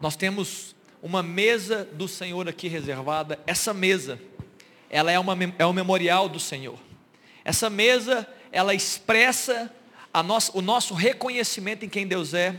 Nós 0.00 0.14
temos 0.14 0.74
uma 1.02 1.22
mesa 1.22 1.84
do 1.92 2.06
Senhor 2.06 2.48
aqui 2.48 2.68
reservada. 2.68 3.38
Essa 3.46 3.74
mesa, 3.74 4.20
ela 4.88 5.10
é, 5.10 5.18
uma, 5.18 5.36
é 5.58 5.66
um 5.66 5.72
memorial 5.72 6.28
do 6.28 6.38
Senhor. 6.38 6.78
Essa 7.44 7.68
mesa, 7.68 8.28
ela 8.52 8.74
expressa 8.74 9.74
nossa, 10.22 10.56
o 10.56 10.60
nosso 10.60 10.94
reconhecimento 10.94 11.84
em 11.84 11.88
quem 11.88 12.06
Deus 12.06 12.34
é, 12.34 12.56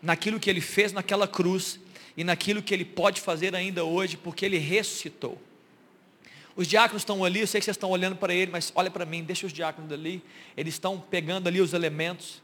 naquilo 0.00 0.38
que 0.38 0.48
Ele 0.48 0.60
fez 0.60 0.92
naquela 0.92 1.26
cruz 1.26 1.80
e 2.16 2.24
naquilo 2.24 2.62
que 2.62 2.72
Ele 2.72 2.84
pode 2.84 3.20
fazer 3.20 3.54
ainda 3.54 3.84
hoje, 3.84 4.16
porque 4.16 4.44
Ele 4.44 4.58
ressuscitou. 4.58 5.40
Os 6.54 6.66
diáconos 6.66 7.02
estão 7.02 7.24
ali, 7.24 7.40
eu 7.40 7.46
sei 7.46 7.60
que 7.60 7.64
vocês 7.64 7.76
estão 7.76 7.90
olhando 7.90 8.16
para 8.16 8.34
ele, 8.34 8.50
mas 8.50 8.70
olha 8.74 8.90
para 8.90 9.06
mim, 9.06 9.22
deixa 9.22 9.46
os 9.46 9.52
diáconos 9.52 9.90
ali. 9.90 10.22
Eles 10.56 10.74
estão 10.74 11.00
pegando 11.00 11.48
ali 11.48 11.60
os 11.60 11.72
elementos. 11.72 12.42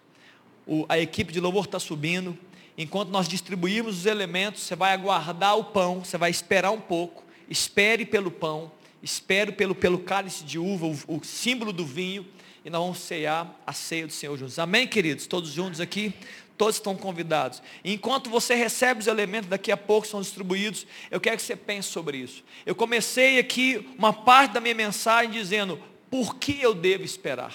O, 0.67 0.87
a 0.89 0.99
equipe 0.99 1.33
de 1.33 1.41
louvor 1.41 1.65
está 1.65 1.79
subindo. 1.79 2.37
Enquanto 2.77 3.11
nós 3.11 3.29
distribuímos 3.29 3.99
os 3.99 4.07
elementos, 4.07 4.63
você 4.63 4.75
vai 4.75 4.93
aguardar 4.93 5.59
o 5.59 5.65
pão, 5.65 6.05
você 6.05 6.17
vai 6.17 6.31
esperar 6.31 6.71
um 6.71 6.81
pouco. 6.81 7.25
Espere 7.51 8.07
pelo 8.07 8.31
pão, 8.31 8.71
espere 9.03 9.53
pelo, 9.53 9.75
pelo 9.75 9.99
cálice 9.99 10.45
de 10.45 10.59
uva, 10.59 10.87
o, 10.87 11.17
o 11.17 11.25
símbolo 11.25 11.73
do 11.73 11.85
vinho. 11.85 12.27
E 12.65 12.71
nós 12.71 12.81
vamos 12.81 12.99
cear 12.99 13.61
a 13.67 13.73
ceia 13.73 14.07
do 14.07 14.13
Senhor 14.13 14.37
juntos. 14.37 14.59
Amém, 14.59 14.87
queridos? 14.87 15.27
Todos 15.27 15.51
juntos 15.51 15.81
aqui? 15.81 16.15
Todos 16.59 16.75
estão 16.75 16.97
convidados. 16.97 17.63
Enquanto 17.85 18.29
você 18.29 18.57
recebe 18.57 19.01
os 19.01 19.07
elementos, 19.07 19.49
daqui 19.49 19.71
a 19.71 19.77
pouco 19.77 20.09
são 20.09 20.21
distribuídos, 20.21 20.87
eu 21.09 21.21
quero 21.21 21.37
que 21.37 21.43
você 21.43 21.55
pense 21.55 21.89
sobre 21.89 22.19
isso. 22.19 22.43
Eu 22.67 22.75
comecei 22.75 23.39
aqui 23.39 23.89
uma 23.97 24.13
parte 24.13 24.55
da 24.55 24.61
minha 24.61 24.75
mensagem 24.75 25.31
dizendo, 25.31 25.81
por 26.11 26.35
que 26.35 26.61
eu 26.61 26.75
devo 26.75 27.05
esperar? 27.05 27.55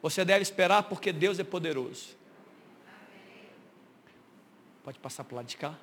Você 0.00 0.24
deve 0.24 0.42
esperar 0.42 0.84
porque 0.84 1.12
Deus 1.12 1.40
é 1.40 1.44
poderoso. 1.44 2.16
Pode 4.84 5.00
passar 5.00 5.24
para 5.24 5.34
o 5.34 5.36
lado 5.36 5.46
de 5.46 5.56
cá? 5.56 5.74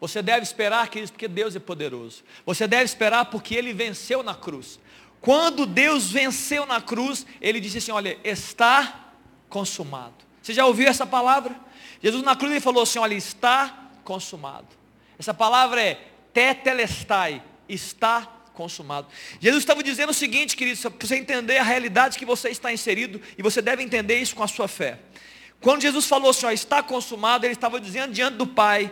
Você 0.00 0.22
deve 0.22 0.42
esperar, 0.42 0.88
queridos, 0.88 1.10
porque 1.10 1.28
Deus 1.28 1.54
é 1.54 1.60
poderoso. 1.60 2.24
Você 2.44 2.66
deve 2.66 2.84
esperar 2.84 3.26
porque 3.26 3.54
Ele 3.54 3.74
venceu 3.74 4.22
na 4.22 4.34
cruz. 4.34 4.80
Quando 5.20 5.66
Deus 5.66 6.10
venceu 6.10 6.64
na 6.64 6.80
cruz, 6.80 7.26
Ele 7.40 7.60
disse 7.60 7.78
assim, 7.78 7.92
olha, 7.92 8.18
está 8.24 9.12
consumado. 9.48 10.31
Você 10.42 10.52
já 10.52 10.66
ouviu 10.66 10.88
essa 10.88 11.06
palavra? 11.06 11.54
Jesus 12.02 12.22
na 12.22 12.34
cruz 12.34 12.50
ele 12.50 12.60
falou 12.60 12.82
assim, 12.82 12.98
olha, 12.98 13.14
está 13.14 13.90
consumado. 14.04 14.66
Essa 15.18 15.32
palavra 15.32 15.80
é 15.80 16.00
tetelestai, 16.32 17.42
está 17.68 18.28
consumado. 18.52 19.06
Jesus 19.40 19.62
estava 19.62 19.82
dizendo 19.82 20.10
o 20.10 20.14
seguinte, 20.14 20.56
querido, 20.56 20.90
para 20.90 21.06
você 21.06 21.16
entender 21.16 21.58
a 21.58 21.62
realidade 21.62 22.18
que 22.18 22.24
você 22.24 22.50
está 22.50 22.72
inserido, 22.72 23.20
e 23.38 23.42
você 23.42 23.62
deve 23.62 23.82
entender 23.82 24.18
isso 24.18 24.34
com 24.34 24.42
a 24.42 24.48
sua 24.48 24.66
fé. 24.66 24.98
Quando 25.60 25.82
Jesus 25.82 26.06
falou 26.06 26.30
assim, 26.30 26.46
ó, 26.46 26.50
está 26.50 26.82
consumado, 26.82 27.46
ele 27.46 27.54
estava 27.54 27.80
dizendo 27.80 28.12
diante 28.12 28.36
do 28.36 28.46
Pai, 28.46 28.90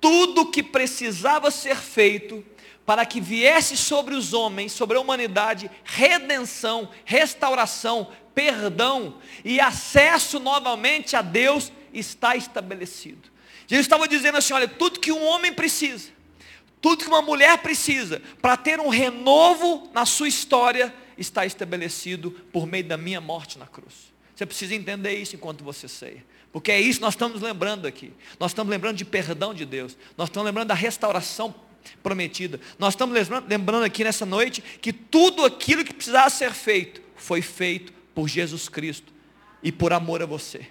tudo 0.00 0.50
que 0.50 0.62
precisava 0.62 1.50
ser 1.50 1.76
feito 1.76 2.44
para 2.84 3.06
que 3.06 3.20
viesse 3.20 3.76
sobre 3.76 4.14
os 4.14 4.32
homens, 4.32 4.72
sobre 4.72 4.96
a 4.96 5.00
humanidade, 5.00 5.70
redenção, 5.84 6.88
restauração, 7.04 8.08
perdão 8.34 9.18
e 9.44 9.60
acesso 9.60 10.38
novamente 10.38 11.16
a 11.16 11.22
Deus 11.22 11.72
está 11.92 12.36
estabelecido. 12.36 13.28
Jesus 13.66 13.86
estava 13.86 14.08
dizendo 14.08 14.38
assim: 14.38 14.52
olha, 14.52 14.68
tudo 14.68 15.00
que 15.00 15.12
um 15.12 15.24
homem 15.24 15.52
precisa, 15.52 16.10
tudo 16.80 17.04
que 17.04 17.08
uma 17.08 17.22
mulher 17.22 17.58
precisa 17.58 18.20
para 18.40 18.56
ter 18.56 18.80
um 18.80 18.88
renovo 18.88 19.90
na 19.92 20.04
sua 20.06 20.28
história 20.28 20.94
está 21.16 21.44
estabelecido 21.44 22.30
por 22.52 22.66
meio 22.66 22.84
da 22.84 22.96
minha 22.96 23.20
morte 23.20 23.58
na 23.58 23.66
cruz. 23.66 24.10
Você 24.34 24.46
precisa 24.46 24.74
entender 24.74 25.14
isso 25.14 25.36
enquanto 25.36 25.62
você 25.62 25.86
ceia. 25.86 26.24
Porque 26.50 26.72
é 26.72 26.80
isso 26.80 26.98
que 26.98 27.04
nós 27.04 27.14
estamos 27.14 27.42
lembrando 27.42 27.86
aqui. 27.86 28.12
Nós 28.38 28.50
estamos 28.50 28.70
lembrando 28.70 28.96
de 28.96 29.04
perdão 29.04 29.54
de 29.54 29.64
Deus. 29.64 29.96
Nós 30.16 30.28
estamos 30.28 30.46
lembrando 30.46 30.68
da 30.68 30.74
restauração 30.74 31.54
prometida. 32.02 32.58
Nós 32.78 32.94
estamos 32.94 33.16
lembrando 33.46 33.84
aqui 33.84 34.02
nessa 34.02 34.26
noite 34.26 34.62
que 34.80 34.92
tudo 34.92 35.44
aquilo 35.44 35.84
que 35.84 35.92
precisava 35.92 36.30
ser 36.30 36.52
feito 36.52 37.00
foi 37.16 37.42
feito 37.42 37.99
por 38.14 38.28
Jesus 38.28 38.68
Cristo 38.68 39.12
e 39.62 39.70
por 39.70 39.92
amor 39.92 40.22
a 40.22 40.26
você. 40.26 40.66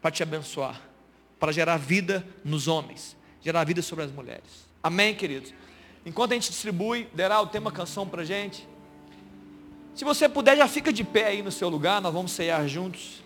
Para 0.00 0.10
te 0.10 0.22
abençoar, 0.22 0.80
para 1.38 1.52
gerar 1.52 1.76
vida 1.76 2.26
nos 2.44 2.68
homens, 2.68 3.16
gerar 3.40 3.64
vida 3.64 3.82
sobre 3.82 4.04
as 4.04 4.10
mulheres. 4.10 4.68
Amém, 4.82 5.14
queridos? 5.14 5.52
Enquanto 6.04 6.32
a 6.32 6.34
gente 6.34 6.50
distribui, 6.50 7.08
Derá, 7.12 7.44
tem 7.46 7.60
uma 7.60 7.72
canção 7.72 8.08
para 8.08 8.24
gente. 8.24 8.66
Se 9.94 10.04
você 10.04 10.28
puder, 10.28 10.56
já 10.56 10.66
fica 10.66 10.92
de 10.92 11.04
pé 11.04 11.26
aí 11.26 11.42
no 11.42 11.52
seu 11.52 11.68
lugar, 11.68 12.00
nós 12.00 12.12
vamos 12.12 12.32
ceiar 12.32 12.66
juntos. 12.66 13.22